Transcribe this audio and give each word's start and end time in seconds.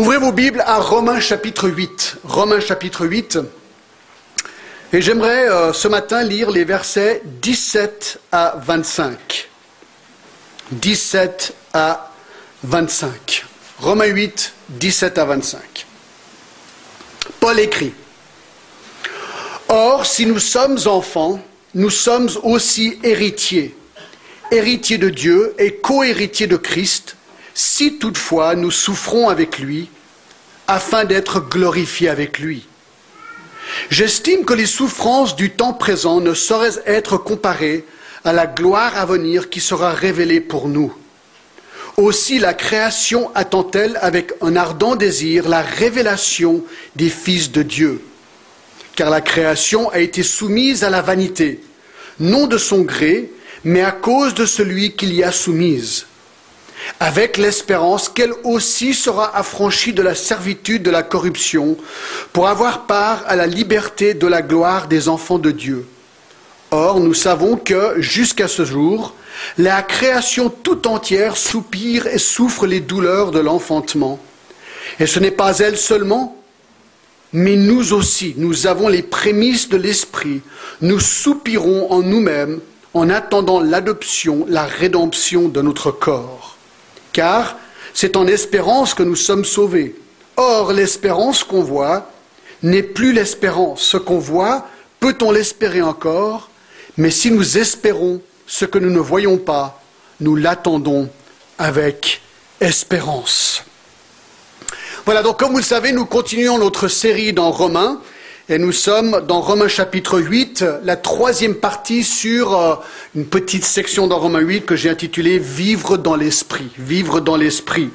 Ouvrez 0.00 0.16
vos 0.16 0.32
Bibles 0.32 0.64
à 0.66 0.78
Romains 0.78 1.20
chapitre 1.20 1.68
8. 1.68 2.16
Romains 2.24 2.60
chapitre 2.60 3.04
8. 3.04 3.38
Et 4.94 5.02
j'aimerais 5.02 5.46
euh, 5.50 5.74
ce 5.74 5.88
matin 5.88 6.22
lire 6.22 6.50
les 6.50 6.64
versets 6.64 7.20
17 7.42 8.18
à 8.32 8.56
25. 8.64 9.50
17 10.72 11.54
à 11.74 12.14
25. 12.64 13.44
Romains 13.78 14.06
8, 14.06 14.54
17 14.70 15.18
à 15.18 15.26
25. 15.26 15.86
Paul 17.38 17.60
écrit. 17.60 17.92
Or, 19.68 20.06
si 20.06 20.24
nous 20.24 20.38
sommes 20.38 20.78
enfants, 20.86 21.44
nous 21.74 21.90
sommes 21.90 22.30
aussi 22.42 22.98
héritiers, 23.02 23.76
héritiers 24.50 24.96
de 24.96 25.10
Dieu 25.10 25.54
et 25.58 25.74
co-héritiers 25.74 26.46
de 26.46 26.56
Christ, 26.56 27.16
si 27.60 27.98
toutefois 27.98 28.54
nous 28.54 28.70
souffrons 28.70 29.28
avec 29.28 29.58
lui, 29.58 29.90
afin 30.66 31.04
d'être 31.04 31.40
glorifiés 31.40 32.08
avec 32.08 32.38
lui. 32.38 32.66
J'estime 33.90 34.44
que 34.44 34.54
les 34.54 34.66
souffrances 34.66 35.36
du 35.36 35.50
temps 35.50 35.74
présent 35.74 36.20
ne 36.20 36.32
sauraient 36.32 36.80
être 36.86 37.18
comparées 37.18 37.84
à 38.24 38.32
la 38.32 38.46
gloire 38.46 38.96
à 38.96 39.04
venir 39.04 39.50
qui 39.50 39.60
sera 39.60 39.92
révélée 39.92 40.40
pour 40.40 40.68
nous. 40.68 40.94
Aussi 41.96 42.38
la 42.38 42.54
création 42.54 43.30
attend-elle 43.34 43.98
avec 44.00 44.32
un 44.40 44.56
ardent 44.56 44.96
désir 44.96 45.46
la 45.48 45.60
révélation 45.60 46.64
des 46.96 47.10
fils 47.10 47.52
de 47.52 47.62
Dieu. 47.62 48.02
Car 48.96 49.10
la 49.10 49.20
création 49.20 49.90
a 49.90 49.98
été 49.98 50.22
soumise 50.22 50.82
à 50.82 50.90
la 50.90 51.02
vanité, 51.02 51.60
non 52.18 52.46
de 52.46 52.58
son 52.58 52.80
gré, 52.80 53.30
mais 53.64 53.82
à 53.82 53.92
cause 53.92 54.34
de 54.34 54.46
celui 54.46 54.96
qui 54.96 55.06
l'y 55.06 55.22
a 55.22 55.32
soumise 55.32 56.06
avec 56.98 57.36
l'espérance 57.36 58.08
qu'elle 58.08 58.32
aussi 58.44 58.94
sera 58.94 59.36
affranchie 59.36 59.92
de 59.92 60.02
la 60.02 60.14
servitude 60.14 60.82
de 60.82 60.90
la 60.90 61.02
corruption, 61.02 61.76
pour 62.32 62.48
avoir 62.48 62.86
part 62.86 63.22
à 63.26 63.36
la 63.36 63.46
liberté 63.46 64.14
de 64.14 64.26
la 64.26 64.42
gloire 64.42 64.88
des 64.88 65.08
enfants 65.08 65.38
de 65.38 65.50
Dieu. 65.50 65.86
Or, 66.70 67.00
nous 67.00 67.14
savons 67.14 67.56
que, 67.56 68.00
jusqu'à 68.00 68.48
ce 68.48 68.64
jour, 68.64 69.14
la 69.58 69.82
création 69.82 70.48
tout 70.48 70.86
entière 70.86 71.36
soupire 71.36 72.06
et 72.06 72.18
souffre 72.18 72.66
les 72.66 72.80
douleurs 72.80 73.32
de 73.32 73.40
l'enfantement. 73.40 74.20
Et 74.98 75.06
ce 75.06 75.18
n'est 75.18 75.30
pas 75.30 75.58
elle 75.58 75.76
seulement, 75.76 76.36
mais 77.32 77.56
nous 77.56 77.92
aussi, 77.92 78.34
nous 78.36 78.66
avons 78.66 78.88
les 78.88 79.02
prémices 79.02 79.68
de 79.68 79.76
l'Esprit. 79.76 80.42
Nous 80.80 81.00
soupirons 81.00 81.90
en 81.90 82.02
nous-mêmes 82.02 82.60
en 82.92 83.08
attendant 83.08 83.60
l'adoption, 83.60 84.44
la 84.48 84.64
rédemption 84.64 85.48
de 85.48 85.62
notre 85.62 85.90
corps 85.90 86.49
car 87.12 87.56
c'est 87.94 88.16
en 88.16 88.26
espérance 88.26 88.94
que 88.94 89.02
nous 89.02 89.16
sommes 89.16 89.44
sauvés. 89.44 89.94
Or, 90.36 90.72
l'espérance 90.72 91.44
qu'on 91.44 91.62
voit 91.62 92.10
n'est 92.62 92.82
plus 92.82 93.12
l'espérance. 93.12 93.82
Ce 93.82 93.96
qu'on 93.96 94.18
voit, 94.18 94.66
peut-on 95.00 95.32
l'espérer 95.32 95.82
encore? 95.82 96.50
Mais 96.96 97.10
si 97.10 97.30
nous 97.30 97.58
espérons 97.58 98.20
ce 98.46 98.64
que 98.64 98.78
nous 98.78 98.90
ne 98.90 99.00
voyons 99.00 99.38
pas, 99.38 99.82
nous 100.20 100.36
l'attendons 100.36 101.08
avec 101.58 102.20
espérance. 102.60 103.64
Voilà, 105.04 105.22
donc 105.22 105.38
comme 105.38 105.52
vous 105.52 105.58
le 105.58 105.62
savez, 105.64 105.92
nous 105.92 106.04
continuons 106.04 106.58
notre 106.58 106.88
série 106.88 107.32
dans 107.32 107.50
Romains. 107.50 108.00
Et 108.52 108.58
nous 108.58 108.72
sommes 108.72 109.24
dans 109.28 109.40
Romains 109.42 109.68
chapitre 109.68 110.18
8, 110.18 110.64
la 110.82 110.96
troisième 110.96 111.54
partie 111.54 112.02
sur 112.02 112.58
euh, 112.58 112.74
une 113.14 113.24
petite 113.24 113.64
section 113.64 114.08
dans 114.08 114.18
Romains 114.18 114.40
8 114.40 114.66
que 114.66 114.74
j'ai 114.74 114.90
intitulée 114.90 115.38
Vivre 115.38 115.96
dans 115.96 116.16
l'esprit. 116.16 116.68
Vivre 116.76 117.20
dans 117.20 117.36
l'esprit. 117.36 117.90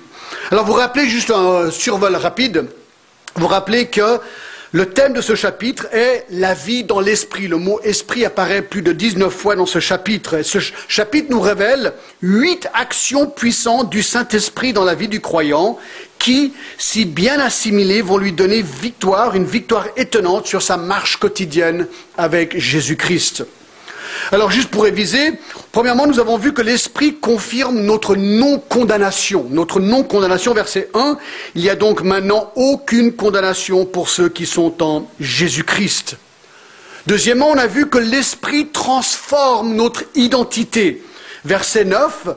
Alors 0.52 0.64
vous 0.64 0.72
rappelez 0.72 1.10
juste 1.10 1.30
un 1.30 1.70
survol 1.72 2.16
rapide, 2.16 2.68
vous 3.36 3.48
rappelez 3.48 3.88
que 3.88 4.22
le 4.72 4.88
thème 4.88 5.14
de 5.14 5.22
ce 5.22 5.36
chapitre 5.36 5.88
est 5.94 6.26
la 6.30 6.54
vie 6.54 6.84
dans 6.84 7.00
l'esprit. 7.00 7.48
Le 7.48 7.58
mot 7.58 7.80
esprit 7.82 8.26
apparaît 8.26 8.62
plus 8.62 8.82
de 8.82 8.92
19 8.92 9.34
fois 9.34 9.56
dans 9.56 9.66
ce 9.66 9.80
chapitre. 9.80 10.42
ce 10.42 10.60
chapitre 10.88 11.28
nous 11.30 11.40
révèle 11.40 11.94
huit 12.22 12.68
actions 12.74 13.28
puissantes 13.28 13.90
du 13.90 14.04
Saint-Esprit 14.04 14.74
dans 14.74 14.84
la 14.84 14.96
vie 14.96 15.08
du 15.08 15.22
croyant 15.22 15.78
qui, 16.20 16.54
si 16.78 17.06
bien 17.06 17.40
assimilées, 17.40 18.02
vont 18.02 18.18
lui 18.18 18.32
donner 18.32 18.62
victoire, 18.62 19.36
une 19.36 19.46
victoire 19.46 19.88
étonnante 19.96 20.48
sur 20.48 20.62
sa 20.62 20.78
marche 20.78 21.18
quotidienne 21.18 21.88
avec 22.18 22.58
Jésus-Christ. 22.58 23.46
Alors 24.32 24.52
juste 24.52 24.70
pour 24.70 24.84
réviser, 24.84 25.34
premièrement, 25.72 26.08
nous 26.08 26.20
avons 26.20 26.38
vu 26.38 26.54
que 26.54 26.62
l'Esprit 26.62 27.16
confirme 27.16 27.82
notre 27.82 28.16
non-condamnation. 28.16 29.48
Notre 29.50 29.80
non-condamnation, 29.80 30.54
verset 30.54 30.90
1, 30.94 31.18
il 31.56 31.62
n'y 31.62 31.70
a 31.70 31.76
donc 31.76 32.02
maintenant 32.02 32.52
aucune 32.56 33.14
condamnation 33.14 33.86
pour 33.86 34.10
ceux 34.10 34.30
qui 34.30 34.46
sont 34.46 34.82
en 34.82 35.10
Jésus-Christ. 35.20 36.18
Deuxièmement, 37.08 37.50
on 37.50 37.58
a 37.58 37.68
vu 37.68 37.88
que 37.88 38.00
l'Esprit 38.00 38.68
transforme 38.68 39.76
notre 39.76 40.04
identité. 40.16 41.04
Verset 41.44 41.86
9, 41.86 42.30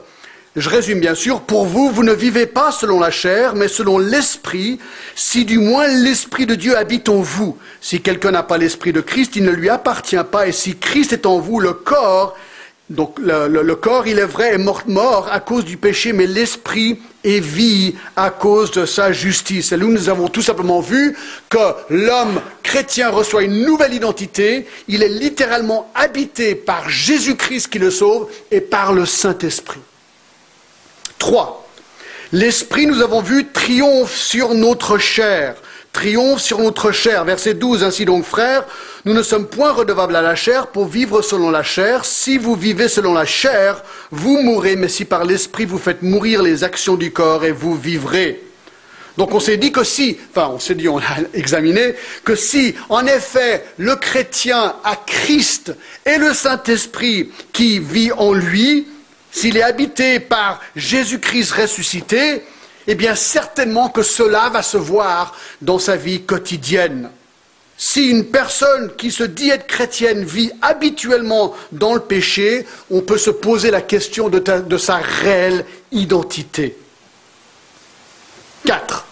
je 0.58 0.68
résume 0.68 1.00
bien 1.00 1.14
sûr, 1.14 1.42
pour 1.42 1.66
vous, 1.66 1.90
vous 1.90 2.02
ne 2.02 2.12
vivez 2.12 2.46
pas 2.46 2.72
selon 2.72 3.00
la 3.00 3.10
chair, 3.10 3.54
mais 3.54 3.68
selon 3.68 3.98
l'Esprit, 3.98 4.78
si 5.14 5.44
du 5.44 5.58
moins 5.58 5.86
l'Esprit 5.86 6.46
de 6.46 6.54
Dieu 6.54 6.76
habite 6.76 7.08
en 7.08 7.20
vous. 7.20 7.56
Si 7.80 8.00
quelqu'un 8.00 8.32
n'a 8.32 8.42
pas 8.42 8.58
l'Esprit 8.58 8.92
de 8.92 9.00
Christ, 9.00 9.36
il 9.36 9.44
ne 9.44 9.50
lui 9.50 9.68
appartient 9.68 10.16
pas, 10.30 10.48
et 10.48 10.52
si 10.52 10.76
Christ 10.76 11.12
est 11.12 11.26
en 11.26 11.38
vous, 11.38 11.60
le 11.60 11.72
corps, 11.72 12.36
donc 12.90 13.18
le, 13.18 13.74
corps, 13.74 14.06
il 14.06 14.18
est 14.18 14.24
vrai, 14.24 14.54
est 14.54 14.58
mort, 14.58 14.82
mort 14.86 15.28
à 15.30 15.40
cause 15.40 15.64
du 15.64 15.76
péché, 15.76 16.14
mais 16.14 16.26
l'Esprit 16.26 16.98
est 17.22 17.40
vie 17.40 17.94
à 18.16 18.30
cause 18.30 18.70
de 18.70 18.86
sa 18.86 19.12
justice. 19.12 19.72
Et 19.72 19.76
nous, 19.76 19.92
nous 19.92 20.08
avons 20.08 20.28
tout 20.28 20.40
simplement 20.40 20.80
vu 20.80 21.14
que 21.50 21.58
l'homme 21.90 22.40
chrétien 22.62 23.10
reçoit 23.10 23.42
une 23.42 23.62
nouvelle 23.62 23.92
identité, 23.92 24.66
il 24.88 25.02
est 25.02 25.08
littéralement 25.08 25.90
habité 25.94 26.54
par 26.54 26.88
Jésus-Christ 26.88 27.68
qui 27.68 27.78
le 27.78 27.90
sauve 27.90 28.28
et 28.50 28.62
par 28.62 28.94
le 28.94 29.04
Saint-Esprit. 29.04 29.80
3. 31.18 31.66
L'Esprit, 32.32 32.86
nous 32.86 33.00
avons 33.00 33.22
vu, 33.22 33.46
triomphe 33.46 34.14
sur 34.14 34.54
notre 34.54 34.98
chair. 34.98 35.56
Triomphe 35.92 36.40
sur 36.40 36.58
notre 36.58 36.92
chair. 36.92 37.24
Verset 37.24 37.54
12. 37.54 37.82
Ainsi 37.82 38.04
donc, 38.04 38.24
frères, 38.24 38.64
nous 39.04 39.14
ne 39.14 39.22
sommes 39.22 39.46
point 39.46 39.72
redevables 39.72 40.14
à 40.14 40.22
la 40.22 40.34
chair 40.34 40.66
pour 40.66 40.86
vivre 40.86 41.22
selon 41.22 41.50
la 41.50 41.62
chair. 41.62 42.04
Si 42.04 42.36
vous 42.36 42.54
vivez 42.54 42.88
selon 42.88 43.14
la 43.14 43.24
chair, 43.24 43.82
vous 44.10 44.42
mourrez, 44.42 44.76
mais 44.76 44.88
si 44.88 45.04
par 45.04 45.24
l'Esprit 45.24 45.64
vous 45.64 45.78
faites 45.78 46.02
mourir 46.02 46.42
les 46.42 46.64
actions 46.64 46.96
du 46.96 47.10
corps, 47.10 47.44
et 47.44 47.52
vous 47.52 47.74
vivrez. 47.74 48.42
Donc 49.16 49.34
on 49.34 49.40
s'est 49.40 49.56
dit 49.56 49.72
que 49.72 49.82
si, 49.82 50.16
enfin 50.30 50.50
on 50.52 50.60
s'est 50.60 50.76
dit, 50.76 50.88
on 50.88 50.98
a 50.98 51.02
examiné, 51.34 51.94
que 52.24 52.36
si 52.36 52.74
en 52.88 53.04
effet 53.06 53.64
le 53.76 53.96
chrétien 53.96 54.76
a 54.84 54.94
Christ 54.94 55.74
et 56.06 56.18
le 56.18 56.32
Saint-Esprit 56.32 57.30
qui 57.52 57.80
vit 57.80 58.12
en 58.12 58.32
lui, 58.32 58.86
s'il 59.30 59.56
est 59.56 59.62
habité 59.62 60.20
par 60.20 60.60
Jésus-Christ 60.74 61.52
ressuscité, 61.52 62.42
eh 62.86 62.94
bien 62.94 63.14
certainement 63.14 63.90
que 63.90 64.02
cela 64.02 64.48
va 64.48 64.62
se 64.62 64.78
voir 64.78 65.36
dans 65.60 65.78
sa 65.78 65.96
vie 65.96 66.22
quotidienne. 66.22 67.10
Si 67.80 68.08
une 68.08 68.24
personne 68.24 68.92
qui 68.96 69.12
se 69.12 69.22
dit 69.22 69.50
être 69.50 69.68
chrétienne 69.68 70.24
vit 70.24 70.50
habituellement 70.62 71.54
dans 71.70 71.94
le 71.94 72.00
péché, 72.00 72.66
on 72.90 73.02
peut 73.02 73.18
se 73.18 73.30
poser 73.30 73.70
la 73.70 73.82
question 73.82 74.28
de, 74.28 74.76
sa 74.78 74.96
réelle 74.96 75.64
identité. 75.92 76.76
4. 78.66 79.06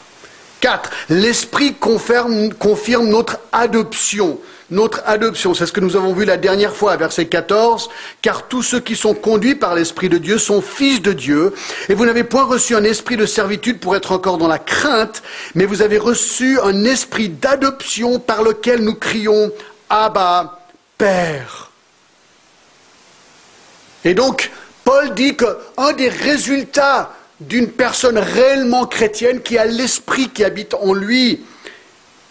4. 0.61 0.91
L'Esprit 1.11 1.75
confirme 1.75 3.09
notre 3.09 3.39
adoption 3.53 4.41
notre 4.71 5.03
adoption. 5.07 5.55
C'est 5.55 5.67
ce 5.67 5.73
que 5.73 5.81
nous 5.81 5.97
avons 5.97 6.13
vu 6.13 6.25
la 6.25 6.37
dernière 6.37 6.75
fois, 6.75 6.97
verset 6.97 7.27
14. 7.27 7.89
Car 8.23 8.49
tous 8.49 8.63
ceux 8.63 8.81
qui 8.81 8.97
sont 8.97 9.15
conduits 9.15 9.55
par 9.55 9.75
l'Esprit 9.75 10.09
de 10.09 10.19
Dieu 10.19 10.39
sont 10.39 10.61
fils 10.61 11.03
de 11.03 11.13
Dieu. 11.13 11.55
Et 11.89 11.95
vous 11.95 12.07
n'avez 12.07 12.25
point 12.25 12.45
reçu 12.45 12.75
un 12.75 12.85
esprit 12.85 13.17
de 13.17 13.27
servitude 13.27 13.81
pour 13.81 13.97
être 13.97 14.13
encore 14.13 14.39
dans 14.39 14.49
la 14.49 14.59
crainte, 14.59 15.23
mais 15.55 15.67
vous 15.67 15.83
avez 15.83 15.99
reçu 15.99 16.59
un 16.61 16.85
esprit 16.85 17.29
d'adoption 17.29 18.19
par 18.19 18.43
lequel 18.43 18.83
nous 18.83 18.95
crions 18.95 19.53
Abba, 19.89 20.61
Père. 20.99 21.71
Et 24.05 24.15
donc, 24.15 24.51
Paul 24.85 25.15
dit 25.15 25.37
qu'un 25.37 25.93
des 25.93 26.09
résultats 26.09 27.13
d'une 27.41 27.69
personne 27.69 28.19
réellement 28.19 28.87
chrétienne 28.87 29.43
qui 29.43 29.59
a 29.59 29.67
l'esprit 29.67 30.29
qui 30.29 30.45
habite 30.45 30.75
en 30.75 30.95
lui, 30.95 31.45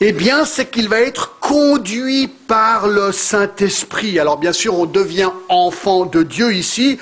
eh 0.02 0.12
bien, 0.12 0.44
c'est 0.44 0.66
qu'il 0.66 0.90
va 0.90 1.00
être 1.00 1.40
conduit 1.40 2.28
par 2.28 2.88
le 2.88 3.14
Saint-Esprit. 3.14 4.20
Alors, 4.20 4.38
bien 4.38 4.52
sûr, 4.52 4.78
on 4.78 4.86
devient 4.86 5.30
enfant 5.48 6.06
de 6.06 6.22
Dieu 6.22 6.54
ici. 6.54 7.00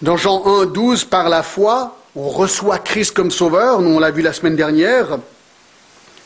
Dans 0.00 0.16
Jean 0.16 0.44
1, 0.46 0.66
12, 0.66 1.04
par 1.04 1.28
la 1.28 1.42
foi, 1.42 1.96
on 2.14 2.28
reçoit 2.28 2.78
Christ 2.78 3.14
comme 3.14 3.32
sauveur. 3.32 3.80
Nous, 3.80 3.90
on 3.90 3.98
l'a 3.98 4.12
vu 4.12 4.22
la 4.22 4.32
semaine 4.32 4.54
dernière. 4.54 5.18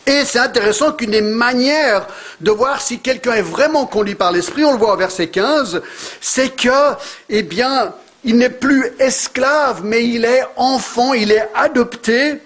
Et 0.06 0.25
c'est 0.26 0.38
intéressant 0.38 0.93
qu'une 0.93 1.12
des 1.12 1.22
manières 1.22 2.06
de 2.40 2.50
voir 2.50 2.82
si 2.82 2.99
quelqu'un 2.99 3.34
est 3.34 3.43
vraiment 3.43 3.87
conduit 3.87 4.14
par 4.14 4.32
l'Esprit, 4.32 4.64
on 4.64 4.72
le 4.72 4.78
voit 4.78 4.94
au 4.94 4.96
verset 4.96 5.28
15, 5.28 5.81
c'est 6.20 6.55
que, 6.55 6.94
eh 7.28 7.43
bien, 7.43 7.94
il 8.25 8.37
n'est 8.37 8.50
plus 8.50 8.93
esclave, 8.99 9.82
mais 9.84 10.05
il 10.06 10.25
est 10.25 10.44
enfant, 10.56 11.14
il 11.14 11.32
est 11.32 11.49
adopté 11.55 12.40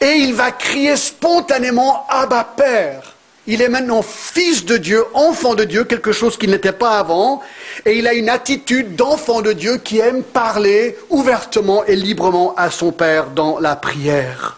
Et 0.00 0.12
il 0.12 0.34
va 0.34 0.50
crier 0.50 0.96
spontanément 0.96 2.06
Abba 2.08 2.44
Père. 2.56 3.14
Il 3.46 3.62
est 3.62 3.68
maintenant 3.68 4.02
fils 4.02 4.64
de 4.64 4.76
Dieu, 4.76 5.04
enfant 5.12 5.54
de 5.54 5.64
Dieu, 5.64 5.84
quelque 5.84 6.12
chose 6.12 6.38
qu'il 6.38 6.50
n'était 6.50 6.72
pas 6.72 6.98
avant. 6.98 7.42
Et 7.84 7.98
il 7.98 8.06
a 8.06 8.14
une 8.14 8.28
attitude 8.28 8.96
d'enfant 8.96 9.42
de 9.42 9.52
Dieu 9.52 9.78
qui 9.78 9.98
aime 9.98 10.22
parler 10.22 10.96
ouvertement 11.08 11.84
et 11.84 11.96
librement 11.96 12.54
à 12.56 12.70
son 12.70 12.92
Père 12.92 13.30
dans 13.30 13.58
la 13.58 13.76
prière. 13.76 14.56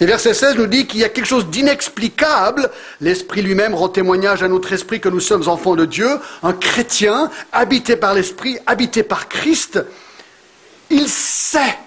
Et 0.00 0.06
verset 0.06 0.34
16 0.34 0.56
nous 0.56 0.66
dit 0.66 0.86
qu'il 0.86 1.00
y 1.00 1.04
a 1.04 1.08
quelque 1.08 1.26
chose 1.26 1.46
d'inexplicable. 1.46 2.70
L'Esprit 3.00 3.42
lui-même 3.42 3.74
rend 3.74 3.88
témoignage 3.88 4.42
à 4.42 4.48
notre 4.48 4.72
esprit 4.72 5.00
que 5.00 5.08
nous 5.08 5.20
sommes 5.20 5.48
enfants 5.48 5.76
de 5.76 5.84
Dieu. 5.84 6.18
Un 6.42 6.52
chrétien, 6.52 7.30
habité 7.52 7.96
par 7.96 8.12
l'Esprit, 8.12 8.58
habité 8.66 9.04
par 9.04 9.28
Christ, 9.28 9.80
il 10.90 11.08
sait 11.08 11.78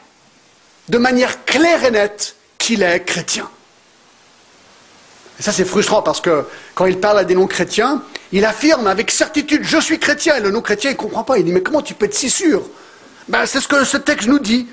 de 0.89 0.97
manière 0.97 1.45
claire 1.45 1.83
et 1.83 1.91
nette 1.91 2.35
qu'il 2.57 2.83
est 2.83 3.03
chrétien. 3.03 3.49
Et 5.39 5.43
ça, 5.43 5.51
c'est 5.51 5.65
frustrant 5.65 6.01
parce 6.01 6.21
que 6.21 6.45
quand 6.73 6.85
il 6.85 6.99
parle 6.99 7.19
à 7.19 7.23
des 7.23 7.35
non-chrétiens, 7.35 8.01
il 8.31 8.43
affirme 8.45 8.87
avec 8.87 9.11
certitude 9.11 9.61
Je 9.63 9.79
suis 9.79 9.99
chrétien. 9.99 10.35
Et 10.35 10.41
le 10.41 10.49
non-chrétien, 10.49 10.91
il 10.91 10.93
ne 10.93 10.99
comprend 10.99 11.23
pas. 11.23 11.37
Il 11.37 11.45
dit 11.45 11.51
Mais 11.51 11.61
comment 11.61 11.81
tu 11.81 11.93
peux 11.93 12.05
être 12.05 12.15
si 12.15 12.29
sûr? 12.29 12.63
Ben, 13.27 13.45
C'est 13.45 13.61
ce 13.61 13.67
que 13.67 13.83
ce 13.83 13.97
texte 13.97 14.27
nous 14.27 14.39
dit. 14.39 14.67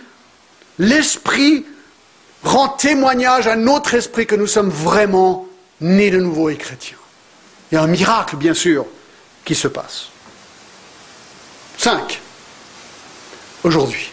L'Esprit 0.79 1.67
rend 2.43 2.69
témoignage 2.69 3.47
à 3.47 3.57
notre 3.57 3.95
esprit 3.95 4.27
que 4.27 4.35
nous 4.35 4.47
sommes 4.47 4.71
vraiment 4.71 5.47
nés 5.81 6.11
de 6.11 6.19
nouveau 6.19 6.49
et 6.49 6.57
chrétiens. 6.57 6.97
Il 7.71 7.77
y 7.77 7.79
a 7.79 7.83
un 7.83 7.87
miracle, 7.87 8.37
bien 8.37 8.55
sûr, 8.55 8.87
qui 9.45 9.55
se 9.55 9.69
passe. 9.69 10.09
Cinq. 11.77 12.21
Aujourd'hui. 13.63 14.11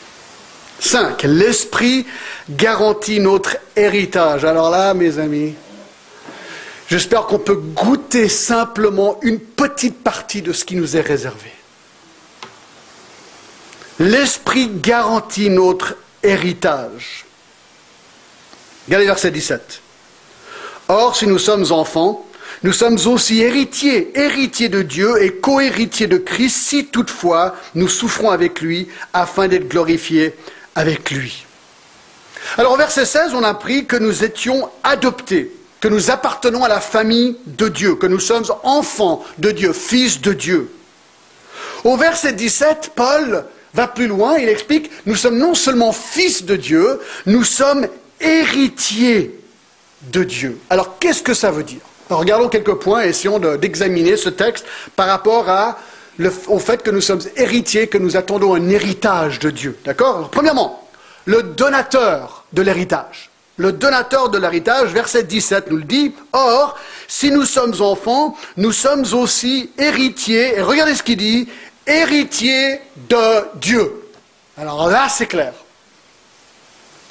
Cinq. 0.82 1.24
L'esprit 1.24 2.08
garantit 2.50 3.20
notre 3.20 3.56
héritage. 3.76 4.44
Alors 4.44 4.72
là, 4.72 4.96
mes 4.96 5.20
amis, 5.20 5.54
j'espère 6.90 7.28
qu'on 7.28 7.38
peut 7.38 7.56
goûter 7.56 8.28
simplement 8.28 9.20
une 9.22 9.40
petite 9.40 10.04
partie 10.04 10.42
de 10.42 10.52
ce 10.52 10.66
qui 10.66 10.76
nous 10.76 10.98
est 10.98 11.02
réservé. 11.02 11.52
L'esprit 14.00 14.72
garantit 14.74 15.52
notre 15.52 15.96
héritage. 16.24 17.26
Regardez 18.88 19.06
verset 19.06 19.30
17. 19.30 19.82
Or, 20.88 21.16
si 21.16 21.28
nous 21.28 21.38
sommes 21.38 21.72
enfants, 21.72 22.26
nous 22.64 22.74
sommes 22.74 22.98
aussi 23.06 23.42
héritiers, 23.42 24.18
héritiers 24.20 24.70
de 24.70 24.82
Dieu 24.82 25.22
et 25.22 25.36
co-héritiers 25.36 26.08
de 26.08 26.18
Christ, 26.18 26.58
si 26.58 26.86
toutefois 26.88 27.56
nous 27.76 27.88
souffrons 27.88 28.32
avec 28.32 28.62
lui, 28.62 28.88
afin 29.14 29.48
d'être 29.48 29.70
glorifiés 29.70 30.36
avec 30.76 31.12
lui. 31.12 31.46
Alors, 32.58 32.74
au 32.74 32.78
verset 32.78 33.06
16, 33.06 33.34
on 33.34 33.44
a 33.44 33.50
appris 33.50 33.86
que 33.86 33.96
nous 33.96 34.24
étions 34.24 34.70
adoptés, 34.84 35.52
que 35.80 35.88
nous 35.88 36.12
appartenons 36.12 36.64
à 36.64 36.70
la 36.70 36.82
famille 36.82 37.38
de 37.46 37.68
Dieu, 37.68 37.96
que 37.96 38.08
nous 38.08 38.20
sommes 38.20 38.46
enfants 38.64 39.24
de 39.38 39.52
Dieu, 39.52 39.74
fils 39.74 40.22
de 40.22 40.34
Dieu. 40.34 40.72
Au 41.84 41.98
verset 41.98 42.34
17, 42.34 42.92
Paul 42.96 43.46
va 43.74 43.88
plus 43.88 44.08
loin, 44.08 44.38
il 44.38 44.50
explique, 44.50 44.92
nous 45.06 45.16
sommes 45.16 45.38
non 45.38 45.54
seulement 45.54 45.92
fils 45.92 46.44
de 46.44 46.56
Dieu, 46.56 47.00
nous 47.26 47.44
sommes 47.44 47.88
héritier 48.20 49.40
de 50.12 50.24
Dieu. 50.24 50.60
Alors 50.70 51.00
qu'est-ce 51.00 51.24
que 51.24 51.34
ça 51.34 51.52
veut 51.52 51.64
dire? 51.64 51.82
Regardons 52.10 52.50
quelques 52.50 52.76
points 52.76 53.06
et 53.06 53.10
essayons 53.10 53.40
d'examiner 53.40 54.18
ce 54.18 54.30
texte 54.30 54.66
par 54.96 55.08
rapport 55.08 55.50
au 56.48 56.60
fait 56.60 56.84
que 56.84 56.92
nous 56.92 57.02
sommes 57.02 57.22
héritiers, 57.36 57.88
que 57.88 57.98
nous 57.98 58.18
attendons 58.18 58.54
un 58.56 58.70
héritage 58.70 59.40
de 59.40 59.50
Dieu. 59.50 59.78
D'accord 59.86 60.30
Premièrement, 60.30 60.88
le 61.26 61.44
donateur 61.44 62.46
de 62.54 62.62
l'héritage. 62.62 63.30
Le 63.58 63.72
donateur 63.72 64.30
de 64.30 64.38
l'héritage, 64.38 64.90
verset 64.92 65.24
17 65.24 65.70
nous 65.70 65.78
le 65.78 65.84
dit, 65.84 66.14
Or, 66.34 66.78
si 67.08 67.32
nous 67.32 67.46
sommes 67.46 67.80
enfants, 67.82 68.36
nous 68.58 68.72
sommes 68.72 69.06
aussi 69.14 69.72
héritiers, 69.78 70.58
et 70.58 70.62
regardez 70.62 70.96
ce 70.96 71.04
qu'il 71.04 71.18
dit, 71.18 71.48
héritiers 71.86 72.80
de 73.10 73.58
Dieu. 73.60 73.92
Alors 74.58 74.90
là, 74.90 75.08
c'est 75.10 75.28
clair 75.28 75.54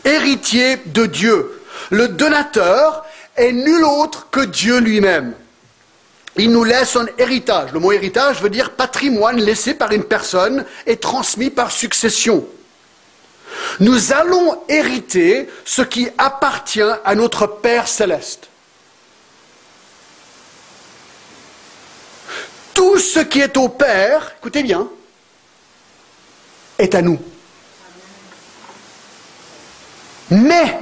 héritier 0.05 0.79
de 0.87 1.06
Dieu. 1.06 1.62
Le 1.91 2.08
donateur 2.08 3.05
est 3.37 3.52
nul 3.52 3.85
autre 3.85 4.29
que 4.31 4.41
Dieu 4.41 4.79
lui-même. 4.79 5.35
Il 6.36 6.52
nous 6.52 6.64
laisse 6.64 6.96
un 6.96 7.06
héritage. 7.18 7.72
Le 7.72 7.80
mot 7.80 7.92
héritage 7.92 8.40
veut 8.40 8.50
dire 8.50 8.72
patrimoine 8.72 9.40
laissé 9.40 9.74
par 9.74 9.92
une 9.92 10.04
personne 10.04 10.64
et 10.86 10.96
transmis 10.96 11.50
par 11.50 11.70
succession. 11.70 12.46
Nous 13.80 14.12
allons 14.12 14.62
hériter 14.68 15.48
ce 15.64 15.82
qui 15.82 16.08
appartient 16.18 16.80
à 17.04 17.14
notre 17.14 17.46
Père 17.46 17.88
céleste. 17.88 18.48
Tout 22.74 22.98
ce 22.98 23.20
qui 23.20 23.40
est 23.40 23.56
au 23.56 23.68
Père, 23.68 24.34
écoutez 24.38 24.62
bien, 24.62 24.88
est 26.78 26.94
à 26.94 27.02
nous. 27.02 27.18
Mais, 30.30 30.78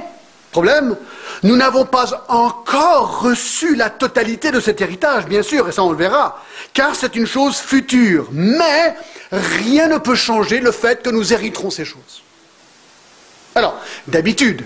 problème, 0.51 0.95
nous 1.43 1.55
n'avons 1.55 1.85
pas 1.85 2.25
encore 2.27 3.21
reçu 3.21 3.75
la 3.75 3.89
totalité 3.89 4.51
de 4.51 4.59
cet 4.59 4.81
héritage, 4.81 5.25
bien 5.25 5.43
sûr, 5.43 5.67
et 5.69 5.71
ça 5.71 5.83
on 5.83 5.91
le 5.91 5.97
verra, 5.97 6.43
car 6.73 6.95
c'est 6.95 7.15
une 7.15 7.25
chose 7.25 7.57
future. 7.57 8.27
Mais 8.31 8.95
rien 9.31 9.87
ne 9.87 9.97
peut 9.97 10.15
changer 10.15 10.59
le 10.59 10.71
fait 10.71 11.01
que 11.01 11.09
nous 11.09 11.33
hériterons 11.33 11.69
ces 11.69 11.85
choses. 11.85 12.23
Alors, 13.55 13.75
d'habitude, 14.07 14.63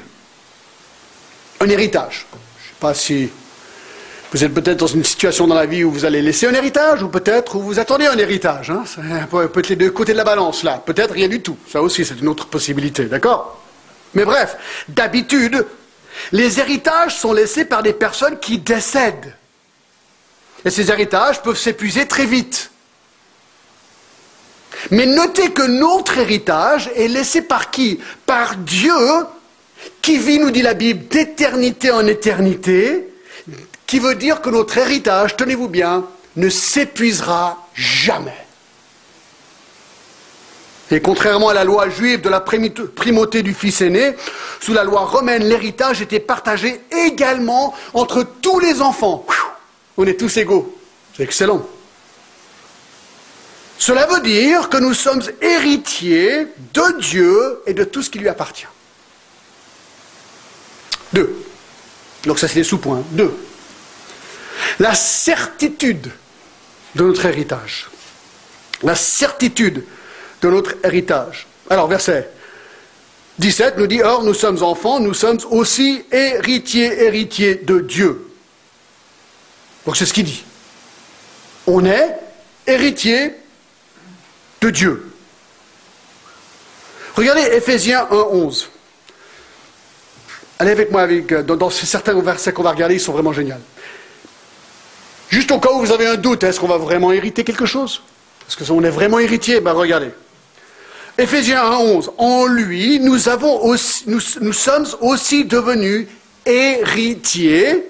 un 1.59 1.69
héritage. 1.69 2.25
Je 2.31 2.35
ne 2.35 2.68
sais 2.69 2.80
pas 2.80 2.94
si 2.94 3.30
vous 4.31 4.44
êtes 4.44 4.53
peut-être 4.53 4.77
dans 4.77 4.88
une 4.88 5.03
situation 5.03 5.47
dans 5.47 5.56
la 5.56 5.65
vie 5.65 5.83
où 5.83 5.91
vous 5.91 6.06
allez 6.06 6.21
laisser 6.21 6.47
un 6.47 6.53
héritage, 6.53 7.03
ou 7.03 7.09
peut-être 7.09 7.56
où 7.56 7.62
vous 7.62 7.80
attendez 7.80 8.07
un 8.07 8.18
héritage. 8.18 8.71
Hein. 8.71 8.83
Peut-être 9.30 9.69
les 9.69 9.75
deux 9.75 9.91
côtés 9.91 10.13
de 10.13 10.18
la 10.18 10.24
balance, 10.24 10.63
là. 10.63 10.81
Peut-être 10.83 11.13
rien 11.13 11.27
du 11.27 11.41
tout. 11.41 11.57
Ça 11.71 11.81
aussi, 11.81 12.03
c'est 12.03 12.19
une 12.19 12.27
autre 12.27 12.47
possibilité, 12.47 13.06
d'accord? 13.06 13.62
Mais 14.13 14.25
bref, 14.25 14.57
d'habitude, 14.88 15.65
les 16.31 16.60
héritages 16.60 17.18
sont 17.18 17.33
laissés 17.33 17.65
par 17.65 17.83
des 17.83 17.94
personnes 17.94 18.39
qui 18.39 18.60
décèdent. 18.60 19.36
Et 20.65 20.69
ces 20.69 20.89
héritages 20.89 21.42
peuvent 21.42 21.57
s'épuiser 21.57 22.07
très 22.07 22.25
vite. 22.25 22.71
Mais 24.92 25.06
notez 25.06 25.51
que 25.51 25.63
notre 25.63 26.18
héritage 26.18 26.92
est 26.95 27.07
laissé 27.07 27.42
par 27.42 27.71
qui? 27.71 28.00
Par 28.25 28.56
Dieu, 28.57 28.94
qui 30.01 30.18
vit, 30.18 30.39
nous 30.39 30.51
dit 30.51 30.62
la 30.62 30.74
Bible, 30.74 31.07
d'éternité 31.07 31.92
en 31.92 32.06
éternité, 32.06 33.07
qui 33.85 33.99
veut 33.99 34.16
dire 34.16 34.42
que 34.42 34.49
notre 34.49 34.78
héritage, 34.78 35.35
tenez-vous 35.35 35.69
bien, 35.69 36.06
ne 36.35 36.49
s'épuisera 36.49 37.68
jamais. 37.73 38.43
Et 40.94 41.02
contrairement 41.02 41.50
à 41.50 41.56
la 41.56 41.64
loi 41.64 41.90
juive 41.90 42.21
de 42.21 42.30
la 42.30 42.40
primauté 42.40 43.42
du 43.42 43.56
fils 43.56 43.81
aîné, 43.81 44.16
sous 44.59 44.73
la 44.73 44.83
loi 44.83 45.06
romaine, 45.06 45.44
l'héritage 45.44 46.04
était 46.04 46.19
partagé 46.19 46.81
également 46.92 47.73
entre 47.95 48.23
tous 48.23 48.59
les 48.59 48.80
enfants. 48.80 49.26
On 49.97 50.06
est 50.06 50.19
tous 50.19 50.38
égaux. 50.38 50.78
C'est 51.18 51.23
excellent. 51.23 51.68
Cela 53.80 54.06
veut 54.06 54.21
dire 54.21 54.69
que 54.69 54.78
nous 54.78 54.94
sommes 54.94 55.23
héritiers 55.42 56.45
de 56.76 57.02
Dieu 57.02 57.64
et 57.66 57.73
de 57.73 57.83
tout 57.83 58.04
ce 58.04 58.12
qui 58.12 58.19
lui 58.19 58.30
appartient. 58.30 58.68
Deux. 61.12 61.44
Donc 62.26 62.38
ça 62.38 62.47
c'est 62.47 62.59
les 62.59 62.64
sous-points. 62.64 63.04
Deux. 63.09 63.35
La 64.78 64.94
certitude 64.94 66.12
de 66.94 67.04
notre 67.04 67.26
héritage. 67.26 67.90
La 68.83 68.94
certitude 68.94 69.83
de 70.44 70.50
notre 70.50 70.76
héritage. 70.83 71.47
Alors, 71.69 71.88
verset 71.88 72.30
17 73.40 73.78
nous 73.78 73.88
dit, 73.88 74.02
Or, 74.02 74.23
nous 74.23 74.33
sommes 74.33 74.62
enfants, 74.62 75.00
nous 75.00 75.14
sommes 75.14 75.40
aussi 75.50 76.04
héritiers, 76.12 77.04
héritiers 77.04 77.56
de 77.56 77.80
Dieu. 77.80 78.28
Donc 79.85 79.97
c'est 79.97 80.06
ce 80.06 80.14
qu'il 80.14 80.26
dit. 80.26 80.44
On 81.66 81.83
est 81.85 82.19
héritier 82.68 83.33
de 84.62 84.69
Dieu. 84.69 85.12
Regardez 87.16 87.42
Ephésiens 87.42 88.07
1, 88.12 88.16
11. 88.16 88.69
Allez 90.59 90.71
avec 90.71 90.92
moi 90.92 91.02
avec, 91.02 91.31
euh, 91.31 91.44
dans, 91.44 91.69
ces 91.69 91.85
certains 91.85 92.19
versets 92.21 92.54
qu'on 92.54 92.64
va 92.64 92.71
regarder, 92.71 92.95
ils 92.95 93.00
sont 93.00 93.12
vraiment 93.12 93.33
géniaux. 93.33 93.56
Juste 95.30 95.52
au 95.52 95.59
cas 95.59 95.71
où 95.71 95.80
vous 95.80 95.92
avez 95.92 96.07
un 96.07 96.16
doute, 96.16 96.44
est-ce 96.44 96.59
qu'on 96.59 96.68
va 96.68 96.78
vraiment 96.78 97.12
hériter 97.12 97.44
quelque 97.44 97.66
chose? 97.66 98.04
Est-ce 98.47 98.64
qu'on 98.64 98.83
est 98.83 98.90
vraiment 98.90 99.19
héritier 99.19 99.59
Ben 99.59 99.73
regardez. 99.73 100.12
Éphésiens 101.18 101.64
1, 101.64 101.78
11. 101.78 102.12
En 102.18 102.46
lui, 102.46 103.00
nous 103.00 103.20
sommes 103.20 104.88
aussi 105.02 105.46
devenus 105.46 106.08
héritiers, 106.46 107.88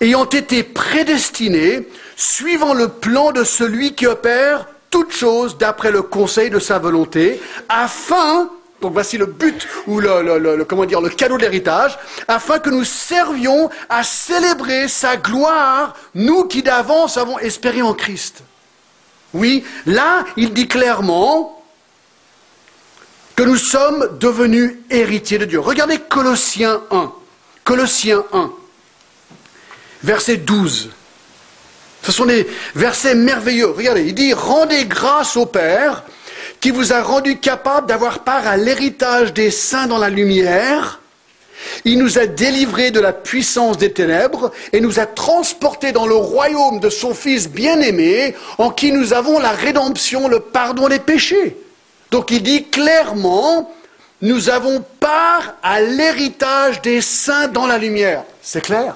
ayant 0.00 0.26
été 0.26 0.62
prédestinés, 0.62 1.88
suivant 2.16 2.74
le 2.74 2.88
plan 2.88 3.32
de 3.32 3.42
celui 3.42 3.94
qui 3.94 4.06
opère 4.06 4.68
toutes 4.90 5.12
choses 5.12 5.58
d'après 5.58 5.90
le 5.90 6.02
conseil 6.02 6.50
de 6.50 6.58
sa 6.58 6.78
volonté, 6.78 7.40
afin 7.68 8.50
Donc 8.80 8.92
voici 8.92 9.16
le 9.16 9.26
but 9.26 9.66
ou 9.86 10.00
le, 10.00 10.64
comment 10.64 10.84
dire, 10.84 11.00
le 11.00 11.08
cadeau 11.08 11.36
de 11.36 11.42
l'héritage, 11.42 11.98
afin 12.28 12.58
que 12.58 12.68
nous 12.68 12.84
servions 12.84 13.70
à 13.88 14.02
célébrer 14.02 14.88
sa 14.88 15.16
gloire, 15.16 15.94
nous 16.14 16.44
qui 16.44 16.62
d'avance 16.62 17.16
avons 17.16 17.38
espéré 17.38 17.80
en 17.80 17.94
Christ. 17.94 18.42
Oui, 19.34 19.64
là, 19.86 20.24
il 20.36 20.52
dit 20.52 20.68
clairement 20.68 21.61
nous 23.44 23.56
sommes 23.56 24.16
devenus 24.18 24.76
héritiers 24.90 25.38
de 25.38 25.44
Dieu. 25.44 25.60
Regardez 25.60 25.98
Colossiens 25.98 26.82
1. 26.90 27.12
Colossiens 27.64 28.24
1, 28.32 28.50
verset 30.02 30.38
12. 30.38 30.90
Ce 32.02 32.10
sont 32.10 32.26
des 32.26 32.46
versets 32.74 33.14
merveilleux. 33.14 33.70
Regardez, 33.70 34.02
il 34.02 34.14
dit, 34.14 34.32
rendez 34.32 34.84
grâce 34.86 35.36
au 35.36 35.46
Père 35.46 36.02
qui 36.60 36.70
vous 36.70 36.92
a 36.92 37.02
rendu 37.02 37.38
capable 37.38 37.86
d'avoir 37.86 38.20
part 38.20 38.46
à 38.46 38.56
l'héritage 38.56 39.32
des 39.32 39.50
saints 39.50 39.86
dans 39.86 39.98
la 39.98 40.10
lumière. 40.10 41.00
Il 41.84 41.98
nous 41.98 42.18
a 42.18 42.26
délivrés 42.26 42.90
de 42.90 42.98
la 42.98 43.12
puissance 43.12 43.78
des 43.78 43.92
ténèbres 43.92 44.50
et 44.72 44.80
nous 44.80 44.98
a 44.98 45.06
transportés 45.06 45.92
dans 45.92 46.06
le 46.06 46.16
royaume 46.16 46.80
de 46.80 46.90
son 46.90 47.14
Fils 47.14 47.48
bien-aimé, 47.48 48.34
en 48.58 48.70
qui 48.70 48.90
nous 48.90 49.12
avons 49.12 49.38
la 49.38 49.52
rédemption, 49.52 50.26
le 50.26 50.40
pardon 50.40 50.88
des 50.88 50.98
péchés. 50.98 51.56
Donc 52.12 52.30
il 52.30 52.42
dit 52.42 52.64
clairement, 52.64 53.72
nous 54.20 54.50
avons 54.50 54.84
part 55.00 55.54
à 55.62 55.80
l'héritage 55.80 56.82
des 56.82 57.00
saints 57.00 57.48
dans 57.48 57.66
la 57.66 57.78
lumière. 57.78 58.22
C'est 58.42 58.60
clair 58.60 58.94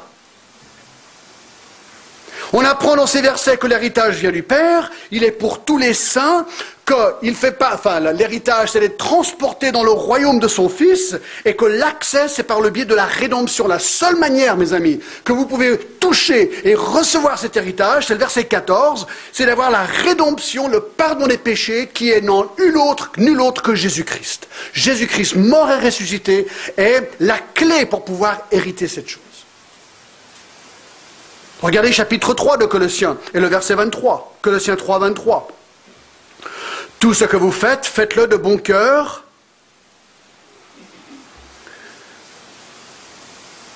on 2.52 2.64
apprend 2.64 2.96
dans 2.96 3.06
ces 3.06 3.20
versets 3.20 3.56
que 3.56 3.66
l'héritage 3.66 4.16
vient 4.16 4.32
du 4.32 4.42
Père, 4.42 4.90
il 5.10 5.24
est 5.24 5.32
pour 5.32 5.64
tous 5.64 5.78
les 5.78 5.94
saints, 5.94 6.46
qu'il 6.86 7.34
fait 7.34 7.52
pas, 7.52 7.72
enfin, 7.74 7.98
l'héritage, 8.12 8.70
c'est 8.70 8.80
d'être 8.80 8.96
transporté 8.96 9.72
dans 9.72 9.82
le 9.82 9.90
royaume 9.90 10.38
de 10.38 10.46
son 10.46 10.68
Fils, 10.68 11.16
et 11.44 11.56
que 11.56 11.64
l'accès, 11.64 12.28
c'est 12.28 12.44
par 12.44 12.60
le 12.60 12.70
biais 12.70 12.84
de 12.84 12.94
la 12.94 13.04
rédemption. 13.04 13.66
La 13.66 13.80
seule 13.80 14.16
manière, 14.16 14.56
mes 14.56 14.72
amis, 14.72 15.00
que 15.24 15.32
vous 15.32 15.46
pouvez 15.46 15.78
toucher 15.98 16.50
et 16.64 16.74
recevoir 16.74 17.38
cet 17.38 17.56
héritage, 17.56 18.06
c'est 18.06 18.14
le 18.14 18.20
verset 18.20 18.44
14, 18.44 19.06
c'est 19.32 19.46
d'avoir 19.46 19.70
la 19.70 19.82
rédemption, 19.82 20.68
le 20.68 20.80
pardon 20.80 21.26
des 21.26 21.38
péchés, 21.38 21.90
qui 21.92 22.10
est 22.10 22.20
non 22.20 22.48
autre, 22.76 23.10
nul 23.16 23.40
autre 23.40 23.62
que 23.62 23.74
Jésus-Christ. 23.74 24.46
Jésus-Christ, 24.72 25.34
mort 25.34 25.70
et 25.70 25.84
ressuscité, 25.84 26.46
est 26.76 27.10
la 27.18 27.38
clé 27.54 27.86
pour 27.86 28.04
pouvoir 28.04 28.42
hériter 28.52 28.86
cette 28.86 29.08
chose. 29.08 29.25
Regardez 31.62 31.90
chapitre 31.90 32.34
3 32.34 32.58
de 32.58 32.66
Colossiens 32.66 33.16
et 33.32 33.40
le 33.40 33.46
verset 33.46 33.74
23. 33.74 34.36
Colossiens 34.42 34.76
3, 34.76 34.98
23. 34.98 35.48
Tout 37.00 37.14
ce 37.14 37.24
que 37.24 37.36
vous 37.36 37.52
faites, 37.52 37.86
faites-le 37.86 38.26
de 38.26 38.36
bon 38.36 38.58
cœur. 38.58 39.24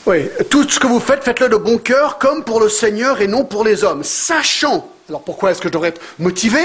Oui, 0.07 0.29
tout 0.51 0.69
ce 0.69 0.79
que 0.79 0.87
vous 0.87 1.01
faites, 1.01 1.23
faites-le 1.25 1.49
de 1.49 1.57
bon 1.57 1.79
cœur, 1.79 2.19
comme 2.19 2.45
pour 2.45 2.61
le 2.61 2.69
Seigneur 2.69 3.21
et 3.21 3.27
non 3.27 3.45
pour 3.45 3.65
les 3.65 3.85
hommes, 3.85 4.03
sachant. 4.03 4.91
Alors 5.09 5.23
pourquoi 5.23 5.51
est-ce 5.51 5.61
que 5.61 5.69
je 5.69 5.73
devrais 5.73 5.89
être 5.89 6.03
motivé 6.19 6.61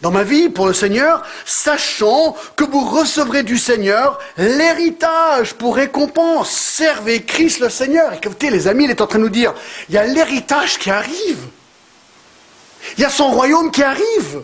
dans 0.00 0.10
ma 0.10 0.22
vie 0.22 0.48
pour 0.48 0.66
le 0.66 0.72
Seigneur, 0.72 1.24
sachant 1.44 2.36
que 2.56 2.64
vous 2.64 2.88
recevrez 2.88 3.42
du 3.42 3.58
Seigneur 3.58 4.18
l'héritage 4.36 5.54
pour 5.54 5.76
récompense. 5.76 6.50
Servez 6.50 7.22
Christ 7.24 7.60
le 7.60 7.68
Seigneur. 7.68 8.12
Écoutez, 8.12 8.50
les 8.50 8.68
amis, 8.68 8.84
il 8.84 8.90
est 8.90 9.00
en 9.00 9.06
train 9.06 9.18
de 9.18 9.24
nous 9.24 9.30
dire, 9.30 9.54
il 9.88 9.94
y 9.94 9.98
a 9.98 10.04
l'héritage 10.04 10.78
qui 10.78 10.90
arrive. 10.90 11.48
Il 12.96 13.02
y 13.02 13.04
a 13.04 13.10
son 13.10 13.28
royaume 13.28 13.70
qui 13.70 13.82
arrive. 13.82 14.42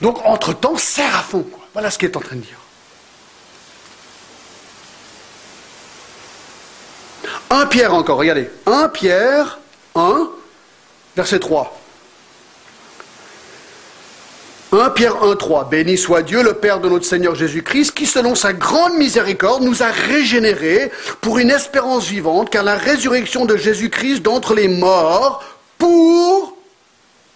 Donc, 0.00 0.18
entre-temps, 0.24 0.76
serre 0.76 1.16
à 1.16 1.22
fond. 1.22 1.46
Voilà 1.72 1.90
ce 1.90 1.98
qu'il 1.98 2.08
est 2.08 2.16
en 2.16 2.20
train 2.20 2.36
de 2.36 2.42
dire. 2.42 2.58
Un 7.50 7.66
Pierre 7.66 7.94
encore, 7.94 8.18
regardez. 8.18 8.50
Un 8.66 8.88
Pierre 8.88 9.58
1, 9.94 10.28
verset 11.16 11.40
3. 11.40 11.79
1 14.72 14.90
Pierre 14.90 15.24
1, 15.24 15.34
3. 15.34 15.64
Béni 15.68 15.98
soit 15.98 16.22
Dieu, 16.22 16.44
le 16.44 16.54
Père 16.54 16.78
de 16.78 16.88
notre 16.88 17.04
Seigneur 17.04 17.34
Jésus-Christ, 17.34 17.90
qui, 17.92 18.06
selon 18.06 18.36
sa 18.36 18.52
grande 18.52 18.94
miséricorde, 18.94 19.64
nous 19.64 19.82
a 19.82 19.88
régénérés 19.88 20.92
pour 21.20 21.38
une 21.38 21.50
espérance 21.50 22.06
vivante, 22.06 22.50
car 22.50 22.62
la 22.62 22.76
résurrection 22.76 23.46
de 23.46 23.56
Jésus-Christ 23.56 24.20
d'entre 24.20 24.54
les 24.54 24.68
morts, 24.68 25.42
pour, 25.76 26.56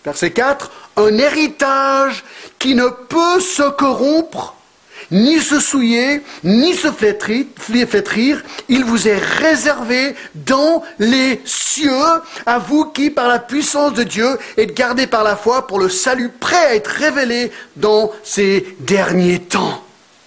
verset 0.04 0.30
4, 0.30 0.70
un 0.96 1.18
héritage 1.18 2.24
qui 2.60 2.76
ne 2.76 2.88
peut 2.88 3.40
se 3.40 3.68
corrompre 3.70 4.54
ni 5.14 5.40
se 5.40 5.60
souiller, 5.60 6.22
ni 6.42 6.74
se 6.74 6.90
flétrir, 6.90 8.42
il 8.68 8.84
vous 8.84 9.08
est 9.08 9.18
réservé 9.18 10.14
dans 10.34 10.82
les 10.98 11.40
cieux, 11.44 11.92
à 12.44 12.58
vous 12.58 12.86
qui, 12.86 13.10
par 13.10 13.28
la 13.28 13.38
puissance 13.38 13.94
de 13.94 14.02
Dieu, 14.02 14.38
êtes 14.56 14.74
gardés 14.74 15.06
par 15.06 15.22
la 15.22 15.36
foi 15.36 15.66
pour 15.66 15.78
le 15.78 15.88
salut 15.88 16.30
prêt 16.30 16.66
à 16.66 16.74
être 16.74 16.88
révélé 16.88 17.52
dans 17.76 18.10
ces 18.24 18.76
derniers 18.80 19.38
temps. 19.38 19.82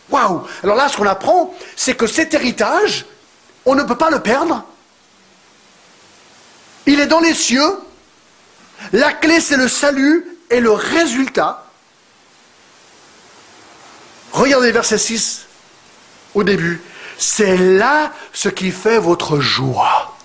Waouh 0.09 0.43
Alors 0.63 0.77
là, 0.77 0.87
ce 0.87 0.95
qu'on 0.95 1.05
apprend, 1.05 1.53
c'est 1.75 1.95
que 1.95 2.07
cet 2.07 2.33
héritage, 2.33 3.05
on 3.65 3.75
ne 3.75 3.83
peut 3.83 3.97
pas 3.97 4.09
le 4.09 4.21
perdre. 4.21 4.63
Il 6.85 7.01
est 7.01 7.07
dans 7.07 7.19
les 7.19 7.33
cieux. 7.33 7.77
La 8.93 9.11
clé, 9.11 9.41
c'est 9.41 9.57
le 9.57 9.67
salut 9.67 10.25
et 10.49 10.61
le 10.61 10.71
résultat, 10.71 11.66
Regardez 14.37 14.71
verset 14.71 14.99
6 14.99 15.47
au 16.35 16.43
début. 16.43 16.79
C'est 17.17 17.57
là 17.57 18.13
ce 18.33 18.49
qui 18.49 18.69
fait 18.69 18.99
votre 18.99 19.39
joie. 19.39 20.15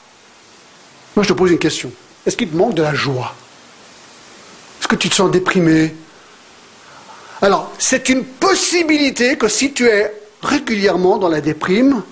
Moi, 1.17 1.23
je 1.23 1.29
te 1.29 1.33
pose 1.33 1.51
une 1.51 1.59
question. 1.59 1.91
Est-ce 2.27 2.37
qu'il 2.37 2.51
te 2.51 2.55
manque 2.55 2.75
de 2.75 2.83
la 2.83 2.95
joie? 2.95 3.35
Est-ce 4.79 4.89
que 4.89 4.97
tu 4.97 5.09
te 5.09 5.15
sens 5.15 5.31
déprimé? 5.31 5.95
Alors, 7.41 7.73
c'est 7.79 8.11
une 8.11 8.23
possibilité 8.23 9.39
que 9.39 9.49
si 9.49 9.73
tu 9.73 9.87
es 9.87 10.13
régulièrement 10.43 11.17
dans 11.17 11.31
la 11.31 11.41
déprime, 11.41 12.03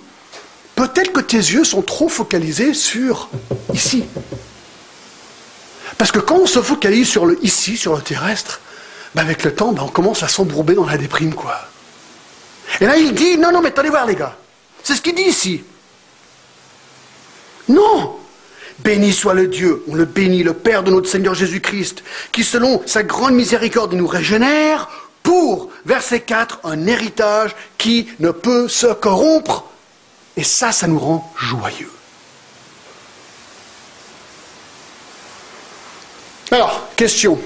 peut-être 0.75 1.13
que 1.13 1.19
tes 1.19 1.37
yeux 1.37 1.63
sont 1.63 1.83
trop 1.83 2.09
focalisés 2.09 2.73
sur 2.73 3.29
ici. 3.75 4.05
Parce 5.99 6.11
que 6.11 6.19
quand 6.19 6.37
on 6.37 6.47
se 6.47 6.63
focalise 6.63 7.07
sur 7.07 7.27
le 7.27 7.37
ici, 7.45 7.77
sur 7.77 7.95
le 7.95 8.01
terrestre, 8.01 8.59
ben 9.13 9.21
avec 9.21 9.43
le 9.43 9.53
temps, 9.53 9.71
ben 9.71 9.83
on 9.83 9.87
commence 9.87 10.23
à 10.23 10.27
s'embourber 10.27 10.73
dans 10.73 10.87
la 10.87 10.97
déprime, 10.97 11.35
quoi. 11.35 11.67
Et 12.79 12.85
là, 12.85 12.97
il 12.97 13.13
dit, 13.13 13.37
non, 13.37 13.51
non, 13.51 13.61
mais 13.61 13.69
attendez 13.69 13.89
voir, 13.89 14.05
les 14.05 14.15
gars. 14.15 14.37
C'est 14.83 14.95
ce 14.95 15.01
qu'il 15.01 15.15
dit 15.15 15.23
ici. 15.23 15.63
Non. 17.67 18.17
Béni 18.79 19.13
soit 19.13 19.33
le 19.33 19.47
Dieu, 19.47 19.83
on 19.87 19.95
le 19.95 20.05
bénit, 20.05 20.43
le 20.43 20.53
Père 20.53 20.83
de 20.83 20.89
notre 20.89 21.07
Seigneur 21.07 21.35
Jésus-Christ, 21.35 22.03
qui 22.31 22.43
selon 22.43 22.81
sa 22.87 23.03
grande 23.03 23.33
miséricorde 23.33 23.93
nous 23.93 24.07
régénère 24.07 24.89
pour, 25.21 25.69
verset 25.85 26.21
4, 26.21 26.61
un 26.63 26.87
héritage 26.87 27.55
qui 27.77 28.09
ne 28.19 28.31
peut 28.31 28.67
se 28.67 28.87
corrompre. 28.87 29.65
Et 30.35 30.43
ça, 30.43 30.71
ça 30.71 30.87
nous 30.87 30.97
rend 30.97 31.31
joyeux. 31.37 31.91
Alors, 36.49 36.87
question. 36.95 37.39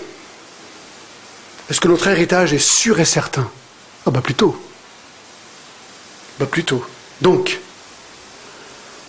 Est-ce 1.70 1.82
que 1.82 1.88
notre 1.88 2.08
héritage 2.08 2.54
est 2.54 2.60
sûr 2.60 3.00
et 3.00 3.06
certain? 3.06 3.50
Ah 4.06 4.12
bah 4.12 4.22
plutôt. 4.22 4.58
Bah 6.40 6.46
plutôt. 6.46 6.86
Donc, 7.22 7.60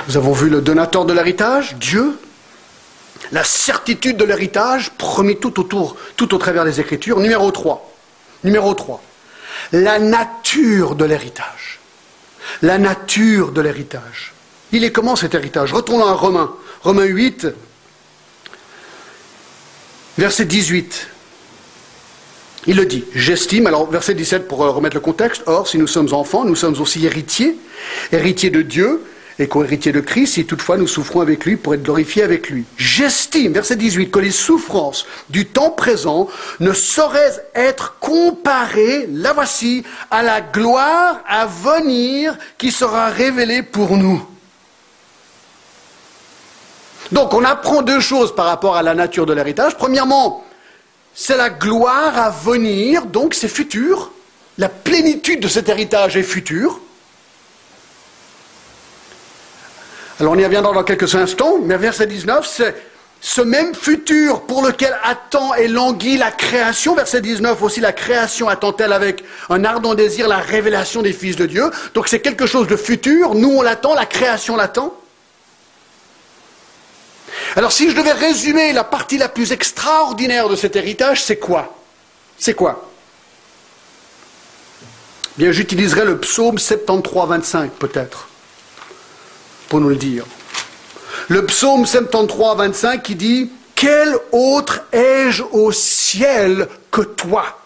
nous 0.09 0.17
avons 0.17 0.33
vu 0.33 0.49
le 0.49 0.61
donateur 0.61 1.05
de 1.05 1.13
l'héritage, 1.13 1.75
Dieu, 1.77 2.19
la 3.33 3.45
certitude 3.45 4.17
de 4.17 4.25
l'héritage, 4.25 4.91
promis 4.93 5.39
tout 5.39 5.59
autour, 5.59 5.97
tout 6.17 6.35
au 6.35 6.39
travers 6.39 6.65
des 6.65 6.81
Écritures. 6.81 7.19
Numéro 7.19 7.51
3. 7.51 7.93
Numéro 8.45 8.75
3. 8.75 9.03
La 9.73 9.99
nature 9.99 10.95
de 10.95 11.05
l'héritage. 11.05 11.81
La 12.63 12.79
nature 12.79 13.51
de 13.53 13.61
l'héritage. 13.61 14.33
Il 14.73 14.85
est 14.85 14.93
comment 14.93 15.17
cet 15.17 15.35
héritage? 15.35 15.73
Retournons 15.73 16.07
à 16.07 16.13
Romains. 16.13 16.55
Romains 16.83 17.05
8, 17.05 17.49
verset 20.19 20.45
18. 20.45 21.09
Il 22.67 22.77
le 22.77 22.87
dit, 22.87 23.05
j'estime, 23.15 23.67
alors 23.67 23.89
verset 23.89 24.15
17 24.15 24.49
pour 24.49 24.65
euh, 24.65 24.71
remettre 24.71 24.97
le 24.97 25.01
contexte, 25.01 25.43
or 25.47 25.69
si 25.69 25.79
nous 25.79 25.87
sommes 25.87 26.13
enfants, 26.13 26.45
nous 26.45 26.57
sommes 26.57 26.81
aussi 26.81 27.05
héritiers, 27.07 27.57
héritiers 28.11 28.51
de 28.51 28.63
Dieu 28.63 29.03
et 29.39 29.47
co-héritiers 29.47 29.93
de 29.93 30.01
Christ, 30.01 30.35
si 30.35 30.47
toutefois 30.47 30.77
nous 30.77 30.89
souffrons 30.89 31.21
avec 31.21 31.45
lui 31.45 31.57
pour 31.57 31.75
être 31.75 31.83
glorifiés 31.83 32.23
avec 32.23 32.49
lui. 32.49 32.65
J'estime, 32.77 33.53
verset 33.53 33.77
18, 33.77 34.11
que 34.11 34.19
les 34.19 34.31
souffrances 34.31 35.07
du 35.31 35.47
temps 35.47 35.71
présent 35.71 36.29
ne 36.59 36.73
sauraient 36.73 37.35
être 37.55 37.97
comparées, 38.01 39.07
la 39.13 39.33
voici, 39.33 39.85
à 40.11 40.23
la 40.23 40.41
gloire 40.41 41.21
à 41.29 41.47
venir 41.47 42.37
qui 42.59 42.73
sera 42.73 43.11
révélée 43.11 43.63
pour 43.63 43.97
nous. 43.97 44.27
Donc 47.13 47.35
on 47.35 47.45
apprend 47.45 47.83
deux 47.83 48.01
choses 48.01 48.35
par 48.35 48.47
rapport 48.47 48.75
à 48.75 48.83
la 48.83 48.95
nature 48.95 49.27
de 49.27 49.33
l'héritage. 49.33 49.77
Premièrement, 49.77 50.46
c'est 51.19 51.37
la 51.39 51.49
gloire 51.49 52.19
à 52.19 52.29
venir, 52.29 53.07
donc 53.07 53.33
c'est 53.33 53.49
futur. 53.49 54.13
La 54.59 54.69
plénitude 54.69 55.41
de 55.41 55.49
cet 55.49 55.71
héritage 55.71 56.15
est 56.17 56.23
future. 56.23 56.79
Alors 60.21 60.35
on 60.35 60.39
y 60.39 60.45
reviendra 60.45 60.75
dans 60.75 60.85
quelques 60.85 61.15
instants, 61.15 61.59
mais 61.63 61.79
verset 61.79 62.07
19, 62.07 62.47
c'est 62.47 62.75
ce 63.23 63.41
même 63.41 63.75
futur 63.75 64.43
pour 64.43 64.63
lequel 64.63 64.95
attend 65.03 65.55
et 65.55 65.69
languit 65.69 66.19
la 66.19 66.31
création, 66.31 66.95
verset 66.95 67.23
19 67.23 67.63
aussi, 67.63 67.81
la 67.81 67.95
création 67.95 68.51
attend-elle 68.51 68.93
avec 68.93 69.25
un 69.49 69.65
ardent 69.65 69.95
désir 69.95 70.29
la 70.29 70.39
révélation 70.39 71.01
des 71.01 71.15
fils 71.15 71.37
de 71.37 71.47
Dieu. 71.47 71.71
Donc 71.95 72.09
c'est 72.09 72.21
quelque 72.21 72.47
chose 72.47 72.67
de 72.67 72.77
futur, 72.77 73.35
nous 73.35 73.53
on 73.57 73.63
l'attend, 73.63 73.95
la 73.95 74.07
création 74.07 74.55
l'attend. 74.55 74.95
Alors 77.57 77.73
si 77.73 77.91
je 77.91 77.97
devais 77.97 78.13
résumer 78.13 78.75
la 78.75 78.85
partie 78.85 79.17
la 79.17 79.31
plus 79.31 79.51
extraordinaire 79.51 80.51
de 80.51 80.57
cet 80.57 80.77
héritage, 80.77 81.25
c'est 81.25 81.39
quoi? 81.39 81.75
C'est 82.39 82.53
quoi? 82.53 82.91
Bien, 85.39 85.53
j'utiliserai 85.53 86.05
le 86.05 86.19
psaume 86.19 86.59
73, 86.59 87.29
25 87.29 87.73
peut-être, 87.73 88.29
pour 89.71 89.81
nous 89.81 89.89
le 89.89 89.97
dire. 89.97 90.27
Le 91.29 91.47
psaume 91.47 91.87
73, 91.87 92.59
25 92.59 93.03
qui 93.03 93.15
dit 93.15 93.51
Quel 93.75 94.15
autre 94.33 94.83
ai-je 94.93 95.43
au 95.43 95.73
ciel 95.73 96.69
que 96.91 97.01
toi? 97.01 97.59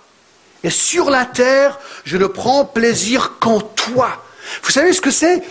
Et 0.63 0.71
sur 0.71 1.11
la 1.11 1.25
terre, 1.25 1.81
je 2.05 2.17
ne 2.17 2.27
prends 2.27 2.65
plaisir 2.65 3.39
qu'en 3.41 3.61
toi. 3.61 4.23
Vous 4.63 4.71
savez 4.71 4.93
ce 4.93 5.01
que 5.01 5.11
c'est 5.11 5.43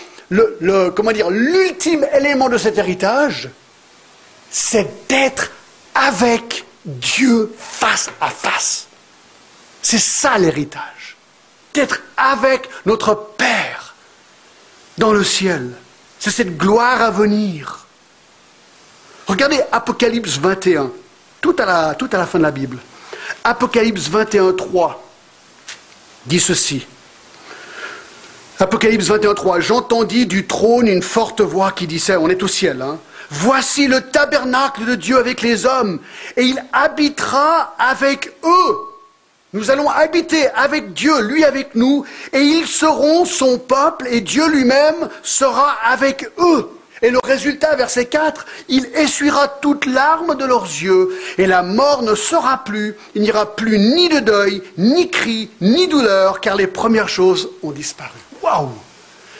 comment 0.95 1.11
dire 1.11 1.29
l'ultime 1.29 2.07
élément 2.13 2.47
de 2.47 2.57
cet 2.57 2.77
héritage? 2.77 3.49
C'est 4.51 5.07
d'être 5.07 5.51
avec 5.93 6.65
Dieu 6.85 7.53
face 7.57 8.09
à 8.19 8.29
face. 8.29 8.87
C'est 9.81 9.99
ça 9.99 10.37
l'héritage. 10.37 11.17
D'être 11.73 12.01
avec 12.17 12.69
notre 12.85 13.15
Père 13.37 13.95
dans 14.97 15.13
le 15.13 15.23
ciel. 15.23 15.71
C'est 16.19 16.31
cette 16.31 16.57
gloire 16.57 17.01
à 17.01 17.11
venir. 17.11 17.85
Regardez 19.27 19.61
Apocalypse 19.71 20.37
21, 20.37 20.91
tout 21.39 21.55
à 21.59 21.65
la, 21.65 21.95
tout 21.95 22.09
à 22.11 22.17
la 22.17 22.25
fin 22.25 22.39
de 22.39 22.43
la 22.43 22.51
Bible. 22.51 22.79
Apocalypse 23.43 24.07
21, 24.09 24.53
3 24.53 25.09
dit 26.25 26.39
ceci. 26.39 26.85
Apocalypse 28.59 29.05
21, 29.05 29.33
3. 29.33 29.59
J'entendis 29.59 30.25
du 30.25 30.45
trône 30.45 30.87
une 30.87 31.01
forte 31.01 31.41
voix 31.41 31.71
qui 31.71 31.87
disait, 31.87 32.17
on 32.17 32.29
est 32.29 32.43
au 32.43 32.47
ciel, 32.47 32.81
hein, 32.81 32.99
Voici 33.31 33.87
le 33.87 34.01
tabernacle 34.01 34.85
de 34.85 34.95
Dieu 34.95 35.17
avec 35.17 35.41
les 35.41 35.65
hommes, 35.65 35.99
et 36.35 36.43
il 36.43 36.63
habitera 36.73 37.75
avec 37.77 38.31
eux. 38.43 38.77
Nous 39.53 39.71
allons 39.71 39.89
habiter 39.89 40.47
avec 40.49 40.93
Dieu, 40.93 41.21
lui 41.21 41.43
avec 41.43 41.75
nous, 41.75 42.05
et 42.33 42.41
ils 42.41 42.67
seront 42.67 43.25
son 43.25 43.59
peuple, 43.59 44.07
et 44.09 44.21
Dieu 44.21 44.47
lui-même 44.47 45.09
sera 45.21 45.75
avec 45.85 46.29
eux. 46.39 46.69
Et 47.01 47.11
le 47.11 47.19
résultat, 47.23 47.75
verset 47.75 48.05
4, 48.05 48.45
il 48.67 48.85
essuiera 48.93 49.47
toute 49.47 49.85
larme 49.85 50.35
de 50.35 50.45
leurs 50.45 50.65
yeux, 50.65 51.09
et 51.37 51.45
la 51.45 51.63
mort 51.63 52.01
ne 52.01 52.15
sera 52.15 52.63
plus, 52.63 52.95
il 53.15 53.21
n'y 53.21 53.31
aura 53.31 53.55
plus 53.55 53.79
ni 53.79 54.09
de 54.09 54.19
deuil, 54.19 54.61
ni 54.77 55.09
cri, 55.09 55.49
ni 55.61 55.87
douleur, 55.87 56.41
car 56.41 56.55
les 56.55 56.67
premières 56.67 57.09
choses 57.09 57.49
ont 57.63 57.71
disparu. 57.71 58.17
Waouh 58.41 58.69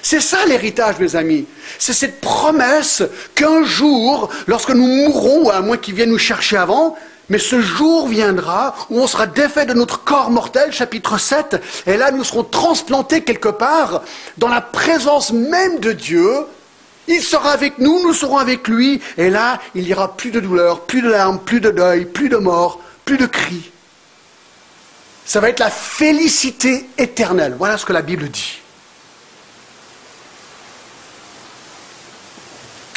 C'est 0.01 0.21
ça 0.21 0.45
l'héritage, 0.45 0.99
mes 0.99 1.15
amis. 1.15 1.45
C'est 1.77 1.93
cette 1.93 2.21
promesse 2.21 3.03
qu'un 3.35 3.63
jour, 3.63 4.29
lorsque 4.47 4.71
nous 4.71 4.87
mourrons, 4.87 5.49
à 5.49 5.61
moins 5.61 5.77
qu'ils 5.77 5.95
viennent 5.95 6.11
nous 6.11 6.17
chercher 6.17 6.57
avant, 6.57 6.95
mais 7.29 7.37
ce 7.37 7.61
jour 7.61 8.07
viendra 8.07 8.75
où 8.89 8.99
on 8.99 9.07
sera 9.07 9.27
défait 9.27 9.65
de 9.65 9.73
notre 9.73 10.03
corps 10.03 10.31
mortel, 10.31 10.71
chapitre 10.71 11.19
7, 11.19 11.61
et 11.85 11.97
là 11.97 12.11
nous 12.11 12.23
serons 12.23 12.43
transplantés 12.43 13.21
quelque 13.21 13.49
part 13.49 14.01
dans 14.37 14.47
la 14.47 14.61
présence 14.61 15.31
même 15.31 15.79
de 15.79 15.91
Dieu, 15.91 16.45
il 17.09 17.23
sera 17.23 17.51
avec 17.51 17.79
nous, 17.79 18.03
nous 18.03 18.13
serons 18.13 18.37
avec 18.37 18.67
lui. 18.67 19.01
Et 19.17 19.31
là, 19.31 19.59
il 19.73 19.83
n'y 19.83 19.93
aura 19.93 20.15
plus 20.15 20.29
de 20.29 20.39
douleur, 20.39 20.81
plus 20.81 21.01
de 21.01 21.09
larmes, 21.09 21.39
plus 21.39 21.59
de 21.59 21.71
deuil, 21.71 22.05
plus 22.05 22.29
de 22.29 22.37
mort, 22.37 22.79
plus 23.03 23.17
de 23.17 23.25
cris. 23.25 23.71
Ça 25.25 25.39
va 25.39 25.49
être 25.49 25.59
la 25.59 25.71
félicité 25.71 26.87
éternelle. 26.99 27.55
Voilà 27.57 27.77
ce 27.77 27.85
que 27.85 27.93
la 27.93 28.03
Bible 28.03 28.29
dit. 28.29 28.61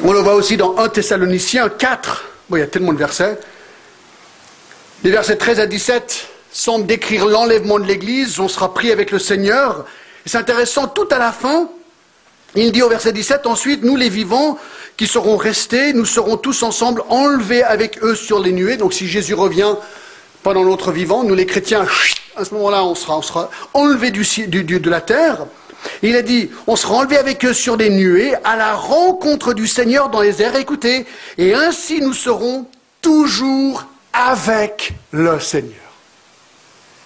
On 0.05 0.13
le 0.13 0.19
voit 0.19 0.35
aussi 0.35 0.57
dans 0.57 0.77
1 0.79 0.89
Thessaloniciens 0.89 1.69
4. 1.69 2.25
Bon, 2.49 2.57
il 2.57 2.61
y 2.61 2.63
a 2.63 2.67
tellement 2.67 2.93
de 2.93 2.99
versets. 2.99 3.39
Les 5.05 5.13
versets 5.13 5.37
13 5.37 5.61
à 5.61 5.67
17 5.67 6.27
semblent 6.51 6.87
décrire 6.87 7.27
l'enlèvement 7.27 7.79
de 7.79 7.85
l'Église. 7.85 8.41
On 8.41 8.49
sera 8.49 8.75
pris 8.75 8.91
avec 8.91 9.13
le 9.13 9.21
Seigneur. 9.21 9.85
C'est 10.27 10.39
intéressant, 10.39 10.89
tout 10.89 11.07
à 11.13 11.19
la 11.19 11.31
fin, 11.31 11.69
il 12.55 12.73
dit 12.73 12.83
au 12.83 12.89
verset 12.89 13.13
17, 13.13 13.47
ensuite, 13.47 13.83
nous 13.85 13.97
les 13.97 14.09
vivants 14.09 14.59
qui 14.97 15.07
serons 15.07 15.37
restés, 15.37 15.93
nous 15.93 16.05
serons 16.05 16.37
tous 16.37 16.63
ensemble 16.65 17.03
enlevés 17.09 17.63
avec 17.63 18.03
eux 18.03 18.15
sur 18.15 18.41
les 18.41 18.53
nuées. 18.53 18.77
Donc 18.77 18.93
si 18.93 19.07
Jésus 19.07 19.35
revient 19.35 19.77
pendant 20.43 20.65
notre 20.65 20.91
vivant, 20.93 21.23
nous 21.23 21.35
les 21.35 21.47
chrétiens, 21.47 21.87
à 22.37 22.45
ce 22.45 22.53
moment-là, 22.55 22.85
on 22.85 22.95
sera, 22.95 23.17
on 23.19 23.23
sera 23.23 23.51
enlevés 23.73 24.11
du, 24.11 24.25
du, 24.49 24.65
de 24.65 24.91
la 24.91 25.01
terre. 25.01 25.47
Il 26.03 26.17
a 26.17 26.23
dit, 26.23 26.51
on 26.67 26.77
sera 26.77 26.95
enlevés 26.95 27.19
avec 27.19 27.45
eux 27.45 27.53
sur 27.53 27.77
des 27.77 27.91
nuées 27.91 28.35
à 28.45 28.57
la 28.57 28.75
rencontre 28.75 29.55
du 29.55 29.67
Seigneur 29.67 30.09
dans 30.11 30.21
les 30.21 30.43
airs. 30.43 30.57
Écoutez, 30.57 31.07
et 31.39 31.55
ainsi 31.55 32.01
nous 32.01 32.15
serons 32.15 32.67
toujours 33.01 33.87
avec 34.13 34.93
le 35.11 35.41
Seigneur. 35.41 35.75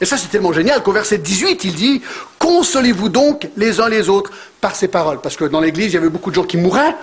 Et 0.01 0.05
ça, 0.05 0.17
c'est 0.19 0.29
tellement 0.29 0.53
génial 0.53 0.83
qu'au 0.83 0.93
verset 0.93 1.19
18, 1.19 1.65
il 1.65 1.75
dit 1.75 2.03
Consolez-vous 2.39 3.09
donc 3.09 3.49
les 3.57 3.81
uns 3.81 3.89
les 3.89 4.09
autres 4.09 4.31
par 4.61 4.77
ces 4.77 4.89
paroles. 4.89 5.21
Parce 5.23 5.37
que 5.37 5.45
dans 5.45 5.61
l'église, 5.61 5.87
il 5.87 5.95
y 5.95 5.97
avait 5.97 6.11
beaucoup 6.11 6.31
de 6.31 6.35
gens 6.35 6.45
qui 6.45 6.59
mouraient 6.59 6.95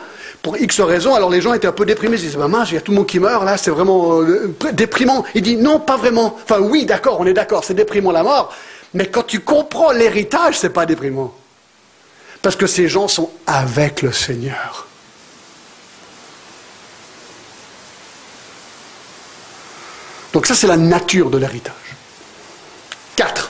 pour 0.44 0.58
X 0.58 0.80
raisons. 0.82 1.16
Alors 1.16 1.30
les 1.30 1.42
gens 1.42 1.54
étaient 1.54 1.68
un 1.68 1.74
peu 1.74 1.86
déprimés. 1.86 2.18
Ils 2.18 2.24
disaient 2.24 2.38
bah, 2.38 2.48
mince, 2.48 2.70
il 2.70 2.76
y 2.76 2.78
a 2.78 2.82
tout 2.82 2.92
le 2.92 2.98
monde 2.98 3.08
qui 3.08 3.20
meurt, 3.20 3.44
là, 3.44 3.58
c'est 3.58 3.72
vraiment 3.72 4.22
euh, 4.22 4.56
déprimant. 4.74 5.26
Il 5.34 5.42
dit 5.42 5.58
Non, 5.58 5.80
pas 5.80 5.98
vraiment. 5.98 6.38
Enfin, 6.44 6.60
oui, 6.60 6.86
d'accord, 6.86 7.20
on 7.20 7.26
est 7.26 7.34
d'accord, 7.34 7.64
c'est 7.64 7.74
déprimant 7.74 8.12
la 8.12 8.24
mort. 8.24 8.54
Mais 8.94 9.08
quand 9.08 9.24
tu 9.24 9.40
comprends 9.40 9.92
l'héritage, 9.92 10.60
c'est 10.60 10.70
pas 10.70 10.86
déprimant. 10.86 11.34
Parce 12.44 12.58
que 12.58 12.68
ces 12.68 12.90
gens 12.90 13.08
sont 13.08 13.32
avec 13.48 14.02
le 14.02 14.12
Seigneur. 14.12 14.86
Donc 20.34 20.46
ça, 20.46 20.54
c'est 20.54 20.68
la 20.68 20.76
nature 20.76 21.30
de 21.30 21.38
l'héritage. 21.38 21.74
Quatre. 23.16 23.50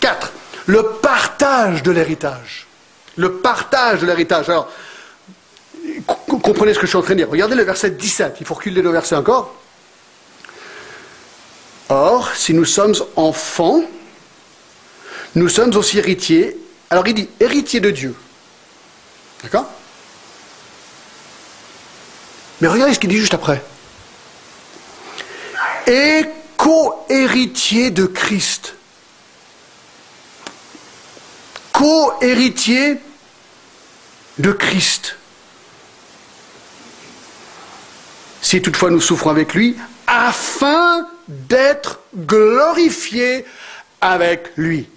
Quatre. 0.00 0.32
Le 0.66 0.82
partage 1.00 1.84
de 1.84 1.92
l'héritage. 1.92 2.66
Le 3.14 3.34
partage 3.34 4.00
de 4.00 4.06
l'héritage. 4.06 4.48
Alors, 4.48 4.72
comprenez 6.26 6.74
ce 6.74 6.80
que 6.80 6.86
je 6.86 6.90
suis 6.90 6.98
en 6.98 7.02
train 7.02 7.14
de 7.14 7.18
dire. 7.18 7.30
Regardez 7.30 7.54
le 7.54 7.62
verset 7.62 7.90
17. 7.90 8.38
Il 8.40 8.46
faut 8.46 8.54
reculer 8.54 8.82
le 8.82 8.90
verset 8.90 9.14
encore. 9.14 9.54
Or, 11.90 12.34
si 12.34 12.54
nous 12.54 12.64
sommes 12.64 12.96
enfants, 13.14 13.82
nous 15.36 15.48
sommes 15.48 15.76
aussi 15.76 15.98
héritiers. 15.98 16.58
Alors 16.90 17.06
il 17.08 17.14
dit 17.14 17.28
héritiers 17.40 17.80
de 17.80 17.90
Dieu. 17.90 18.14
D'accord? 19.42 19.66
Mais 22.60 22.68
regardez 22.68 22.94
ce 22.94 22.98
qu'il 22.98 23.10
dit 23.10 23.18
juste 23.18 23.34
après. 23.34 23.62
Et 25.86 26.24
co-héritier 26.56 27.90
de 27.90 28.06
Christ. 28.06 28.76
co-héritier 31.76 32.96
de 34.38 34.50
Christ. 34.50 35.16
Si 38.40 38.62
toutefois 38.62 38.90
nous 38.90 39.00
souffrons 39.00 39.28
avec 39.28 39.52
lui, 39.52 39.76
afin 40.06 41.06
d'être 41.28 42.00
glorifiés 42.16 43.44
avec 44.00 44.52
lui. 44.56 44.88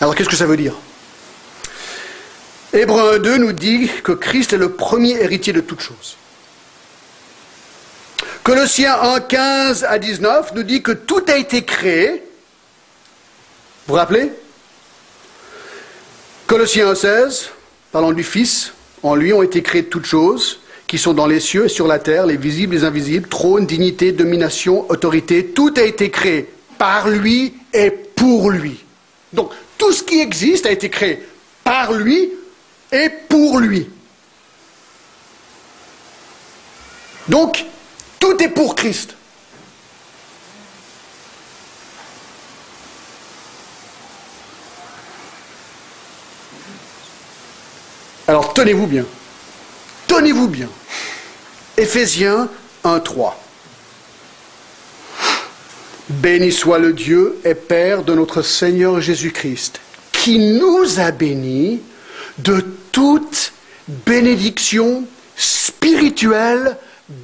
Alors 0.00 0.14
qu'est-ce 0.14 0.28
que 0.28 0.36
ça 0.36 0.46
veut 0.46 0.56
dire? 0.56 0.74
Hébreu 2.72 3.18
2 3.18 3.38
nous 3.38 3.52
dit 3.52 3.90
que 4.04 4.12
Christ 4.12 4.52
est 4.52 4.58
le 4.58 4.72
premier 4.72 5.12
héritier 5.12 5.52
de 5.52 5.60
toutes 5.60 5.80
choses. 5.80 6.16
Colossiens 8.42 8.98
1, 9.00 9.20
15 9.20 9.84
à 9.84 9.98
19 9.98 10.54
nous 10.54 10.62
dit 10.62 10.82
que 10.82 10.92
tout 10.92 11.22
a 11.28 11.36
été 11.36 11.64
créé. 11.64 12.22
Vous 13.86 13.88
vous 13.88 13.94
rappelez? 13.94 14.30
Colossiens 16.46 16.90
1, 16.90 16.94
16, 16.94 17.50
parlant 17.92 18.12
du 18.12 18.22
Fils, 18.22 18.72
en 19.02 19.14
lui 19.14 19.32
ont 19.32 19.42
été 19.42 19.62
créées 19.62 19.84
toutes 19.84 20.06
choses 20.06 20.60
qui 20.86 20.98
sont 20.98 21.14
dans 21.14 21.26
les 21.26 21.40
cieux 21.40 21.66
et 21.66 21.68
sur 21.68 21.86
la 21.86 21.98
terre, 21.98 22.26
les 22.26 22.36
visibles, 22.36 22.74
les 22.74 22.84
invisibles, 22.84 23.28
trône, 23.28 23.66
dignité, 23.66 24.12
domination, 24.12 24.90
autorité, 24.90 25.46
tout 25.46 25.72
a 25.76 25.82
été 25.82 26.10
créé 26.10 26.48
par 26.78 27.08
lui 27.08 27.54
et 27.72 27.92
pour 28.20 28.50
lui. 28.50 28.78
Donc 29.32 29.50
tout 29.78 29.92
ce 29.94 30.02
qui 30.02 30.20
existe 30.20 30.66
a 30.66 30.70
été 30.70 30.90
créé 30.90 31.26
par 31.64 31.94
lui 31.94 32.30
et 32.92 33.08
pour 33.08 33.58
lui. 33.58 33.88
Donc 37.28 37.64
tout 38.18 38.36
est 38.42 38.50
pour 38.50 38.74
Christ. 38.74 39.14
Alors 48.28 48.52
tenez-vous 48.52 48.86
bien. 48.86 49.06
Tenez-vous 50.06 50.48
bien. 50.48 50.68
Éphésiens 51.78 52.50
1, 52.84 53.00
3. 53.00 53.49
Béni 56.10 56.50
soit 56.50 56.78
le 56.78 56.92
Dieu 56.92 57.38
et 57.44 57.54
Père 57.54 58.02
de 58.02 58.14
notre 58.14 58.42
Seigneur 58.42 59.00
Jésus-Christ, 59.00 59.80
qui 60.10 60.38
nous 60.38 60.98
a 60.98 61.12
bénis 61.12 61.80
de 62.38 62.64
toute 62.90 63.52
bénédiction 63.86 65.04
spirituelle 65.36 66.76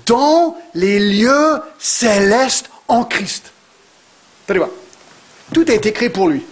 dans 0.07 0.57
les 0.75 0.99
lieux 1.01 1.59
célestes 1.79 2.70
en 2.87 3.05
Christ. 3.05 3.53
Voir. 4.49 4.68
Tout 5.53 5.64
a 5.68 5.72
été 5.72 5.92
créé 5.92 6.09
pour 6.09 6.29
lui. 6.29 6.42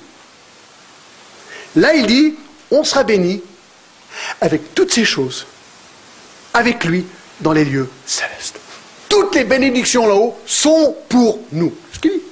Là, 1.76 1.94
il 1.94 2.06
dit, 2.06 2.34
on 2.70 2.82
sera 2.82 3.04
béni 3.04 3.42
avec 4.40 4.74
toutes 4.74 4.92
ces 4.92 5.04
choses, 5.04 5.46
avec 6.52 6.84
lui 6.84 7.04
dans 7.40 7.52
les 7.52 7.64
lieux 7.64 7.88
célestes. 8.06 8.58
Toutes 9.08 9.34
les 9.36 9.44
bénédictions 9.44 10.06
là-haut 10.06 10.36
sont 10.46 10.96
pour 11.08 11.38
nous. 11.52 11.72
Ce 11.92 11.98
qu'il 11.98 12.12
dit. 12.12 12.22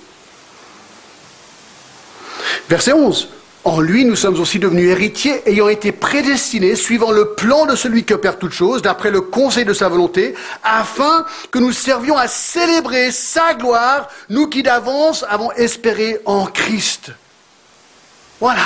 Verset 2.72 2.94
11. 2.94 3.28
En 3.64 3.80
lui, 3.82 4.06
nous 4.06 4.16
sommes 4.16 4.40
aussi 4.40 4.58
devenus 4.58 4.88
héritiers, 4.88 5.42
ayant 5.46 5.68
été 5.68 5.92
prédestinés, 5.92 6.74
suivant 6.74 7.10
le 7.10 7.34
plan 7.34 7.66
de 7.66 7.76
celui 7.76 8.02
qui 8.04 8.14
opère 8.14 8.38
toutes 8.38 8.54
choses, 8.54 8.80
d'après 8.80 9.10
le 9.10 9.20
conseil 9.20 9.66
de 9.66 9.74
sa 9.74 9.90
volonté, 9.90 10.34
afin 10.64 11.26
que 11.50 11.58
nous 11.58 11.72
servions 11.72 12.16
à 12.16 12.28
célébrer 12.28 13.12
sa 13.12 13.52
gloire, 13.52 14.08
nous 14.30 14.46
qui 14.46 14.62
d'avance 14.62 15.22
avons 15.28 15.52
espéré 15.52 16.20
en 16.24 16.46
Christ. 16.46 17.12
Voilà. 18.40 18.64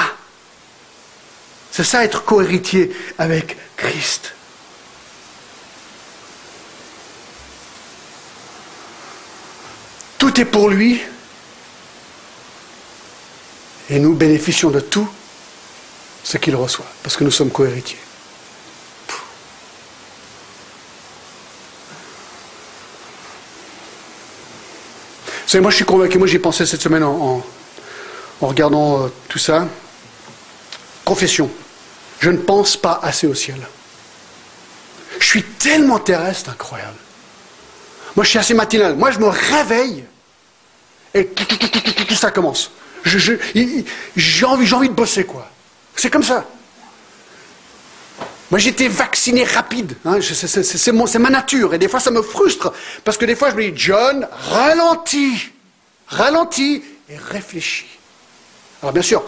C'est 1.73 1.83
ça 1.83 2.05
être 2.05 2.25
cohéritier 2.25 2.95
avec 3.19 3.57
Christ. 3.77 4.35
Tout 10.17 10.41
est 10.41 10.45
pour 10.45 10.69
lui, 10.69 11.03
et 13.91 13.99
nous 13.99 14.15
bénéficions 14.15 14.71
de 14.71 14.81
tout 14.81 15.09
ce 16.25 16.39
qu'il 16.39 16.57
reçoit, 16.57 16.87
parce 17.03 17.17
que 17.17 17.25
nous 17.25 17.31
sommes 17.31 17.51
cohéritiers. 17.51 17.99
Vous 25.29 25.53
savez, 25.53 25.63
moi 25.63 25.71
je 25.71 25.77
suis 25.77 25.85
convaincu, 25.85 26.19
moi 26.19 26.27
j'ai 26.27 26.41
pensé 26.41 26.67
cette 26.67 26.83
semaine 26.83 27.05
en, 27.05 27.41
regardant 28.41 29.05
euh, 29.05 29.09
tout 29.29 29.39
ça. 29.39 29.69
Confession, 31.05 31.49
je 32.19 32.31
ne 32.31 32.39
pense 32.39 32.77
pas 32.77 32.99
assez 33.01 33.29
au 33.29 33.35
ciel. 33.35 33.61
Je 35.21 35.25
suis 35.25 35.45
tellement 35.45 36.01
terrestre, 36.01 36.51
incroyable. 36.51 36.99
Moi 38.17 38.25
je 38.25 38.31
suis 38.31 38.39
assez 38.41 38.55
matinal. 38.55 38.97
Moi 38.97 39.13
je 39.13 39.21
me 39.21 39.29
réveille 39.29 40.05
et 41.15 41.29
tout 41.29 42.15
ça 42.17 42.33
commence 42.33 42.73
j'ai 43.07 44.45
envie, 44.45 44.73
envie 44.73 44.89
de 44.89 44.95
bosser, 44.95 45.25
quoi. 45.25 45.49
C'est 45.95 46.11
comme 46.11 46.23
ça. 46.23 46.45
Moi, 48.51 48.61
j'étais 48.61 48.89
vacciné 48.89 49.45
rapide. 49.45 49.97
Hein. 50.05 50.19
c'est 50.21 51.19
ma 51.19 51.31
nature. 51.31 51.75
Et 51.75 51.79
des 51.79 51.89
fois, 51.89 52.01
ça 52.01 52.11
me 52.11 52.23
frustre. 52.23 52.73
Parce 53.05 53.17
que 53.17 53.25
des 53.25 53.35
fois, 53.35 53.51
je 53.51 53.57
me 53.57 53.71
dis, 53.71 53.73
John, 53.75 54.29
ralentis. 54.51 55.51
Ralentis 56.07 56.83
et 57.09 57.17
réfléchis. 57.17 57.87
Alors, 58.83 58.93
bien 58.93 59.03
sûr, 59.03 59.23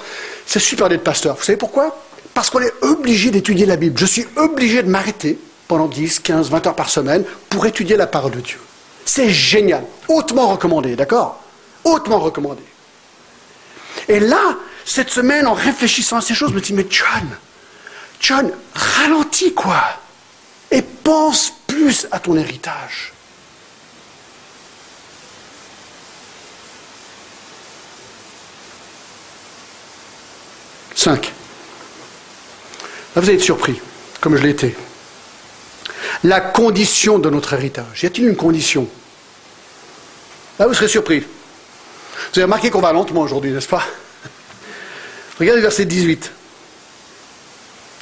c'est 0.47 0.61
super 0.61 0.88
d'être 0.88 1.03
pasteur. 1.03 1.37
Vous 1.37 1.43
savez 1.43 1.59
pourquoi? 1.59 1.99
Parce 2.35 2.51
qu'on 2.51 2.61
est 2.61 2.73
obligé 2.83 3.31
d'étudier 3.31 3.67
la 3.67 3.77
Bible. 3.77 3.99
Je 3.99 4.07
suis 4.07 4.27
obligé 4.37 4.83
de 4.83 4.88
m'arrêter 4.88 5.38
pendant 5.67 5.88
10, 5.88 6.21
15, 6.21 6.51
20 6.51 6.67
heures 6.69 6.77
par 6.77 6.88
semaine 6.88 7.25
pour 7.49 7.67
étudier 7.67 7.97
la 7.97 8.07
parole 8.07 8.33
de 8.33 8.41
Dieu. 8.41 8.59
C'est 9.05 9.31
génial. 9.31 9.85
Hautement 10.07 10.49
recommandé, 10.49 10.95
d'accord? 10.95 11.43
Hautement 11.83 12.21
recommandé. 12.21 12.62
Et 14.09 14.21
là, 14.21 14.57
cette 14.85 15.11
semaine, 15.11 15.47
en 15.47 15.53
réfléchissant 15.53 16.16
à 16.16 16.21
ces 16.23 16.35
choses, 16.35 16.51
je 16.51 16.55
me 16.55 16.61
dis, 16.61 16.73
mais 16.73 16.87
John, 16.88 17.29
John, 18.21 18.51
ralentis 18.75 19.53
quoi 19.55 19.83
Et 20.71 20.83
pense 20.83 21.53
plus 21.66 22.07
à 22.11 22.18
ton 22.18 22.37
héritage. 22.37 23.12
Cinq. 30.94 31.33
Là, 33.14 33.23
vous 33.23 33.29
allez 33.29 33.35
être 33.35 33.44
surpris, 33.44 33.81
comme 34.21 34.37
je 34.37 34.42
l'ai 34.42 34.51
été. 34.51 34.75
La 36.25 36.40
condition 36.40 37.18
de 37.18 37.31
notre 37.31 37.53
héritage. 37.53 38.03
Y 38.03 38.07
a-t-il 38.07 38.29
une 38.29 38.37
condition? 38.37 38.88
Là, 40.59 40.66
vous 40.66 40.75
serez 40.75 40.88
surpris. 40.88 41.25
Vous 42.33 42.38
avez 42.38 42.44
remarqué 42.44 42.70
qu'on 42.70 42.81
va 42.81 42.92
lentement 42.92 43.22
aujourd'hui, 43.22 43.52
n'est-ce 43.52 43.68
pas 43.68 43.85
Regardez 45.38 45.61
verset 45.61 45.85
18. 45.85 46.33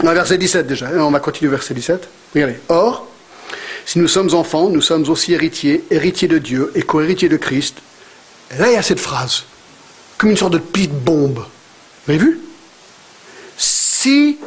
Non, 0.02 0.12
verset 0.12 0.38
17 0.38 0.66
déjà. 0.66 0.88
On 0.96 1.10
va 1.10 1.20
continuer 1.20 1.50
verset 1.50 1.74
17. 1.74 2.08
Regardez. 2.34 2.56
Or, 2.68 3.06
si 3.84 3.98
nous 3.98 4.08
sommes 4.08 4.34
enfants, 4.34 4.68
nous 4.68 4.82
sommes 4.82 5.08
aussi 5.08 5.32
héritiers, 5.32 5.84
héritiers 5.90 6.28
de 6.28 6.38
Dieu 6.38 6.72
et 6.74 6.82
co-héritiers 6.82 7.28
de 7.28 7.36
Christ. 7.36 7.78
Là, 8.58 8.68
il 8.68 8.74
y 8.74 8.76
a 8.76 8.82
cette 8.82 9.00
phrase, 9.00 9.44
comme 10.18 10.30
une 10.30 10.36
sorte 10.36 10.52
de 10.54 10.58
petite 10.58 10.92
bombe. 10.92 11.44
Vous 12.06 12.12
avez 12.12 12.18
vu 12.18 12.40
Si, 13.56 14.38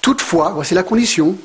toutefois, 0.00 0.50
voici 0.54 0.74
la 0.74 0.82
condition. 0.82 1.36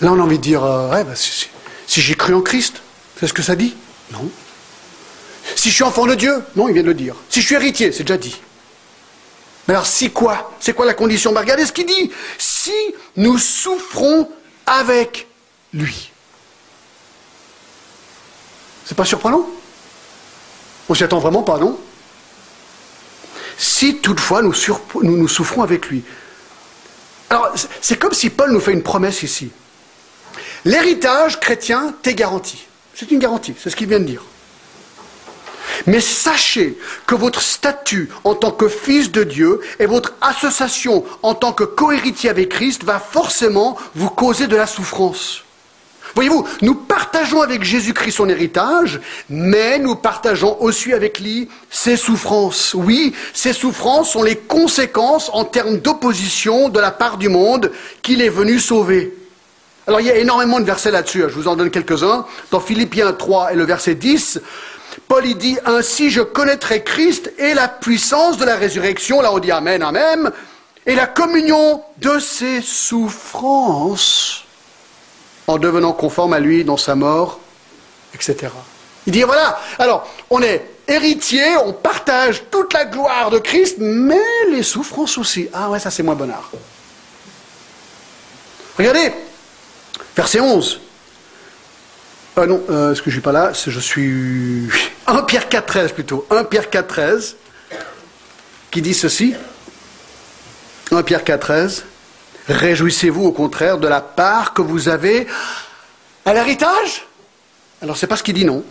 Là, 0.00 0.12
on 0.12 0.18
a 0.18 0.22
envie 0.22 0.38
de 0.38 0.42
dire, 0.42 0.64
euh, 0.64 1.02
bah, 1.04 1.14
si, 1.14 1.48
si 1.86 2.00
j'ai 2.00 2.14
cru 2.14 2.34
en 2.34 2.42
Christ, 2.42 2.82
c'est 3.18 3.26
ce 3.26 3.32
que 3.32 3.42
ça 3.42 3.56
dit 3.56 3.74
Non. 4.12 4.28
Si 5.56 5.70
je 5.70 5.74
suis 5.74 5.84
enfant 5.84 6.06
de 6.06 6.14
Dieu, 6.14 6.42
non, 6.56 6.68
il 6.68 6.74
vient 6.74 6.82
de 6.82 6.88
le 6.88 6.94
dire. 6.94 7.14
Si 7.28 7.40
je 7.40 7.46
suis 7.46 7.54
héritier, 7.54 7.92
c'est 7.92 8.04
déjà 8.04 8.16
dit. 8.16 8.40
Mais 9.66 9.74
alors, 9.74 9.86
si 9.86 10.10
quoi? 10.10 10.52
C'est 10.60 10.74
quoi 10.74 10.84
la 10.84 10.94
condition? 10.94 11.32
Bah, 11.32 11.40
Regardez 11.40 11.64
ce 11.66 11.72
qu'il 11.72 11.86
dit. 11.86 12.10
Si 12.38 12.72
nous 13.16 13.38
souffrons 13.38 14.28
avec 14.66 15.26
lui. 15.72 16.10
C'est 18.84 18.96
pas 18.96 19.04
surprenant? 19.04 19.46
On 20.88 20.94
s'y 20.94 21.04
attend 21.04 21.18
vraiment 21.18 21.42
pas, 21.42 21.58
non? 21.58 21.78
Si 23.56 23.96
toutefois 23.98 24.42
nous, 24.42 24.54
nous, 25.02 25.16
nous 25.16 25.28
souffrons 25.28 25.62
avec 25.62 25.86
lui. 25.88 26.02
Alors, 27.30 27.54
c'est 27.80 27.98
comme 27.98 28.12
si 28.12 28.30
Paul 28.30 28.52
nous 28.52 28.60
fait 28.60 28.72
une 28.72 28.82
promesse 28.82 29.22
ici. 29.22 29.50
L'héritage 30.64 31.40
chrétien 31.40 31.94
t'est 32.02 32.14
garanti. 32.14 32.66
C'est 32.94 33.10
une 33.10 33.18
garantie, 33.18 33.54
c'est 33.58 33.70
ce 33.70 33.76
qu'il 33.76 33.88
vient 33.88 34.00
de 34.00 34.04
dire. 34.04 34.22
Mais 35.86 36.00
sachez 36.00 36.78
que 37.06 37.14
votre 37.14 37.40
statut 37.40 38.10
en 38.24 38.34
tant 38.34 38.50
que 38.50 38.68
fils 38.68 39.10
de 39.10 39.24
Dieu 39.24 39.60
et 39.78 39.86
votre 39.86 40.14
association 40.20 41.04
en 41.22 41.34
tant 41.34 41.52
que 41.52 41.64
cohéritier 41.64 42.30
avec 42.30 42.50
Christ 42.50 42.84
va 42.84 42.98
forcément 42.98 43.76
vous 43.94 44.10
causer 44.10 44.46
de 44.46 44.56
la 44.56 44.66
souffrance. 44.66 45.44
Voyez-vous, 46.14 46.46
nous 46.62 46.76
partageons 46.76 47.42
avec 47.42 47.64
Jésus-Christ 47.64 48.12
son 48.12 48.28
héritage, 48.28 49.00
mais 49.28 49.80
nous 49.80 49.96
partageons 49.96 50.56
aussi 50.60 50.92
avec 50.92 51.18
lui 51.18 51.48
ses 51.70 51.96
souffrances. 51.96 52.74
Oui, 52.74 53.14
ces 53.32 53.52
souffrances 53.52 54.10
sont 54.10 54.22
les 54.22 54.36
conséquences 54.36 55.28
en 55.32 55.44
termes 55.44 55.78
d'opposition 55.78 56.68
de 56.68 56.78
la 56.78 56.92
part 56.92 57.18
du 57.18 57.28
monde 57.28 57.72
qu'il 58.02 58.22
est 58.22 58.28
venu 58.28 58.60
sauver. 58.60 59.12
Alors 59.86 60.00
il 60.00 60.06
y 60.06 60.10
a 60.10 60.16
énormément 60.16 60.60
de 60.60 60.64
versets 60.64 60.90
là-dessus, 60.90 61.24
hein. 61.24 61.28
je 61.28 61.34
vous 61.34 61.48
en 61.48 61.56
donne 61.56 61.70
quelques-uns. 61.70 62.24
Dans 62.50 62.60
Philippiens 62.60 63.12
3 63.12 63.52
et 63.52 63.56
le 63.56 63.64
verset 63.64 63.96
10, 63.96 64.40
Paul 65.08 65.26
y 65.26 65.34
dit 65.34 65.58
ainsi 65.64 66.10
je 66.10 66.20
connaîtrai 66.20 66.82
Christ 66.82 67.32
et 67.38 67.54
la 67.54 67.68
puissance 67.68 68.38
de 68.38 68.44
la 68.44 68.56
résurrection, 68.56 69.20
là 69.20 69.32
on 69.32 69.38
dit 69.38 69.50
Amen, 69.50 69.82
Amen, 69.82 70.32
et 70.86 70.94
la 70.94 71.06
communion 71.06 71.82
de 71.98 72.18
ses 72.18 72.60
souffrances 72.60 74.44
en 75.46 75.58
devenant 75.58 75.92
conforme 75.92 76.32
à 76.32 76.40
lui 76.40 76.64
dans 76.64 76.76
sa 76.76 76.94
mort, 76.94 77.40
etc. 78.14 78.52
Il 79.06 79.12
dit 79.12 79.22
voilà, 79.22 79.60
alors 79.78 80.08
on 80.30 80.42
est 80.42 80.64
héritier, 80.88 81.56
on 81.64 81.72
partage 81.72 82.44
toute 82.50 82.72
la 82.72 82.84
gloire 82.84 83.30
de 83.30 83.38
Christ, 83.38 83.76
mais 83.78 84.20
les 84.50 84.62
souffrances 84.62 85.18
aussi. 85.18 85.48
Ah 85.52 85.70
ouais, 85.70 85.78
ça 85.78 85.90
c'est 85.90 86.02
moins 86.02 86.14
bonnard. 86.14 86.50
Regardez, 88.78 89.12
verset 90.16 90.40
11. 90.40 90.80
Ah 92.36 92.46
non, 92.46 92.62
euh, 92.68 92.92
est-ce 92.92 93.00
que 93.00 93.10
je 93.10 93.14
suis 93.14 93.22
pas 93.22 93.30
là? 93.30 93.52
Je 93.52 93.78
suis 93.78 94.68
1 95.06 95.22
Pierre 95.22 95.48
4.13 95.48 95.92
plutôt. 95.92 96.26
1 96.30 96.44
Pierre 96.44 96.64
4.13 96.64 97.34
qui 98.72 98.82
dit 98.82 98.94
ceci. 98.94 99.34
1 100.90 101.02
Pierre 101.04 101.22
4.13. 101.22 101.82
Réjouissez-vous 102.48 103.24
au 103.24 103.32
contraire 103.32 103.78
de 103.78 103.86
la 103.86 104.00
part 104.00 104.52
que 104.52 104.62
vous 104.62 104.88
avez 104.88 105.28
à 106.24 106.34
l'héritage? 106.34 107.06
Alors 107.80 107.96
c'est 107.96 108.08
pas 108.08 108.16
ce 108.16 108.24
qu'il 108.24 108.34
dit 108.34 108.44
non. 108.44 108.64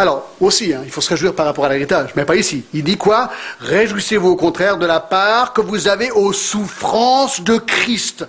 Alors, 0.00 0.30
aussi, 0.38 0.72
hein, 0.72 0.82
il 0.84 0.92
faut 0.92 1.00
se 1.00 1.08
réjouir 1.08 1.34
par 1.34 1.44
rapport 1.44 1.64
à 1.64 1.68
l'héritage, 1.70 2.10
mais 2.14 2.24
pas 2.24 2.36
ici. 2.36 2.64
Il 2.72 2.84
dit 2.84 2.96
quoi? 2.96 3.30
Réjouissez-vous 3.58 4.28
au 4.28 4.36
contraire 4.36 4.76
de 4.76 4.86
la 4.86 5.00
part 5.00 5.52
que 5.52 5.60
vous 5.60 5.88
avez 5.88 6.12
aux 6.12 6.32
souffrances 6.32 7.40
de 7.40 7.56
Christ, 7.56 8.24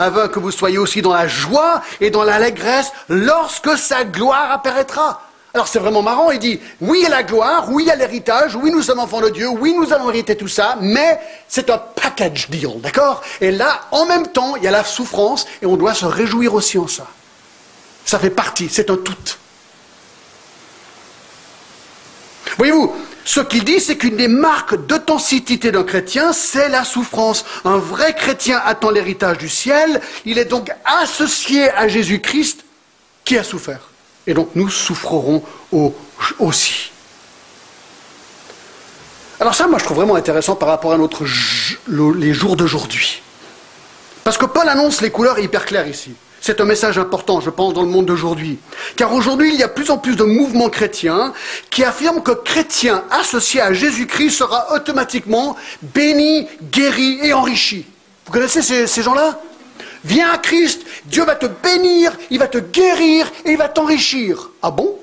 afin 0.00 0.28
que 0.28 0.40
vous 0.40 0.50
soyez 0.50 0.78
aussi 0.78 1.02
dans 1.02 1.12
la 1.12 1.28
joie 1.28 1.82
et 2.00 2.10
dans 2.10 2.24
l'allégresse 2.24 2.90
lorsque 3.08 3.78
sa 3.78 4.02
gloire 4.04 4.50
apparaîtra. 4.50 5.22
Alors 5.52 5.68
c'est 5.68 5.78
vraiment 5.78 6.02
marrant, 6.02 6.30
il 6.30 6.38
dit, 6.38 6.60
oui 6.80 7.04
à 7.04 7.08
la 7.08 7.22
gloire, 7.22 7.66
oui 7.70 7.90
à 7.90 7.96
l'héritage, 7.96 8.54
oui 8.54 8.70
nous 8.70 8.82
sommes 8.82 9.00
enfants 9.00 9.20
de 9.20 9.28
Dieu, 9.28 9.48
oui 9.48 9.74
nous 9.76 9.92
allons 9.92 10.08
hériter 10.08 10.36
tout 10.36 10.48
ça, 10.48 10.78
mais 10.80 11.20
c'est 11.48 11.70
un 11.70 11.78
package 11.78 12.48
deal, 12.48 12.80
d'accord? 12.80 13.20
Et 13.40 13.50
là, 13.50 13.80
en 13.90 14.06
même 14.06 14.28
temps, 14.28 14.56
il 14.56 14.62
y 14.62 14.68
a 14.68 14.70
la 14.70 14.84
souffrance 14.84 15.46
et 15.60 15.66
on 15.66 15.76
doit 15.76 15.94
se 15.94 16.06
réjouir 16.06 16.54
aussi 16.54 16.78
en 16.78 16.86
ça. 16.86 17.06
Ça 18.04 18.18
fait 18.18 18.30
partie, 18.30 18.68
c'est 18.70 18.90
un 18.90 18.96
tout. 18.96 19.16
Voyez-vous, 22.56 22.94
ce 23.24 23.40
qu'il 23.40 23.64
dit, 23.64 23.80
c'est 23.80 23.96
qu'une 23.96 24.16
des 24.16 24.28
marques 24.28 24.86
d'authenticité 24.86 25.70
d'un 25.70 25.84
chrétien, 25.84 26.32
c'est 26.32 26.68
la 26.68 26.84
souffrance. 26.84 27.44
Un 27.64 27.78
vrai 27.78 28.14
chrétien 28.14 28.60
attend 28.64 28.90
l'héritage 28.90 29.38
du 29.38 29.48
ciel. 29.48 30.00
Il 30.24 30.38
est 30.38 30.46
donc 30.46 30.70
associé 30.84 31.70
à 31.70 31.88
Jésus-Christ 31.88 32.64
qui 33.24 33.36
a 33.36 33.44
souffert. 33.44 33.90
Et 34.26 34.34
donc 34.34 34.50
nous 34.54 34.70
souffrerons 34.70 35.42
aussi. 36.38 36.90
Alors 39.38 39.54
ça, 39.54 39.66
moi, 39.66 39.78
je 39.78 39.84
trouve 39.84 39.96
vraiment 39.96 40.16
intéressant 40.16 40.54
par 40.54 40.68
rapport 40.68 40.92
à 40.92 40.98
notre, 40.98 41.24
les 41.88 42.34
jours 42.34 42.56
d'aujourd'hui. 42.56 43.22
Parce 44.22 44.36
que 44.36 44.44
Paul 44.44 44.68
annonce 44.68 45.00
les 45.00 45.10
couleurs 45.10 45.38
hyper 45.38 45.64
claires 45.64 45.88
ici. 45.88 46.12
C'est 46.40 46.60
un 46.60 46.64
message 46.64 46.98
important, 46.98 47.40
je 47.40 47.50
pense, 47.50 47.74
dans 47.74 47.82
le 47.82 47.88
monde 47.88 48.06
d'aujourd'hui. 48.06 48.58
Car 48.96 49.12
aujourd'hui, 49.12 49.52
il 49.52 49.60
y 49.60 49.62
a 49.62 49.68
plus 49.68 49.90
en 49.90 49.98
plus 49.98 50.16
de 50.16 50.24
mouvements 50.24 50.70
chrétiens 50.70 51.34
qui 51.70 51.84
affirment 51.84 52.22
que 52.22 52.32
chrétien 52.32 53.04
associé 53.10 53.60
à 53.60 53.74
Jésus-Christ 53.74 54.30
sera 54.30 54.72
automatiquement 54.74 55.56
béni, 55.82 56.48
guéri 56.72 57.18
et 57.22 57.34
enrichi. 57.34 57.84
Vous 58.24 58.32
connaissez 58.32 58.62
ces, 58.86 59.02
gens-là? 59.02 59.38
Viens 60.04 60.30
à 60.30 60.38
Christ, 60.38 60.82
Dieu 61.04 61.24
va 61.24 61.34
te 61.34 61.44
bénir, 61.46 62.16
il 62.30 62.38
va 62.38 62.48
te 62.48 62.56
guérir 62.56 63.30
et 63.44 63.50
il 63.50 63.58
va 63.58 63.68
t'enrichir. 63.68 64.50
Ah 64.62 64.70
bon? 64.70 64.98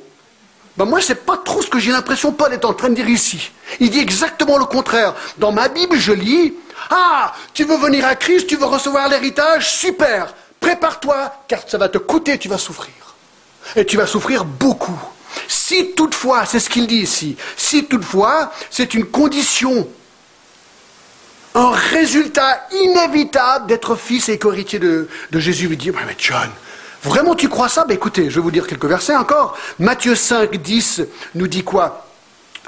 Ben 0.75 0.85
moi, 0.85 1.01
c'est 1.01 1.23
pas 1.23 1.37
trop 1.37 1.61
ce 1.61 1.69
que 1.69 1.77
j'ai 1.77 1.91
l'impression 1.91 2.31
Paul 2.31 2.53
est 2.53 2.65
en 2.65 2.73
train 2.73 2.89
de 2.89 2.95
dire 2.95 3.09
ici. 3.09 3.51
Il 3.79 3.91
dit 3.91 3.99
exactement 3.99 4.57
le 4.57 4.65
contraire. 4.65 5.13
Dans 5.37 5.51
ma 5.51 5.67
Bible, 5.67 5.97
je 5.97 6.13
lis 6.13 6.55
Ah, 6.89 7.35
tu 7.53 7.63
veux 7.63 7.77
venir 7.77 8.05
à 8.05 8.15
Christ, 8.15 8.47
tu 8.47 8.55
veux 8.55 8.65
recevoir 8.65 9.07
l'héritage, 9.07 9.71
super. 9.71 10.33
Prépare-toi, 10.59 11.31
car 11.47 11.59
ça 11.67 11.77
va 11.77 11.89
te 11.89 11.97
coûter, 11.97 12.37
tu 12.37 12.49
vas 12.49 12.57
souffrir. 12.57 12.93
Et 13.75 13.85
tu 13.85 13.97
vas 13.97 14.07
souffrir 14.07 14.45
beaucoup. 14.45 14.99
Si 15.47 15.93
toutefois, 15.93 16.45
c'est 16.45 16.59
ce 16.59 16.69
qu'il 16.69 16.87
dit 16.87 16.99
ici, 16.99 17.37
si 17.55 17.85
toutefois 17.85 18.51
c'est 18.69 18.93
une 18.93 19.05
condition, 19.05 19.87
un 21.53 21.71
résultat 21.71 22.67
inévitable 22.71 23.67
d'être 23.67 23.95
fils 23.95 24.29
et 24.29 24.37
co-héritier 24.37 24.79
de, 24.79 25.07
Jésus, 25.33 25.67
il 25.69 25.77
dit, 25.77 25.91
mais 25.91 26.15
John, 26.17 26.49
vraiment 27.03 27.35
tu 27.35 27.49
crois 27.49 27.69
ça? 27.69 27.85
Ben 27.85 27.95
Écoutez, 27.95 28.29
je 28.29 28.35
vais 28.35 28.41
vous 28.41 28.51
dire 28.51 28.67
quelques 28.67 28.85
versets 28.85 29.15
encore. 29.15 29.57
Matthieu 29.79 30.15
5, 30.15 30.55
10 30.55 31.01
nous 31.35 31.47
dit 31.47 31.63
quoi? 31.63 32.06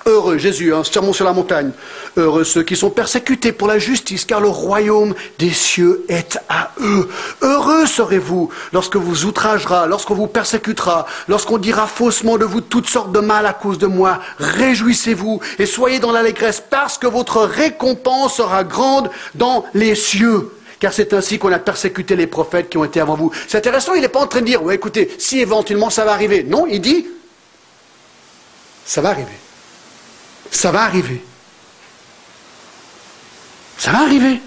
Heureux, 0.05 0.37
Jésus, 0.37 0.73
un 0.73 0.79
hein, 0.79 0.83
sermon 0.83 1.13
sur 1.13 1.25
la 1.25 1.33
montagne. 1.33 1.71
Heureux 2.17 2.43
ceux 2.43 2.63
qui 2.63 2.75
sont 2.75 2.89
persécutés 2.89 3.51
pour 3.51 3.67
la 3.67 3.79
justice, 3.79 4.25
car 4.25 4.41
le 4.41 4.47
royaume 4.47 5.13
des 5.37 5.51
cieux 5.51 6.05
est 6.09 6.39
à 6.49 6.71
eux. 6.81 7.09
Heureux 7.41 7.85
serez-vous 7.85 8.49
lorsque 8.73 8.95
vous 8.95 9.25
outragera, 9.25 9.87
lorsqu'on 9.87 10.15
vous 10.15 10.27
persécutera, 10.27 11.05
lorsqu'on 11.27 11.57
dira 11.57 11.87
faussement 11.87 12.37
de 12.37 12.45
vous 12.45 12.61
toutes 12.61 12.89
sortes 12.89 13.11
de 13.11 13.19
mal 13.19 13.45
à 13.45 13.53
cause 13.53 13.77
de 13.77 13.87
moi. 13.87 14.19
Réjouissez-vous 14.39 15.41
et 15.59 15.65
soyez 15.65 15.99
dans 15.99 16.11
l'allégresse, 16.11 16.63
parce 16.69 16.97
que 16.97 17.07
votre 17.07 17.41
récompense 17.41 18.37
sera 18.37 18.63
grande 18.63 19.09
dans 19.35 19.65
les 19.73 19.95
cieux. 19.95 20.51
Car 20.79 20.93
c'est 20.93 21.13
ainsi 21.13 21.39
qu'on 21.39 21.51
a 21.51 21.59
persécuté 21.59 22.15
les 22.15 22.27
prophètes 22.27 22.69
qui 22.69 22.77
ont 22.77 22.85
été 22.85 23.01
avant 23.01 23.15
vous. 23.15 23.31
C'est 23.47 23.57
intéressant, 23.57 23.95
il 23.95 24.01
n'est 24.01 24.07
pas 24.07 24.21
en 24.21 24.27
train 24.27 24.39
de 24.39 24.45
dire, 24.45 24.63
ouais, 24.63 24.75
écoutez, 24.75 25.13
si 25.19 25.39
éventuellement 25.39 25.89
ça 25.89 26.05
va 26.05 26.13
arriver. 26.13 26.43
Non, 26.43 26.65
il 26.67 26.79
dit, 26.79 27.05
ça 28.85 29.01
va 29.01 29.09
arriver. 29.09 29.48
Ça 30.51 30.71
va 30.71 30.83
arriver. 30.83 31.23
Ça 33.77 33.91
va 33.91 33.99
arriver. 34.01 34.41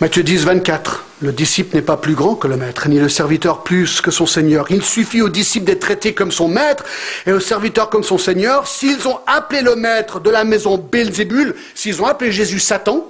Matthieu 0.00 0.22
10, 0.22 0.44
24. 0.44 1.04
Le 1.22 1.32
disciple 1.32 1.76
n'est 1.76 1.82
pas 1.82 1.98
plus 1.98 2.14
grand 2.14 2.34
que 2.34 2.48
le 2.48 2.56
maître, 2.56 2.88
ni 2.88 2.98
le 2.98 3.10
serviteur 3.10 3.62
plus 3.62 4.00
que 4.00 4.10
son 4.10 4.24
Seigneur. 4.24 4.66
Il 4.70 4.82
suffit 4.82 5.20
au 5.20 5.28
disciple 5.28 5.66
d'être 5.66 5.80
traité 5.80 6.14
comme 6.14 6.32
son 6.32 6.48
maître 6.48 6.84
et 7.26 7.32
au 7.32 7.40
serviteur 7.40 7.90
comme 7.90 8.02
son 8.02 8.16
Seigneur. 8.16 8.66
S'ils 8.66 9.06
ont 9.06 9.18
appelé 9.26 9.60
le 9.60 9.76
maître 9.76 10.18
de 10.18 10.30
la 10.30 10.44
maison 10.44 10.78
Belzébul, 10.78 11.54
s'ils 11.74 12.00
ont 12.00 12.06
appelé 12.06 12.32
Jésus 12.32 12.60
Satan, 12.60 13.06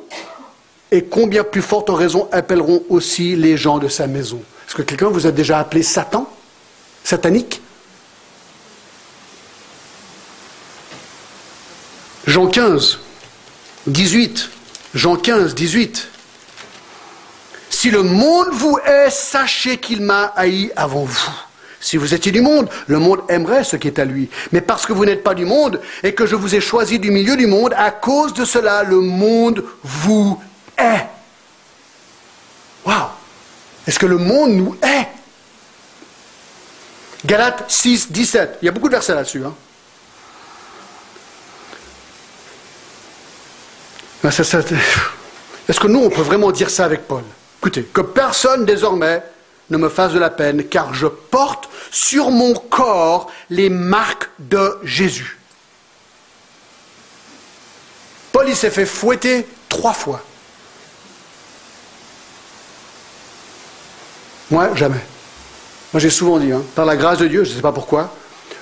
et 0.91 1.05
combien 1.05 1.45
plus 1.45 1.63
forte 1.63 1.89
raison 1.91 2.29
appelleront 2.33 2.83
aussi 2.89 3.37
les 3.37 3.57
gens 3.57 3.79
de 3.79 3.87
sa 3.87 4.09
maison? 4.09 4.43
Est-ce 4.67 4.75
que 4.75 4.83
quelqu'un 4.83 5.09
vous 5.09 5.29
a 5.29 5.31
déjà 5.31 5.61
appelé 5.61 5.85
Satan? 5.85 6.29
Satanique? 7.05 7.63
Jean 12.31 12.47
15, 12.47 13.01
18. 13.89 14.51
Jean 14.95 15.17
15, 15.17 15.53
18. 15.53 16.09
Si 17.71 17.91
le 17.91 18.05
monde 18.05 18.51
vous 18.53 18.79
hait, 18.87 19.11
sachez 19.11 19.79
qu'il 19.79 20.01
m'a 20.01 20.27
haï 20.37 20.71
avant 20.77 21.03
vous. 21.03 21.33
Si 21.81 21.97
vous 21.97 22.15
étiez 22.15 22.31
du 22.31 22.41
monde, 22.41 22.69
le 22.87 23.01
monde 23.01 23.23
aimerait 23.29 23.65
ce 23.65 23.75
qui 23.75 23.89
est 23.89 23.99
à 23.99 24.05
lui. 24.05 24.31
Mais 24.53 24.61
parce 24.61 24.87
que 24.87 24.93
vous 24.93 25.05
n'êtes 25.05 25.25
pas 25.25 25.35
du 25.35 25.45
monde 25.45 25.81
et 26.05 26.15
que 26.15 26.25
je 26.25 26.37
vous 26.37 26.55
ai 26.55 26.61
choisi 26.61 27.01
du 27.01 27.11
milieu 27.11 27.37
du 27.37 27.49
monde, 27.49 27.75
à 27.77 27.91
cause 27.91 28.33
de 28.33 28.45
cela, 28.45 28.85
le 28.85 29.01
monde 29.01 29.65
vous 29.83 30.41
hait. 30.79 31.07
Waouh 32.87 33.09
Est-ce 33.89 33.99
que 33.99 34.07
le 34.07 34.19
monde 34.19 34.53
nous 34.53 34.77
hait? 34.85 35.09
Galates 37.27 37.65
6, 37.67 38.13
17. 38.13 38.59
Il 38.63 38.67
y 38.67 38.69
a 38.69 38.73
beaucoup 38.73 38.89
de 38.89 38.95
versets 38.95 39.17
là-dessus. 39.17 39.43
Hein 39.45 39.55
Est-ce 44.25 45.81
que 45.81 45.87
nous, 45.87 46.01
on 46.01 46.11
peut 46.11 46.23
vraiment 46.23 46.51
dire 46.51 46.71
ça 46.71 46.85
avec 46.85 47.07
Paul? 47.07 47.23
Écoutez, 47.61 47.83
que 47.83 48.01
personne 48.01 48.65
désormais 48.65 49.23
ne 49.71 49.77
me 49.77 49.89
fasse 49.89 50.13
de 50.13 50.19
la 50.19 50.31
peine, 50.31 50.65
car 50.65 50.93
je 50.93 51.07
porte 51.07 51.69
sur 51.91 52.31
mon 52.31 52.55
corps 52.55 53.31
les 53.49 53.71
marques 53.71 54.29
de 54.39 54.79
Jésus. 54.83 55.39
Paul, 58.33 58.47
il 58.49 58.57
s'est 58.57 58.71
fait 58.71 58.87
fouetter 58.87 59.47
trois 59.69 59.93
fois. 59.93 60.23
Moi, 64.51 64.75
jamais. 64.75 65.01
Moi, 65.93 66.01
j'ai 66.01 66.11
souvent 66.11 66.39
dit, 66.39 66.53
hein, 66.53 66.63
par 66.75 66.85
la 66.85 66.97
grâce 66.97 67.19
de 67.19 67.27
Dieu, 67.27 67.45
je 67.45 67.51
ne 67.51 67.57
sais 67.57 67.63
pas 67.63 67.73
pourquoi, 67.73 68.13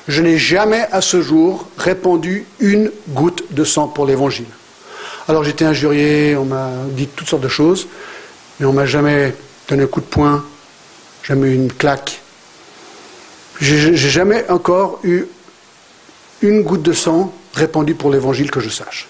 je 0.07 0.23
n'ai 0.23 0.39
jamais 0.39 0.87
à 0.93 1.01
ce 1.01 1.23
jour 1.23 1.67
répandu 1.79 2.47
une 2.61 2.91
goutte 3.09 3.53
de 3.53 3.65
sang 3.65 3.89
pour 3.89 4.07
l'évangile. 4.07 4.47
Alors 5.29 5.45
j'étais 5.45 5.67
injurié, 5.67 6.37
on 6.37 6.47
m'a 6.47 6.71
dit 6.89 7.07
toutes 7.07 7.29
sortes 7.29 7.43
de 7.43 7.49
choses, 7.49 7.87
mais 8.59 8.65
on 8.65 8.73
m'a 8.73 8.87
jamais 8.87 9.35
donné 9.69 9.83
un 9.83 9.87
coup 9.87 10.01
de 10.01 10.07
poing, 10.07 10.43
jamais 11.23 11.49
eu 11.49 11.55
une 11.55 11.71
claque. 11.71 12.23
J'ai 13.61 13.95
jamais 13.95 14.49
encore 14.49 15.01
eu 15.03 15.27
une 16.41 16.63
goutte 16.63 16.83
de 16.83 16.95
sang 16.95 17.35
répandue 17.53 17.95
pour 17.95 18.11
l'évangile 18.11 18.51
que 18.51 18.61
je 18.61 18.71
sache. 18.71 19.07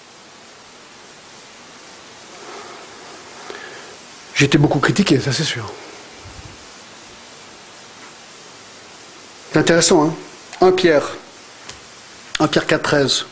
J'ai 4.35 4.47
été 4.47 4.59
beaucoup 4.59 4.81
critiqué, 4.81 5.21
ça 5.21 5.33
c'est 5.33 5.45
sûr. 5.45 5.73
C'est 9.53 9.59
intéressant, 9.61 10.09
hein 10.09 10.15
1 10.61 10.73
Pierre, 10.73 11.17
1 12.41 12.49
Pierre 12.49 12.67
4, 12.67 12.83
13. 12.83 13.25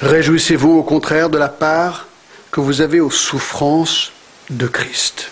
Réjouissez-vous 0.00 0.72
au 0.72 0.82
contraire 0.82 1.30
de 1.30 1.38
la 1.38 1.48
part 1.48 2.06
que 2.50 2.60
vous 2.60 2.80
avez 2.80 3.00
aux 3.00 3.10
souffrances 3.10 4.12
de 4.50 4.66
Christ. 4.66 5.30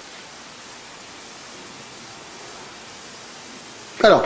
Alors, 4.03 4.25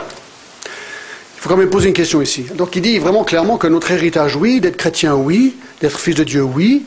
il 0.65 1.41
faut 1.41 1.49
quand 1.49 1.57
même 1.57 1.69
poser 1.69 1.87
une 1.87 1.93
question 1.93 2.21
ici. 2.21 2.43
Donc 2.55 2.75
il 2.75 2.81
dit 2.81 2.99
vraiment 2.99 3.23
clairement 3.23 3.57
que 3.57 3.67
notre 3.67 3.91
héritage, 3.91 4.35
oui, 4.35 4.59
d'être 4.59 4.77
chrétien, 4.77 5.15
oui, 5.15 5.57
d'être 5.81 5.99
fils 5.99 6.15
de 6.15 6.23
Dieu, 6.23 6.43
oui, 6.43 6.85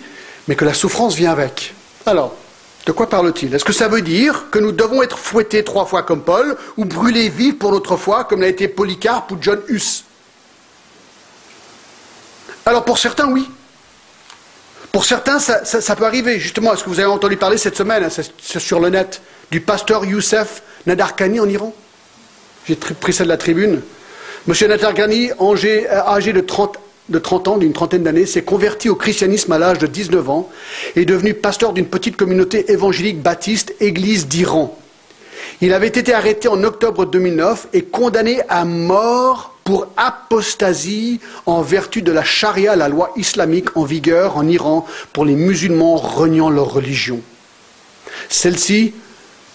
mais 0.48 0.56
que 0.56 0.64
la 0.64 0.74
souffrance 0.74 1.14
vient 1.14 1.32
avec. 1.32 1.74
Alors, 2.04 2.34
de 2.86 2.92
quoi 2.92 3.08
parle-t-il? 3.08 3.54
Est-ce 3.54 3.64
que 3.64 3.72
ça 3.72 3.88
veut 3.88 4.02
dire 4.02 4.46
que 4.50 4.58
nous 4.58 4.72
devons 4.72 5.02
être 5.02 5.18
fouettés 5.18 5.62
trois 5.62 5.86
fois 5.86 6.02
comme 6.02 6.22
Paul, 6.22 6.56
ou 6.76 6.84
brûlés 6.84 7.28
vifs 7.28 7.58
pour 7.58 7.72
notre 7.72 7.96
foi, 7.96 8.24
comme 8.24 8.40
l'a 8.40 8.48
été 8.48 8.66
Polycarpe 8.66 9.30
ou 9.30 9.38
John 9.40 9.60
Huss? 9.68 10.04
Alors 12.66 12.84
pour 12.84 12.98
certains, 12.98 13.30
oui. 13.30 13.48
Pour 14.92 15.04
certains, 15.04 15.38
ça, 15.38 15.96
peut 15.96 16.04
arriver. 16.04 16.38
Justement, 16.38 16.74
est-ce 16.74 16.84
que 16.84 16.90
vous 16.90 17.00
avez 17.00 17.08
entendu 17.08 17.36
parler 17.36 17.56
cette 17.56 17.76
semaine, 17.76 18.04
hein, 18.04 18.22
sur 18.40 18.78
le 18.78 18.90
net, 18.90 19.22
du 19.50 19.60
pasteur 19.60 20.04
Youssef 20.04 20.62
Nadarkhani 20.86 21.40
en 21.40 21.48
Iran? 21.48 21.72
J'ai 22.68 22.76
pris 22.76 23.12
ça 23.12 23.24
de 23.24 23.28
la 23.28 23.38
tribune. 23.38 23.80
Monsieur 24.46 24.68
Nadarkhani, 24.68 25.30
âgé 25.40 26.32
de 26.32 26.40
30, 26.40 26.78
de 27.08 27.18
30 27.18 27.48
ans, 27.48 27.56
d'une 27.56 27.72
trentaine 27.72 28.02
d'années, 28.02 28.26
s'est 28.26 28.42
converti 28.42 28.90
au 28.90 28.94
christianisme 28.94 29.50
à 29.52 29.58
l'âge 29.58 29.78
de 29.78 29.86
19 29.86 30.28
ans 30.28 30.50
et 30.94 31.02
est 31.02 31.06
devenu 31.06 31.32
pasteur 31.32 31.72
d'une 31.72 31.86
petite 31.86 32.16
communauté 32.16 32.70
évangélique 32.70 33.22
baptiste, 33.22 33.74
Église 33.80 34.28
d'Iran. 34.28 34.78
Il 35.62 35.72
avait 35.72 35.86
été 35.86 36.12
arrêté 36.12 36.48
en 36.48 36.62
octobre 36.64 37.06
2009 37.06 37.68
et 37.72 37.82
condamné 37.82 38.42
à 38.48 38.64
mort 38.64 39.51
pour 39.64 39.88
apostasie 39.96 41.20
en 41.46 41.62
vertu 41.62 42.02
de 42.02 42.12
la 42.12 42.24
charia, 42.24 42.76
la 42.76 42.88
loi 42.88 43.12
islamique 43.16 43.76
en 43.76 43.84
vigueur 43.84 44.36
en 44.36 44.46
Iran 44.46 44.86
pour 45.12 45.24
les 45.24 45.34
musulmans 45.34 45.96
reniant 45.96 46.50
leur 46.50 46.72
religion. 46.72 47.20
Celle-ci 48.28 48.94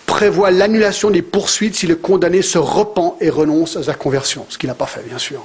prévoit 0.05 0.51
l'annulation 0.51 1.09
des 1.09 1.21
poursuites 1.21 1.75
si 1.75 1.87
le 1.87 1.95
condamné 1.95 2.41
se 2.41 2.57
repent 2.57 3.17
et 3.19 3.29
renonce 3.29 3.75
à 3.75 3.83
sa 3.83 3.93
conversion, 3.93 4.45
ce 4.49 4.57
qu'il 4.57 4.69
n'a 4.69 4.75
pas 4.75 4.85
fait, 4.85 5.03
bien 5.07 5.17
sûr. 5.17 5.43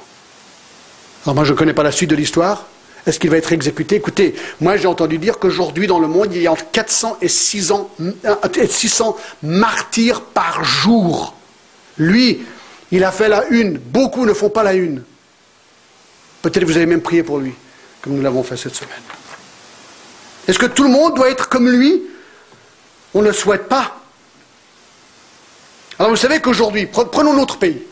Alors 1.25 1.35
moi, 1.35 1.45
je 1.45 1.53
ne 1.53 1.59
connais 1.59 1.75
pas 1.75 1.83
la 1.83 1.93
suite 1.93 2.11
de 2.11 2.17
l'histoire. 2.17 2.67
Est-ce 3.07 3.19
qu'il 3.19 3.31
va 3.31 3.37
être 3.37 3.53
exécuté? 3.53 3.97
Écoutez, 3.97 4.35
moi 4.61 4.77
j'ai 4.77 4.87
entendu 4.87 5.19
dire 5.19 5.39
qu'aujourd'hui 5.39 5.89
dans 5.89 5.99
le 5.99 6.07
monde, 6.07 6.29
il 6.33 6.43
y 6.43 6.47
a 6.47 6.53
entre 6.53 6.71
400 6.71 7.19
et 7.21 7.29
600, 7.29 7.91
600 8.69 9.17
martyrs 9.43 10.21
par 10.21 10.63
jour. 10.63 11.35
Lui, 11.99 12.43
il 12.93 13.03
a 13.03 13.11
fait 13.11 13.29
la 13.29 13.47
une. 13.49 13.79
Beaucoup 13.79 14.25
ne 14.25 14.33
font 14.33 14.51
pas 14.51 14.63
la 14.63 14.75
une. 14.75 15.03
Peut-être 16.43 16.65
vous 16.65 16.77
avez 16.77 16.87
même 16.87 17.01
prié 17.01 17.23
pour 17.23 17.39
lui, 17.39 17.53
comme 18.01 18.15
nous 18.15 18.23
l'avons 18.23 18.43
fait 18.43 18.57
cette 18.57 18.75
semaine. 18.75 19.03
Est-ce 20.47 20.59
que 20.59 20.67
tout 20.67 20.85
le 20.85 20.91
monde 20.91 21.15
doit 21.17 21.31
être 21.31 21.49
comme 21.49 21.69
lui? 21.69 22.03
On 23.15 23.23
ne 23.23 23.29
le 23.29 23.33
souhaite 23.33 23.69
pas. 23.69 23.97
Alors 25.99 26.11
vous 26.11 26.17
savez 26.17 26.41
qu'aujourd'hui, 26.41 26.87
prenons 26.87 27.35
notre 27.35 27.59
pays. 27.59 27.83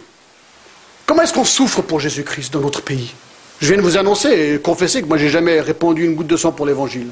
Comment 1.07 1.23
est-ce 1.23 1.33
qu'on 1.33 1.45
souffre 1.45 1.83
pour 1.83 2.01
Jésus-Christ 2.01 2.53
dans 2.53 2.61
notre 2.61 2.83
pays? 2.83 3.15
Je 3.61 3.69
viens 3.69 3.77
de 3.77 3.83
vous 3.83 3.99
annoncer 3.99 4.29
et 4.29 4.61
confesser 4.61 5.03
que 5.03 5.07
moi, 5.07 5.17
j'ai 5.17 5.29
jamais 5.29 5.61
répandu 5.61 6.05
une 6.05 6.15
goutte 6.15 6.27
de 6.27 6.37
sang 6.37 6.53
pour 6.53 6.67
l'évangile. 6.67 7.09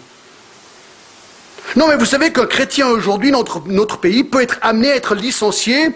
Non, 1.77 1.89
mais 1.89 1.97
vous 1.97 2.07
savez 2.07 2.33
qu'un 2.33 2.47
chrétien 2.47 2.89
aujourd'hui, 2.89 3.31
notre, 3.31 3.63
notre 3.67 3.99
pays, 3.99 4.25
peut 4.25 4.43
être 4.43 4.59
amené 4.63 4.91
à 4.91 4.97
être 4.97 5.15
licencié, 5.15 5.91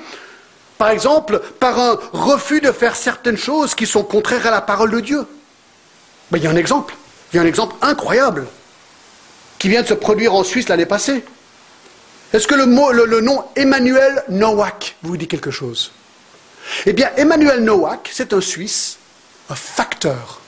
par 0.82 0.90
exemple, 0.90 1.40
par 1.60 1.78
un 1.78 1.96
refus 2.12 2.60
de 2.60 2.72
faire 2.72 2.96
certaines 2.96 3.36
choses 3.36 3.72
qui 3.72 3.86
sont 3.86 4.02
contraires 4.02 4.48
à 4.48 4.50
la 4.50 4.60
parole 4.60 4.90
de 4.90 4.98
Dieu. 4.98 5.24
Ben, 6.32 6.38
il 6.38 6.42
y 6.42 6.48
a 6.48 6.50
un 6.50 6.56
exemple. 6.56 6.96
Il 7.32 7.36
y 7.36 7.38
a 7.38 7.42
un 7.42 7.46
exemple 7.46 7.76
incroyable 7.82 8.48
qui 9.60 9.68
vient 9.68 9.82
de 9.82 9.86
se 9.86 9.94
produire 9.94 10.34
en 10.34 10.42
Suisse 10.42 10.68
l'année 10.68 10.84
passée. 10.84 11.24
Est-ce 12.32 12.48
que 12.48 12.56
le, 12.56 12.64
le 13.04 13.20
nom 13.20 13.44
Emmanuel 13.54 14.24
Nowak 14.28 14.96
vous 15.04 15.16
dit 15.16 15.28
quelque 15.28 15.52
chose? 15.52 15.92
Eh 16.84 16.92
bien, 16.92 17.12
Emmanuel 17.16 17.62
Nowak, 17.62 18.10
c'est 18.12 18.32
un 18.32 18.40
Suisse, 18.40 18.98
un 19.50 19.54
facteur. 19.54 20.40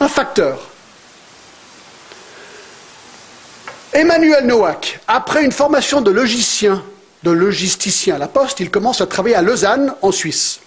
Un 0.00 0.08
facteur. 0.08 0.58
Emmanuel 3.92 4.44
Nowak, 4.48 4.98
après 5.06 5.44
une 5.44 5.52
formation 5.52 6.00
de 6.00 6.10
logicien, 6.10 6.82
de 7.24 7.30
logisticien 7.30 8.16
à 8.16 8.18
la 8.18 8.28
Poste, 8.28 8.60
il 8.60 8.70
commence 8.70 9.00
à 9.00 9.06
travailler 9.06 9.34
à 9.34 9.42
Lausanne, 9.42 9.94
en 10.02 10.12
Suisse. 10.12 10.60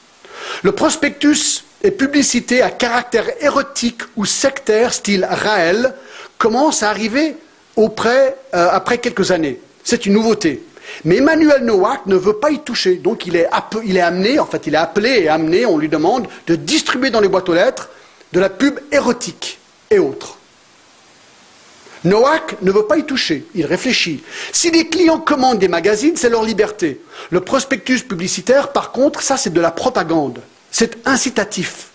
Le 0.63 0.71
prospectus 0.71 1.63
et 1.83 1.91
publicité 1.91 2.61
à 2.61 2.71
caractère 2.71 3.29
érotique 3.41 4.01
ou 4.15 4.25
sectaire, 4.25 4.91
style 4.91 5.27
Raël, 5.29 5.93
commence 6.37 6.83
à 6.83 6.89
arriver 6.89 7.37
auprès, 7.75 8.35
euh, 8.55 8.69
après 8.71 8.97
quelques 8.97 9.31
années. 9.31 9.59
C'est 9.83 10.05
une 10.07 10.13
nouveauté. 10.13 10.63
Mais 11.05 11.17
Emmanuel 11.17 11.63
Nowak 11.63 12.07
ne 12.07 12.15
veut 12.15 12.37
pas 12.37 12.49
y 12.49 12.59
toucher. 12.59 12.95
Donc 12.95 13.27
il 13.27 13.35
est, 13.35 13.47
amené, 14.01 14.39
en 14.39 14.45
fait, 14.45 14.65
il 14.65 14.73
est 14.73 14.77
appelé 14.77 15.09
et 15.21 15.29
amené, 15.29 15.65
on 15.65 15.77
lui 15.77 15.89
demande 15.89 16.27
de 16.47 16.55
distribuer 16.55 17.11
dans 17.11 17.19
les 17.19 17.27
boîtes 17.27 17.49
aux 17.49 17.53
lettres 17.53 17.89
de 18.33 18.39
la 18.39 18.49
pub 18.49 18.79
érotique 18.91 19.59
et 19.91 19.99
autres. 19.99 20.36
Nowak 22.03 22.61
ne 22.61 22.71
veut 22.71 22.85
pas 22.85 22.97
y 22.97 23.05
toucher, 23.05 23.45
il 23.55 23.65
réfléchit. 23.65 24.23
Si 24.51 24.71
les 24.71 24.87
clients 24.87 25.19
commandent 25.19 25.59
des 25.59 25.67
magazines, 25.67 26.15
c'est 26.15 26.29
leur 26.29 26.43
liberté. 26.43 27.01
Le 27.31 27.41
prospectus 27.41 28.03
publicitaire, 28.03 28.71
par 28.71 28.91
contre, 28.91 29.21
ça 29.21 29.37
c'est 29.37 29.53
de 29.53 29.61
la 29.61 29.71
propagande. 29.71 30.41
C'est 30.71 31.07
incitatif. 31.07 31.87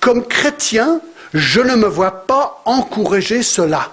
Comme 0.00 0.26
chrétien, 0.26 1.00
je 1.32 1.60
ne 1.60 1.74
me 1.74 1.86
vois 1.86 2.26
pas 2.26 2.62
encourager 2.64 3.42
cela. 3.42 3.90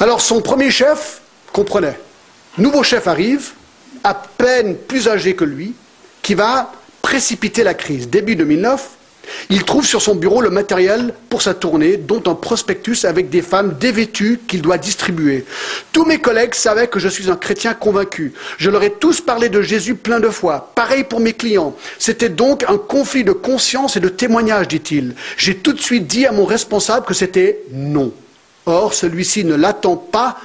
Alors 0.00 0.20
son 0.20 0.40
premier 0.40 0.70
chef 0.70 1.20
comprenait. 1.52 1.98
Nouveau 2.58 2.82
chef 2.82 3.06
arrive, 3.06 3.52
à 4.02 4.14
peine 4.14 4.76
plus 4.76 5.08
âgé 5.08 5.36
que 5.36 5.44
lui, 5.44 5.74
qui 6.22 6.34
va 6.34 6.72
précipiter 7.02 7.62
la 7.62 7.74
crise. 7.74 8.08
Début 8.08 8.34
2009, 8.34 8.88
il 9.48 9.64
trouve 9.64 9.86
sur 9.86 10.02
son 10.02 10.14
bureau 10.14 10.40
le 10.40 10.50
matériel 10.50 11.14
pour 11.28 11.42
sa 11.42 11.54
tournée, 11.54 11.96
dont 11.96 12.22
un 12.26 12.34
prospectus 12.34 13.04
avec 13.04 13.30
des 13.30 13.42
femmes 13.42 13.76
dévêtues 13.78 14.40
qu'il 14.46 14.62
doit 14.62 14.78
distribuer. 14.78 15.44
Tous 15.92 16.04
mes 16.04 16.18
collègues 16.18 16.54
savaient 16.54 16.88
que 16.88 16.98
je 16.98 17.08
suis 17.08 17.30
un 17.30 17.36
chrétien 17.36 17.74
convaincu. 17.74 18.32
Je 18.58 18.70
leur 18.70 18.82
ai 18.82 18.92
tous 18.92 19.20
parlé 19.20 19.48
de 19.48 19.62
Jésus 19.62 19.94
plein 19.94 20.20
de 20.20 20.28
fois. 20.28 20.72
Pareil 20.74 21.04
pour 21.04 21.20
mes 21.20 21.32
clients. 21.32 21.74
C'était 21.98 22.28
donc 22.28 22.64
un 22.68 22.78
conflit 22.78 23.24
de 23.24 23.32
conscience 23.32 23.96
et 23.96 24.00
de 24.00 24.08
témoignage, 24.08 24.68
dit-il. 24.68 25.14
J'ai 25.36 25.56
tout 25.56 25.72
de 25.72 25.80
suite 25.80 26.06
dit 26.06 26.26
à 26.26 26.32
mon 26.32 26.44
responsable 26.44 27.06
que 27.06 27.14
c'était 27.14 27.60
non. 27.72 28.12
Or, 28.66 28.94
celui-ci 28.94 29.44
ne 29.44 29.54
l'attend 29.54 29.96
pas, 29.96 30.38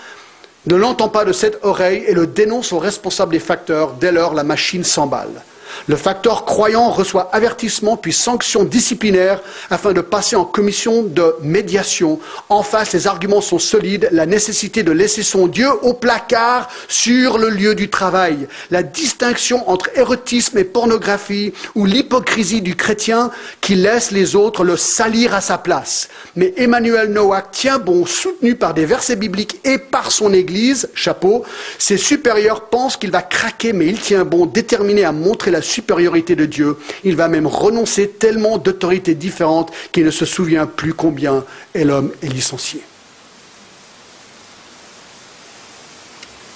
ne 0.67 0.75
l'entend 0.75 1.09
pas 1.09 1.25
de 1.25 1.33
cette 1.33 1.59
oreille 1.63 2.03
et 2.07 2.13
le 2.13 2.27
dénonce 2.27 2.73
au 2.73 2.79
responsable 2.79 3.33
des 3.33 3.39
facteurs. 3.39 3.93
Dès 3.93 4.11
lors, 4.11 4.33
la 4.33 4.43
machine 4.43 4.83
s'emballe. 4.83 5.43
Le 5.87 5.95
facteur 5.95 6.45
croyant 6.45 6.89
reçoit 6.89 7.29
avertissement 7.33 7.97
puis 7.97 8.13
sanction 8.13 8.63
disciplinaire 8.63 9.41
afin 9.69 9.93
de 9.93 10.01
passer 10.01 10.35
en 10.35 10.45
commission 10.45 11.03
de 11.03 11.35
médiation. 11.41 12.19
En 12.49 12.63
face, 12.63 12.93
les 12.93 13.07
arguments 13.07 13.41
sont 13.41 13.59
solides. 13.59 14.09
La 14.11 14.25
nécessité 14.25 14.83
de 14.83 14.91
laisser 14.91 15.23
son 15.23 15.47
Dieu 15.47 15.67
au 15.81 15.93
placard 15.93 16.69
sur 16.87 17.37
le 17.37 17.49
lieu 17.49 17.75
du 17.75 17.89
travail. 17.89 18.47
La 18.71 18.83
distinction 18.83 19.69
entre 19.69 19.89
érotisme 19.95 20.57
et 20.57 20.63
pornographie 20.63 21.53
ou 21.75 21.85
l'hypocrisie 21.85 22.61
du 22.61 22.75
chrétien 22.75 23.31
qui 23.61 23.75
laisse 23.75 24.11
les 24.11 24.35
autres 24.35 24.63
le 24.63 24.77
salir 24.77 25.33
à 25.33 25.41
sa 25.41 25.57
place. 25.57 26.09
Mais 26.35 26.53
Emmanuel 26.57 27.11
Nowak 27.11 27.51
tient 27.51 27.79
bon, 27.79 28.05
soutenu 28.05 28.55
par 28.55 28.73
des 28.73 28.85
versets 28.85 29.15
bibliques 29.15 29.59
et 29.63 29.77
par 29.77 30.11
son 30.11 30.33
Église, 30.33 30.89
chapeau. 30.93 31.45
Ses 31.77 31.97
supérieurs 31.97 32.65
pensent 32.69 32.97
qu'il 32.97 33.11
va 33.11 33.21
craquer, 33.21 33.73
mais 33.73 33.87
il 33.87 33.99
tient 33.99 34.25
bon, 34.25 34.45
déterminé 34.45 35.03
à 35.05 35.11
montrer 35.11 35.51
la 35.55 35.61
supériorité 35.61 36.35
de 36.35 36.45
Dieu. 36.45 36.77
Il 37.03 37.15
va 37.15 37.27
même 37.27 37.47
renoncer 37.47 38.09
tellement 38.09 38.57
d'autorités 38.57 39.15
différentes 39.15 39.71
qu'il 39.91 40.05
ne 40.05 40.11
se 40.11 40.25
souvient 40.25 40.65
plus 40.67 40.93
combien 40.93 41.45
est 41.73 41.85
l'homme 41.85 42.11
est 42.21 42.27
licencié. 42.27 42.81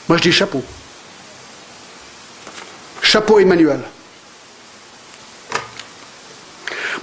Moi 0.07 0.17
je 0.17 0.23
dis 0.23 0.31
chapeau. 0.31 0.61
Chapeau 3.01 3.39
Emmanuel. 3.39 3.81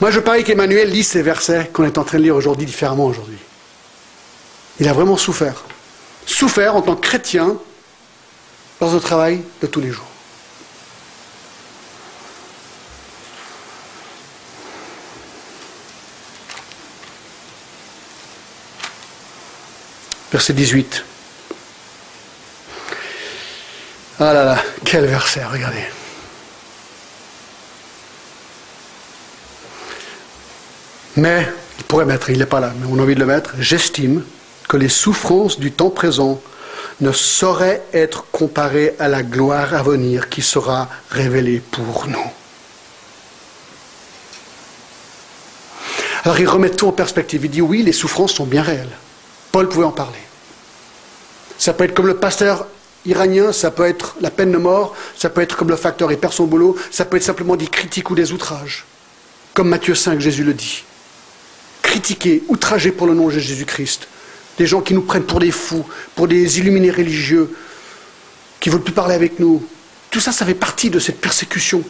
Moi 0.00 0.10
je 0.10 0.20
parie 0.20 0.44
qu'Emmanuel 0.44 0.90
lit 0.90 1.04
ces 1.04 1.22
versets 1.22 1.70
qu'on 1.72 1.84
est 1.84 1.96
en 1.96 2.04
train 2.04 2.18
de 2.18 2.24
lire 2.24 2.36
aujourd'hui 2.36 2.66
différemment 2.66 3.06
aujourd'hui. 3.06 3.38
Il 4.80 4.88
a 4.88 4.92
vraiment 4.92 5.16
souffert. 5.16 5.64
Souffert 6.26 6.76
en 6.76 6.82
tant 6.82 6.96
que 6.96 7.06
chrétien 7.06 7.56
dans 8.80 8.92
le 8.92 9.00
travail 9.00 9.40
de 9.62 9.66
tous 9.66 9.80
les 9.80 9.90
jours. 9.90 10.15
Verset 20.32 20.52
18. 20.52 21.04
Ah 24.18 24.32
là 24.32 24.44
là, 24.44 24.62
quel 24.84 25.04
verset, 25.04 25.44
regardez. 25.44 25.84
Mais, 31.16 31.46
il 31.78 31.84
pourrait 31.84 32.04
mettre, 32.04 32.30
il 32.30 32.38
n'est 32.38 32.46
pas 32.46 32.60
là, 32.60 32.72
mais 32.78 32.86
on 32.90 32.98
a 32.98 33.02
envie 33.02 33.14
de 33.14 33.20
le 33.20 33.26
mettre, 33.26 33.54
j'estime 33.58 34.24
que 34.68 34.76
les 34.76 34.88
souffrances 34.88 35.58
du 35.58 35.72
temps 35.72 35.90
présent 35.90 36.40
ne 37.00 37.12
sauraient 37.12 37.82
être 37.92 38.24
comparées 38.32 38.94
à 38.98 39.08
la 39.08 39.22
gloire 39.22 39.74
à 39.74 39.82
venir 39.82 40.28
qui 40.28 40.42
sera 40.42 40.88
révélée 41.10 41.60
pour 41.60 42.06
nous. 42.08 42.30
Alors 46.24 46.40
il 46.40 46.48
remet 46.48 46.70
tout 46.70 46.88
en 46.88 46.92
perspective. 46.92 47.44
Il 47.44 47.50
dit 47.50 47.62
oui, 47.62 47.82
les 47.82 47.92
souffrances 47.92 48.32
sont 48.32 48.46
bien 48.46 48.62
réelles. 48.62 48.96
Paul 49.56 49.70
pouvait 49.70 49.86
en 49.86 49.90
parler. 49.90 50.18
Ça 51.56 51.72
peut 51.72 51.84
être 51.84 51.94
comme 51.94 52.08
le 52.08 52.18
pasteur 52.18 52.66
iranien, 53.06 53.52
ça 53.52 53.70
peut 53.70 53.86
être 53.86 54.14
la 54.20 54.30
peine 54.30 54.52
de 54.52 54.58
mort, 54.58 54.94
ça 55.16 55.30
peut 55.30 55.40
être 55.40 55.56
comme 55.56 55.70
le 55.70 55.76
facteur 55.76 56.12
et 56.12 56.18
perd 56.18 56.34
son 56.34 56.44
boulot, 56.44 56.76
ça 56.90 57.06
peut 57.06 57.16
être 57.16 57.22
simplement 57.22 57.56
des 57.56 57.66
critiques 57.66 58.10
ou 58.10 58.14
des 58.14 58.32
outrages. 58.32 58.84
Comme 59.54 59.70
Matthieu 59.70 59.94
5, 59.94 60.20
Jésus 60.20 60.44
le 60.44 60.52
dit. 60.52 60.84
Critiquer, 61.80 62.42
outrager 62.48 62.92
pour 62.92 63.06
le 63.06 63.14
nom 63.14 63.28
de 63.28 63.38
Jésus-Christ, 63.38 64.08
des 64.58 64.66
gens 64.66 64.82
qui 64.82 64.92
nous 64.92 65.00
prennent 65.00 65.24
pour 65.24 65.38
des 65.38 65.52
fous, 65.52 65.86
pour 66.14 66.28
des 66.28 66.58
illuminés 66.58 66.90
religieux, 66.90 67.56
qui 68.60 68.68
ne 68.68 68.74
veulent 68.74 68.84
plus 68.84 68.92
parler 68.92 69.14
avec 69.14 69.40
nous. 69.40 69.66
Tout 70.10 70.20
ça, 70.20 70.32
ça 70.32 70.44
fait 70.44 70.52
partie 70.52 70.90
de 70.90 70.98
cette 70.98 71.18
persécution. 71.18 71.82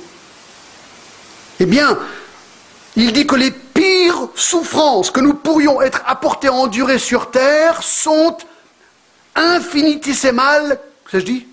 Eh 1.59 1.67
bien, 1.67 1.99
il 2.95 3.13
dit 3.13 3.27
que 3.27 3.35
les 3.35 3.51
pires 3.87 4.29
souffrances 4.35 5.11
que 5.11 5.21
nous 5.21 5.35
pourrions 5.35 5.81
être 5.81 6.03
apportées 6.07 6.49
à 6.49 6.53
endurer 6.53 6.99
sur 6.99 7.31
terre 7.31 7.83
sont 7.83 8.37
infinitésimales, 9.35 10.81
ça 11.11 11.19
je 11.19 11.25
dis 11.25 11.47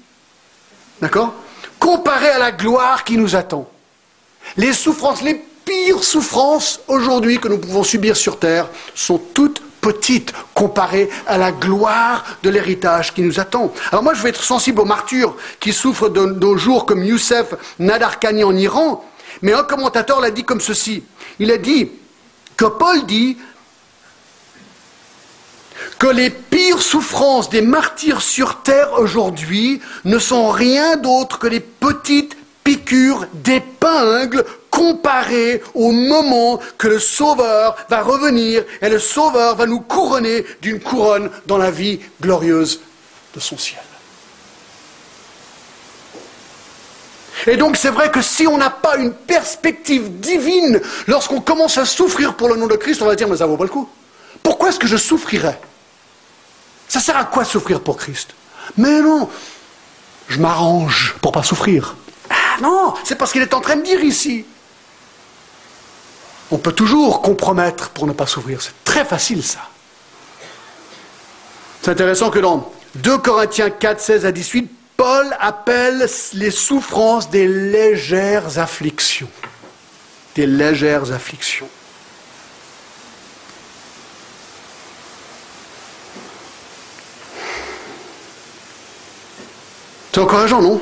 D'accord 1.01 1.33
Comparées 1.79 2.29
à 2.29 2.39
la 2.39 2.51
gloire 2.51 3.03
qui 3.03 3.17
nous 3.17 3.35
attend. 3.35 3.69
Les 4.55 4.73
souffrances, 4.73 5.21
les 5.21 5.35
pires 5.65 6.03
souffrances 6.03 6.79
aujourd'hui 6.87 7.39
que 7.39 7.49
nous 7.49 7.57
pouvons 7.57 7.83
subir 7.83 8.15
sur 8.15 8.39
terre 8.39 8.69
sont 8.95 9.17
toutes 9.33 9.61
petites 9.81 10.33
comparées 10.53 11.09
à 11.27 11.37
la 11.37 11.51
gloire 11.51 12.23
de 12.41 12.49
l'héritage 12.49 13.13
qui 13.13 13.21
nous 13.21 13.39
attend. 13.39 13.73
Alors 13.91 14.01
moi 14.01 14.13
je 14.13 14.23
vais 14.23 14.29
être 14.29 14.43
sensible 14.43 14.79
aux 14.79 14.85
martyrs 14.85 15.33
qui 15.59 15.73
souffrent 15.73 16.09
de 16.09 16.55
jours 16.55 16.85
comme 16.85 17.03
Youssef 17.03 17.53
Nadarkhani 17.79 18.45
en 18.45 18.55
Iran, 18.55 19.03
mais 19.41 19.51
un 19.51 19.63
commentateur 19.63 20.21
l'a 20.21 20.31
dit 20.31 20.45
comme 20.45 20.61
ceci. 20.61 21.03
Il 21.39 21.51
a 21.51 21.57
dit 21.57 21.91
que 22.57 22.65
Paul 22.65 23.05
dit 23.05 23.37
que 25.99 26.07
les 26.07 26.29
pires 26.29 26.81
souffrances 26.81 27.49
des 27.49 27.61
martyrs 27.61 28.21
sur 28.21 28.61
terre 28.61 28.99
aujourd'hui 28.99 29.81
ne 30.05 30.19
sont 30.19 30.49
rien 30.49 30.97
d'autre 30.97 31.39
que 31.39 31.47
les 31.47 31.59
petites 31.59 32.37
piqûres 32.63 33.27
d'épingle 33.33 34.45
comparées 34.69 35.61
au 35.73 35.91
moment 35.91 36.59
que 36.77 36.87
le 36.87 36.99
Sauveur 36.99 37.75
va 37.89 38.01
revenir 38.01 38.63
et 38.81 38.89
le 38.89 38.99
Sauveur 38.99 39.55
va 39.55 39.65
nous 39.65 39.81
couronner 39.81 40.45
d'une 40.61 40.79
couronne 40.79 41.29
dans 41.45 41.57
la 41.57 41.71
vie 41.71 41.99
glorieuse 42.21 42.79
de 43.35 43.39
son 43.39 43.57
ciel. 43.57 43.82
Et 47.47 47.57
donc 47.57 47.75
c'est 47.77 47.89
vrai 47.89 48.09
que 48.11 48.21
si 48.21 48.47
on 48.47 48.57
n'a 48.57 48.69
pas 48.69 48.97
une 48.97 49.13
perspective 49.13 50.19
divine, 50.19 50.81
lorsqu'on 51.07 51.41
commence 51.41 51.77
à 51.77 51.85
souffrir 51.85 52.35
pour 52.35 52.49
le 52.49 52.55
nom 52.55 52.67
de 52.67 52.75
Christ, 52.75 53.01
on 53.01 53.05
va 53.05 53.15
dire 53.15 53.27
mais 53.27 53.37
ça 53.37 53.45
vaut 53.45 53.57
pas 53.57 53.65
le 53.65 53.69
coup. 53.69 53.89
Pourquoi 54.41 54.69
est-ce 54.69 54.79
que 54.79 54.87
je 54.87 54.97
souffrirais? 54.97 55.59
Ça 56.87 56.99
sert 56.99 57.17
à 57.17 57.25
quoi 57.25 57.43
souffrir 57.43 57.81
pour 57.81 57.97
Christ? 57.97 58.35
Mais 58.77 59.01
non, 59.01 59.29
je 60.27 60.39
m'arrange 60.39 61.15
pour 61.21 61.31
pas 61.31 61.43
souffrir. 61.43 61.95
Ah 62.29 62.61
non, 62.61 62.93
c'est 63.03 63.15
parce 63.15 63.31
qu'il 63.31 63.41
est 63.41 63.53
en 63.53 63.61
train 63.61 63.75
de 63.75 63.83
dire 63.83 64.03
ici. 64.03 64.45
On 66.51 66.57
peut 66.57 66.71
toujours 66.71 67.21
compromettre 67.21 67.89
pour 67.89 68.05
ne 68.05 68.13
pas 68.13 68.27
souffrir. 68.27 68.61
C'est 68.61 68.83
très 68.83 69.05
facile 69.05 69.43
ça. 69.43 69.61
C'est 71.81 71.91
intéressant 71.91 72.29
que 72.29 72.39
dans 72.39 72.71
2 72.95 73.17
Corinthiens 73.17 73.69
4, 73.69 73.99
16 73.99 74.25
à 74.25 74.31
18, 74.31 74.71
Paul 74.97 75.35
appelle 75.39 76.07
les 76.33 76.51
souffrances 76.51 77.29
des 77.29 77.47
légères 77.47 78.59
afflictions. 78.59 79.29
Des 80.35 80.47
légères 80.47 81.11
afflictions. 81.11 81.69
C'est 90.11 90.19
encourageant, 90.19 90.61
non? 90.61 90.81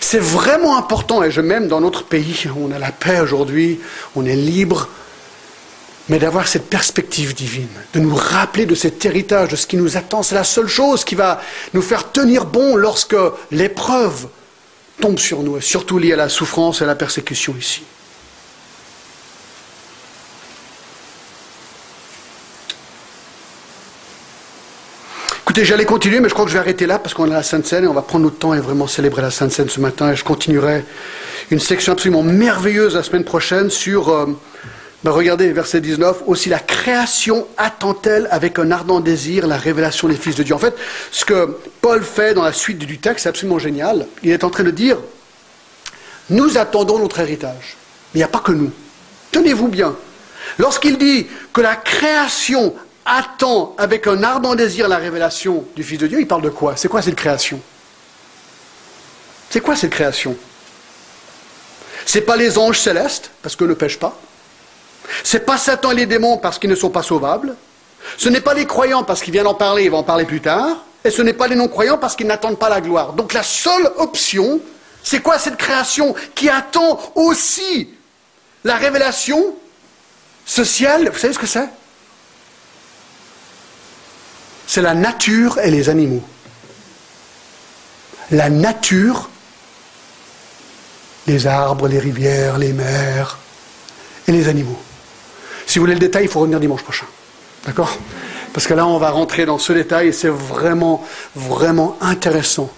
C'est 0.00 0.18
vraiment 0.18 0.78
important, 0.78 1.22
et 1.22 1.30
je 1.30 1.42
m'aime 1.42 1.68
dans 1.68 1.82
notre 1.82 2.04
pays, 2.04 2.46
on 2.58 2.72
a 2.72 2.78
la 2.78 2.90
paix 2.90 3.20
aujourd'hui, 3.20 3.78
on 4.16 4.24
est 4.24 4.34
libre, 4.34 4.88
mais 6.08 6.18
d'avoir 6.18 6.48
cette 6.48 6.68
perspective 6.68 7.34
divine, 7.34 7.68
de 7.94 8.00
nous 8.00 8.14
rappeler 8.14 8.66
de 8.66 8.74
cet 8.74 9.04
héritage, 9.04 9.50
de 9.50 9.56
ce 9.56 9.66
qui 9.66 9.76
nous 9.76 9.96
attend. 9.96 10.22
C'est 10.22 10.34
la 10.34 10.44
seule 10.44 10.66
chose 10.66 11.04
qui 11.04 11.14
va 11.14 11.40
nous 11.72 11.82
faire 11.82 12.10
tenir 12.10 12.46
bon 12.46 12.76
lorsque 12.76 13.16
l'épreuve 13.50 14.26
tombe 15.00 15.18
sur 15.18 15.42
nous, 15.42 15.56
et 15.56 15.60
surtout 15.60 15.98
liée 15.98 16.12
à 16.12 16.16
la 16.16 16.28
souffrance 16.28 16.80
et 16.80 16.84
à 16.84 16.86
la 16.86 16.96
persécution 16.96 17.54
ici. 17.58 17.82
Écoutez, 25.50 25.64
j'allais 25.64 25.84
continuer, 25.84 26.20
mais 26.20 26.28
je 26.28 26.34
crois 26.34 26.44
que 26.44 26.50
je 26.52 26.54
vais 26.54 26.60
arrêter 26.60 26.86
là 26.86 27.00
parce 27.00 27.12
qu'on 27.12 27.28
a 27.28 27.34
la 27.34 27.42
Sainte 27.42 27.66
Seine 27.66 27.82
et 27.82 27.88
on 27.88 27.92
va 27.92 28.02
prendre 28.02 28.22
notre 28.22 28.38
temps 28.38 28.54
et 28.54 28.60
vraiment 28.60 28.86
célébrer 28.86 29.20
la 29.20 29.32
Sainte 29.32 29.50
Seine 29.50 29.68
ce 29.68 29.80
matin. 29.80 30.12
Et 30.12 30.14
je 30.14 30.22
continuerai 30.22 30.84
une 31.50 31.58
section 31.58 31.92
absolument 31.92 32.22
merveilleuse 32.22 32.94
la 32.94 33.02
semaine 33.02 33.24
prochaine 33.24 33.68
sur 33.68 34.10
euh, 34.10 34.26
ben, 35.02 35.12
regardez, 35.12 35.50
verset 35.52 35.80
19, 35.80 36.24
aussi 36.26 36.50
la 36.50 36.58
création 36.58 37.46
attend-elle 37.56 38.28
avec 38.30 38.58
un 38.58 38.70
ardent 38.70 39.00
désir 39.00 39.46
la 39.46 39.56
révélation 39.56 40.08
des 40.08 40.16
fils 40.16 40.34
de 40.34 40.42
Dieu. 40.42 40.54
En 40.54 40.58
fait, 40.58 40.74
ce 41.10 41.24
que 41.24 41.56
Paul 41.80 42.02
fait 42.02 42.34
dans 42.34 42.42
la 42.42 42.52
suite 42.52 42.78
du 42.78 42.98
texte, 42.98 43.22
c'est 43.22 43.28
absolument 43.30 43.58
génial. 43.58 44.06
Il 44.22 44.30
est 44.30 44.44
en 44.44 44.50
train 44.50 44.64
de 44.64 44.70
dire, 44.70 44.98
nous 46.28 46.58
attendons 46.58 46.98
notre 46.98 47.18
héritage. 47.20 47.76
Mais 48.12 48.18
il 48.18 48.22
n'y 48.22 48.24
a 48.24 48.28
pas 48.28 48.40
que 48.40 48.52
nous. 48.52 48.70
Tenez-vous 49.32 49.68
bien. 49.68 49.96
Lorsqu'il 50.58 50.98
dit 50.98 51.28
que 51.52 51.62
la 51.62 51.76
création 51.76 52.74
attend 53.06 53.74
avec 53.78 54.06
un 54.06 54.22
ardent 54.22 54.54
désir 54.54 54.86
la 54.86 54.98
révélation 54.98 55.64
du 55.76 55.82
Fils 55.82 55.98
de 55.98 56.08
Dieu, 56.08 56.20
il 56.20 56.26
parle 56.26 56.42
de 56.42 56.50
quoi? 56.50 56.76
C'est 56.76 56.88
quoi 56.88 57.00
cette 57.00 57.16
création? 57.16 57.60
C'est 59.48 59.60
quoi 59.60 59.76
cette 59.76 59.90
création? 59.90 60.36
C'est 62.04 62.20
pas 62.20 62.36
les 62.36 62.58
anges 62.58 62.78
célestes, 62.78 63.30
parce 63.42 63.56
qu'eux 63.56 63.66
ne 63.66 63.74
pêchent 63.74 63.98
pas. 63.98 64.18
C'est 65.24 65.46
pas 65.46 65.58
Satan 65.58 65.92
et 65.92 65.94
les 65.94 66.06
démons 66.06 66.38
parce 66.38 66.58
qu'ils 66.58 66.70
ne 66.70 66.74
sont 66.74 66.90
pas 66.90 67.02
sauvables. 67.02 67.56
Ce 68.16 68.28
n'est 68.28 68.40
pas 68.40 68.54
les 68.54 68.66
croyants 68.66 69.04
parce 69.04 69.22
qu'ils 69.22 69.32
viennent 69.32 69.46
en 69.46 69.54
parler, 69.54 69.84
ils 69.84 69.90
vont 69.90 69.98
en 69.98 70.02
parler 70.02 70.24
plus 70.24 70.40
tard. 70.40 70.84
Et 71.04 71.10
ce 71.10 71.22
n'est 71.22 71.32
pas 71.32 71.48
les 71.48 71.56
non-croyants 71.56 71.98
parce 71.98 72.14
qu'ils 72.16 72.26
n'attendent 72.26 72.58
pas 72.58 72.68
la 72.68 72.80
gloire. 72.80 73.14
Donc 73.14 73.32
la 73.32 73.42
seule 73.42 73.90
option, 73.96 74.60
c'est 75.02 75.20
quoi 75.20 75.38
cette 75.38 75.56
création 75.56 76.14
qui 76.34 76.48
attend 76.48 77.00
aussi 77.14 77.90
la 78.64 78.76
révélation 78.76 79.54
sociale? 80.44 81.08
Vous 81.10 81.18
savez 81.18 81.32
ce 81.32 81.38
que 81.38 81.46
c'est? 81.46 81.68
C'est 84.66 84.82
la 84.82 84.94
nature 84.94 85.58
et 85.58 85.70
les 85.70 85.88
animaux. 85.88 86.22
La 88.30 88.48
nature, 88.50 89.30
les 91.26 91.46
arbres, 91.46 91.88
les 91.88 91.98
rivières, 91.98 92.58
les 92.58 92.72
mers 92.72 93.38
et 94.28 94.32
les 94.32 94.48
animaux. 94.48 94.78
Si 95.70 95.78
vous 95.78 95.84
voulez 95.84 95.94
le 95.94 96.00
détail, 96.00 96.24
il 96.24 96.28
faut 96.28 96.40
revenir 96.40 96.58
dimanche 96.58 96.82
prochain. 96.82 97.06
D'accord? 97.64 97.96
Parce 98.52 98.66
que 98.66 98.74
là, 98.74 98.88
on 98.88 98.98
va 98.98 99.10
rentrer 99.10 99.46
dans 99.46 99.60
ce 99.60 99.72
détail 99.72 100.08
et 100.08 100.12
c'est 100.12 100.28
vraiment, 100.28 101.06
vraiment 101.36 101.96
intéressant 102.00 102.68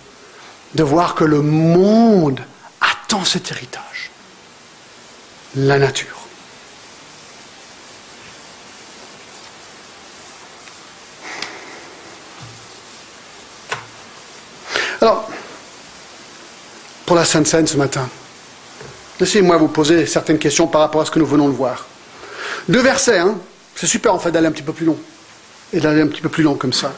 de 0.75 0.83
voir 0.83 1.15
que 1.15 1.25
le 1.25 1.41
monde 1.41 2.41
attend 2.83 3.25
cet 3.25 3.51
héritage. 3.51 4.11
La 5.57 5.79
nature. 5.79 6.19
Alors, 15.01 15.31
pour 17.07 17.17
la 17.17 17.25
Sainte 17.25 17.47
Seine 17.47 17.67
ce 17.67 17.79
matin, 17.79 18.07
laissez-moi 19.19 19.57
vous 19.57 19.69
poser 19.69 20.05
certaines 20.05 20.39
questions 20.39 20.67
par 20.67 20.83
rapport 20.83 21.01
à 21.01 21.07
ce 21.07 21.11
que 21.11 21.19
nous 21.19 21.25
venons 21.25 21.49
de 21.49 21.55
voir. 21.55 21.87
Deux 22.69 22.81
versets, 22.81 23.19
hein. 23.19 23.37
C'est 23.75 23.87
super 23.87 24.15
en 24.15 24.19
fait 24.19 24.31
d'aller 24.31 24.47
un 24.47 24.53
petit 24.53 24.63
peu 24.63 24.73
plus 24.73 24.87
long. 24.87 24.99
Et 25.73 25.81
d'aller 25.81 26.03
un 26.03 26.07
petit 26.07 26.21
peu 26.21 26.29
plus 26.29 26.43
long 26.43 26.55
comme 26.55 26.73
ça. 26.73 26.93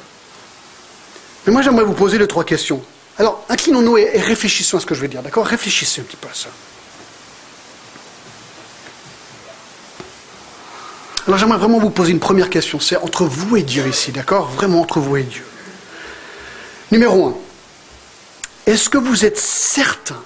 Mais 1.46 1.52
moi 1.52 1.62
j'aimerais 1.62 1.84
vous 1.84 1.92
poser 1.92 2.18
les 2.18 2.26
trois 2.26 2.44
questions. 2.44 2.82
Alors, 3.18 3.44
inclinons-nous 3.48 3.96
et, 3.98 4.18
réfléchissons 4.18 4.78
à 4.78 4.80
ce 4.80 4.86
que 4.86 4.94
je 4.94 5.00
vais 5.00 5.08
dire, 5.08 5.22
d'accord? 5.22 5.46
Réfléchissez 5.46 6.00
un 6.00 6.04
petit 6.04 6.16
peu 6.16 6.28
à 6.28 6.34
ça. 6.34 6.48
Alors 11.26 11.38
j'aimerais 11.38 11.58
vraiment 11.58 11.78
vous 11.78 11.90
poser 11.90 12.10
une 12.10 12.20
première 12.20 12.50
question. 12.50 12.80
C'est 12.80 12.96
entre 12.96 13.24
vous 13.24 13.56
et 13.56 13.62
Dieu 13.62 13.86
ici, 13.86 14.10
d'accord? 14.10 14.50
Vraiment 14.50 14.80
entre 14.80 15.00
vous 15.00 15.16
et 15.16 15.22
Dieu. 15.22 15.44
Numéro 16.90 17.28
un. 17.28 17.34
Est-ce 18.66 18.88
que 18.88 18.98
vous 18.98 19.24
êtes 19.24 19.38
certain 19.38 20.20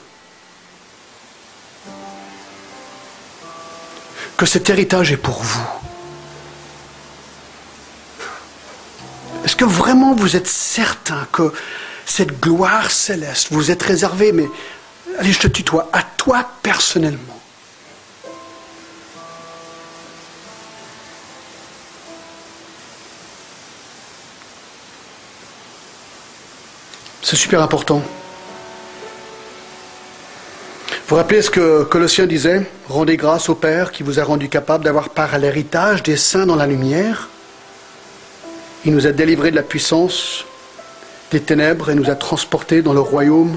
que 4.38 4.46
cet 4.46 4.70
héritage 4.70 5.10
est 5.10 5.16
pour 5.18 5.42
vous 5.42 5.66
Est-ce 9.44 9.56
que 9.56 9.64
vraiment 9.64 10.14
vous 10.14 10.36
êtes 10.36 10.46
certain 10.46 11.26
que 11.32 11.52
cette 12.06 12.40
gloire 12.40 12.90
céleste 12.90 13.48
vous 13.50 13.70
est 13.70 13.82
réservée, 13.82 14.30
mais 14.32 14.48
allez, 15.18 15.32
je 15.32 15.40
te 15.40 15.48
tutoie, 15.48 15.90
à 15.92 16.02
toi 16.02 16.48
personnellement 16.62 17.40
C'est 27.22 27.36
super 27.36 27.60
important. 27.60 28.02
Vous 31.08 31.16
rappelez 31.16 31.40
ce 31.40 31.50
que 31.50 31.84
Colossiens 31.84 32.26
disait? 32.26 32.66
Rendez 32.86 33.16
grâce 33.16 33.48
au 33.48 33.54
Père 33.54 33.92
qui 33.92 34.02
vous 34.02 34.20
a 34.20 34.24
rendu 34.24 34.50
capable 34.50 34.84
d'avoir 34.84 35.08
part 35.08 35.32
à 35.32 35.38
l'héritage 35.38 36.02
des 36.02 36.18
saints 36.18 36.44
dans 36.44 36.54
la 36.54 36.66
lumière. 36.66 37.30
Il 38.84 38.92
nous 38.92 39.06
a 39.06 39.12
délivrés 39.12 39.50
de 39.50 39.56
la 39.56 39.62
puissance 39.62 40.44
des 41.30 41.40
ténèbres 41.40 41.88
et 41.88 41.94
nous 41.94 42.10
a 42.10 42.14
transportés 42.14 42.82
dans 42.82 42.92
le 42.92 43.00
royaume 43.00 43.56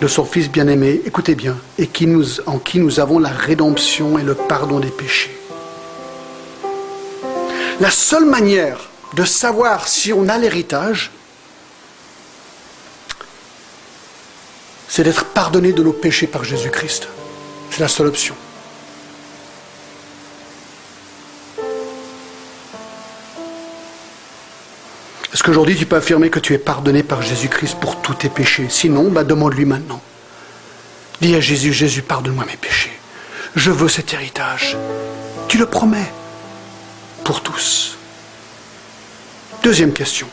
de 0.00 0.06
son 0.06 0.24
Fils 0.24 0.48
bien-aimé, 0.48 1.02
écoutez 1.04 1.34
bien, 1.34 1.56
et 1.80 1.90
en 2.46 2.58
qui 2.60 2.78
nous 2.78 3.00
avons 3.00 3.18
la 3.18 3.30
rédemption 3.30 4.16
et 4.16 4.22
le 4.22 4.36
pardon 4.36 4.78
des 4.78 4.92
péchés. 4.92 5.36
La 7.80 7.90
seule 7.90 8.26
manière 8.26 8.88
de 9.16 9.24
savoir 9.24 9.88
si 9.88 10.12
on 10.12 10.28
a 10.28 10.38
l'héritage, 10.38 11.10
c'est 14.94 15.02
d'être 15.02 15.24
pardonné 15.24 15.72
de 15.72 15.82
nos 15.82 15.92
péchés 15.92 16.28
par 16.28 16.44
Jésus-Christ. 16.44 17.08
C'est 17.68 17.80
la 17.80 17.88
seule 17.88 18.06
option. 18.06 18.36
Est-ce 25.32 25.42
qu'aujourd'hui 25.42 25.74
tu 25.74 25.84
peux 25.84 25.96
affirmer 25.96 26.30
que 26.30 26.38
tu 26.38 26.54
es 26.54 26.58
pardonné 26.58 27.02
par 27.02 27.22
Jésus-Christ 27.22 27.80
pour 27.80 28.02
tous 28.02 28.14
tes 28.14 28.28
péchés? 28.28 28.68
Sinon, 28.68 29.10
bah, 29.10 29.24
demande-lui 29.24 29.64
maintenant. 29.64 30.00
Dis 31.20 31.34
à 31.34 31.40
Jésus, 31.40 31.72
Jésus, 31.72 32.02
pardonne-moi 32.02 32.44
mes 32.44 32.56
péchés. 32.56 32.96
Je 33.56 33.72
veux 33.72 33.88
cet 33.88 34.12
héritage. 34.14 34.76
Tu 35.48 35.58
le 35.58 35.66
promets 35.66 36.12
pour 37.24 37.42
tous. 37.42 37.98
Deuxième 39.64 39.92
question. 39.92 40.28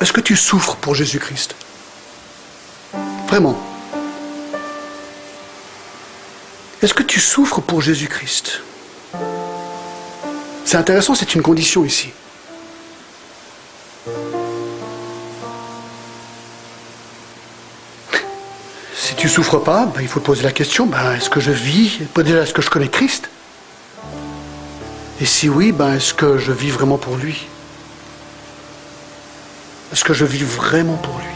Est-ce 0.00 0.12
que 0.12 0.20
tu 0.20 0.36
souffres 0.36 0.76
pour 0.76 0.94
Jésus-Christ? 0.94 1.54
Vraiment. 3.26 3.58
Est-ce 6.80 6.94
que 6.94 7.02
tu 7.02 7.18
souffres 7.20 7.60
pour 7.60 7.82
Jésus-Christ? 7.82 8.62
C'est 10.64 10.76
intéressant, 10.76 11.14
c'est 11.14 11.34
une 11.34 11.42
condition 11.42 11.84
ici. 11.84 12.10
Si 18.96 19.14
tu 19.16 19.28
souffres 19.28 19.58
pas, 19.58 19.86
ben, 19.86 20.00
il 20.00 20.08
faut 20.08 20.20
poser 20.20 20.42
la 20.44 20.52
question, 20.52 20.86
ben, 20.86 21.14
est-ce 21.14 21.28
que 21.28 21.40
je 21.40 21.50
vis? 21.50 21.98
Déjà, 22.16 22.42
est-ce 22.42 22.54
que 22.54 22.62
je 22.62 22.70
connais 22.70 22.88
Christ? 22.88 23.28
Et 25.20 25.26
si 25.26 25.48
oui, 25.48 25.72
ben, 25.72 25.94
est-ce 25.94 26.14
que 26.14 26.38
je 26.38 26.52
vis 26.52 26.70
vraiment 26.70 26.98
pour 26.98 27.16
lui? 27.16 27.48
Est-ce 29.92 30.04
que 30.04 30.12
je 30.12 30.24
vis 30.24 30.44
vraiment 30.44 30.96
pour 30.96 31.16
lui 31.18 31.34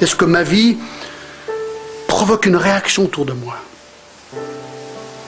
Est-ce 0.00 0.16
que 0.16 0.24
ma 0.24 0.42
vie 0.42 0.76
provoque 2.08 2.46
une 2.46 2.56
réaction 2.56 3.04
autour 3.04 3.24
de 3.24 3.32
moi? 3.32 3.56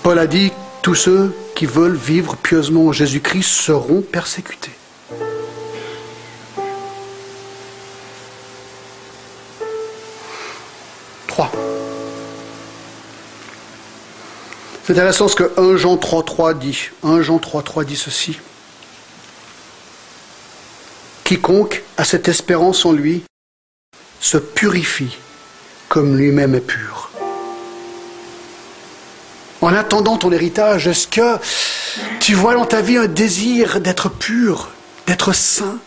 Paul 0.03 0.19
a 0.19 0.27
dit, 0.27 0.53
tous 0.83 0.95
ceux 0.95 1.35
qui 1.55 1.67
veulent 1.67 1.97
vivre 1.97 2.37
pieusement 2.37 2.87
en 2.87 2.93
Jésus-Christ 2.93 3.49
seront 3.49 4.01
persécutés. 4.01 4.73
Trois. 11.27 11.53
C'est 14.85 14.95
intéressant 14.95 15.29
ce 15.29 15.37
que 15.37 15.53
1 15.59 15.77
Jean 15.77 15.97
3.3 15.97 16.59
dit. 16.59 16.91
1 17.03 17.21
Jean 17.23 17.37
3.3 17.37 17.85
dit 17.85 17.97
ceci. 17.97 18.39
Quiconque 21.29 21.83
a 21.99 22.05
cette 22.05 22.27
espérance 22.27 22.87
en 22.87 22.93
lui 22.93 23.23
se 24.19 24.39
purifie 24.39 25.19
comme 25.91 26.17
lui-même 26.17 26.55
est 26.55 26.61
pur 26.61 27.11
en 29.61 29.75
attendant 29.75 30.17
ton 30.17 30.33
héritage, 30.33 30.87
est-ce 30.87 31.07
que 31.07 31.37
tu 32.21 32.33
vois 32.33 32.55
dans 32.55 32.65
ta 32.65 32.81
vie 32.81 32.97
un 32.97 33.09
désir 33.09 33.83
d'être 33.83 34.09
pur, 34.09 34.71
d'être 35.07 35.35
saint, 35.35 35.79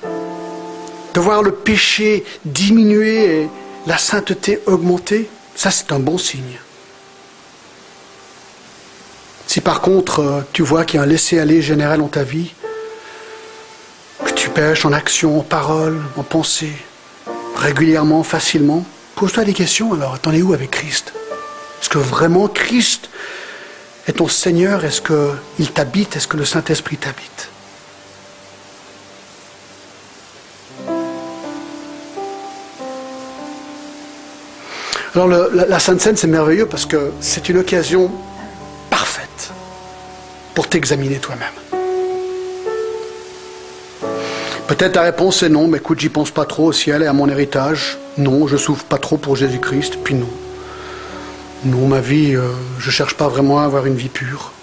de 1.16 1.20
voir 1.20 1.42
le 1.42 1.52
péché 1.52 2.24
diminuer 2.46 3.42
et 3.42 3.50
la 3.88 3.98
sainteté 3.98 4.60
augmenter? 4.68 5.28
Ça, 5.56 5.72
c'est 5.72 5.92
un 5.92 6.00
bon 6.00 6.20
signe. 6.20 6.60
Si 9.48 9.60
par 9.60 9.82
contre 9.82 10.20
euh, 10.20 10.42
tu 10.54 10.62
vois 10.62 10.86
qu'il 10.86 10.98
y 10.98 11.00
a 11.00 11.04
un 11.04 11.08
laisser-aller 11.08 11.64
général 11.64 12.00
dans 12.00 12.08
ta 12.10 12.24
vie, 12.24 12.54
tu 14.42 14.50
pêches 14.50 14.86
en 14.86 14.92
action, 14.92 15.38
en 15.38 15.44
parole, 15.44 16.02
en 16.18 16.24
pensée, 16.24 16.74
régulièrement, 17.56 18.24
facilement, 18.24 18.84
pose-toi 19.14 19.44
des 19.44 19.54
questions 19.54 19.94
alors. 19.94 20.18
T'en 20.18 20.32
es 20.32 20.42
où 20.42 20.52
avec 20.52 20.72
Christ? 20.72 21.14
Est-ce 21.80 21.90
que 21.90 22.00
vraiment 22.00 22.48
Christ 22.48 23.12
est 24.08 24.14
ton 24.14 24.28
Seigneur? 24.28 24.84
Est-ce 24.84 25.00
qu'il 25.00 25.72
t'habite? 25.72 26.16
Est-ce 26.16 26.28
que 26.28 26.38
le 26.38 26.46
Saint-Esprit 26.46 26.98
t'habite? 26.98 27.50
Alors 35.14 35.28
la, 35.28 35.80
Sainte 35.80 36.02
Seine, 36.02 36.18
c'est 36.18 36.26
merveilleux 36.26 36.66
parce 36.66 36.88
que 36.88 37.12
c'est 37.20 37.48
une 37.50 37.60
occasion 37.60 38.10
parfaite 38.90 39.52
pour 40.56 40.68
t'examiner 40.68 41.20
toi-même. 41.20 41.81
Peut-être 44.72 44.94
ta 44.94 45.02
réponse 45.02 45.44
est 45.44 45.50
non, 45.50 45.68
mais 45.68 45.80
écoute, 45.80 46.00
j'y 46.00 46.08
pense 46.08 46.32
pas 46.32 46.46
trop 46.46 46.68
au 46.68 46.72
ciel 46.72 47.04
et 47.04 47.06
à 47.06 47.12
mon 47.12 47.28
héritage. 47.28 47.98
Non, 48.18 48.48
je 48.48 48.56
souffre 48.56 48.86
pas 48.86 48.98
trop 48.98 49.18
pour 49.18 49.36
Jésus-Christ, 49.36 49.98
puis 50.02 50.16
non. 50.16 50.30
Non, 51.66 51.88
ma 51.88 52.00
vie, 52.00 52.38
euh, 52.38 52.48
je 52.80 52.90
cherche 52.90 53.16
pas 53.16 53.28
vraiment 53.28 53.60
à 53.60 53.66
avoir 53.66 53.86
une 53.86 53.98
vie 53.98 54.08
pure. 54.08 54.54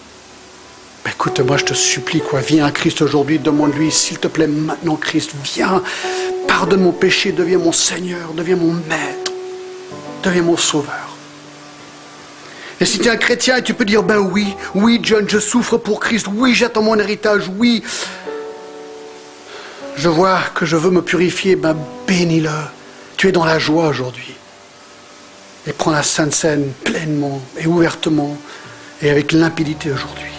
Mais 1.04 1.10
écoute, 1.10 1.40
moi 1.40 1.58
je 1.58 1.66
te 1.66 1.74
supplie, 1.74 2.22
quoi, 2.22 2.40
viens 2.40 2.64
à 2.64 2.70
Christ 2.70 3.02
aujourd'hui, 3.02 3.38
demande-lui, 3.38 3.92
s'il 3.92 4.18
te 4.18 4.28
plaît, 4.28 4.46
maintenant 4.46 4.96
Christ, 4.96 5.32
viens, 5.44 5.82
pardonne 6.46 6.80
mon 6.80 6.92
péché, 6.92 7.32
deviens 7.32 7.58
mon 7.58 7.72
Seigneur, 7.72 8.32
deviens 8.34 8.56
mon 8.56 8.72
Maître, 8.72 9.32
deviens 10.24 10.40
mon 10.40 10.56
Sauveur. 10.56 11.18
Et 12.80 12.84
si 12.84 12.98
tu 12.98 13.08
es 13.08 13.10
un 13.10 13.16
chrétien, 13.16 13.60
tu 13.60 13.74
peux 13.74 13.84
dire, 13.84 14.04
ben 14.04 14.18
oui, 14.18 14.54
oui 14.74 15.00
John, 15.02 15.26
je 15.28 15.38
souffre 15.38 15.76
pour 15.76 16.00
Christ, 16.00 16.28
oui 16.32 16.54
j'attends 16.54 16.82
mon 16.82 16.98
héritage, 16.98 17.50
oui. 17.58 17.82
Je 19.98 20.08
vois 20.08 20.38
que 20.54 20.64
je 20.64 20.76
veux 20.76 20.90
me 20.90 21.02
purifier, 21.02 21.56
ben 21.56 21.76
bénis-le. 22.06 22.50
Tu 23.16 23.28
es 23.28 23.32
dans 23.32 23.44
la 23.44 23.58
joie 23.58 23.88
aujourd'hui 23.88 24.36
et 25.66 25.72
prends 25.72 25.90
la 25.90 26.04
Sainte 26.04 26.32
Seine 26.32 26.70
pleinement 26.84 27.42
et 27.58 27.66
ouvertement 27.66 28.36
et 29.02 29.10
avec 29.10 29.32
limpidité 29.32 29.90
aujourd'hui. 29.90 30.37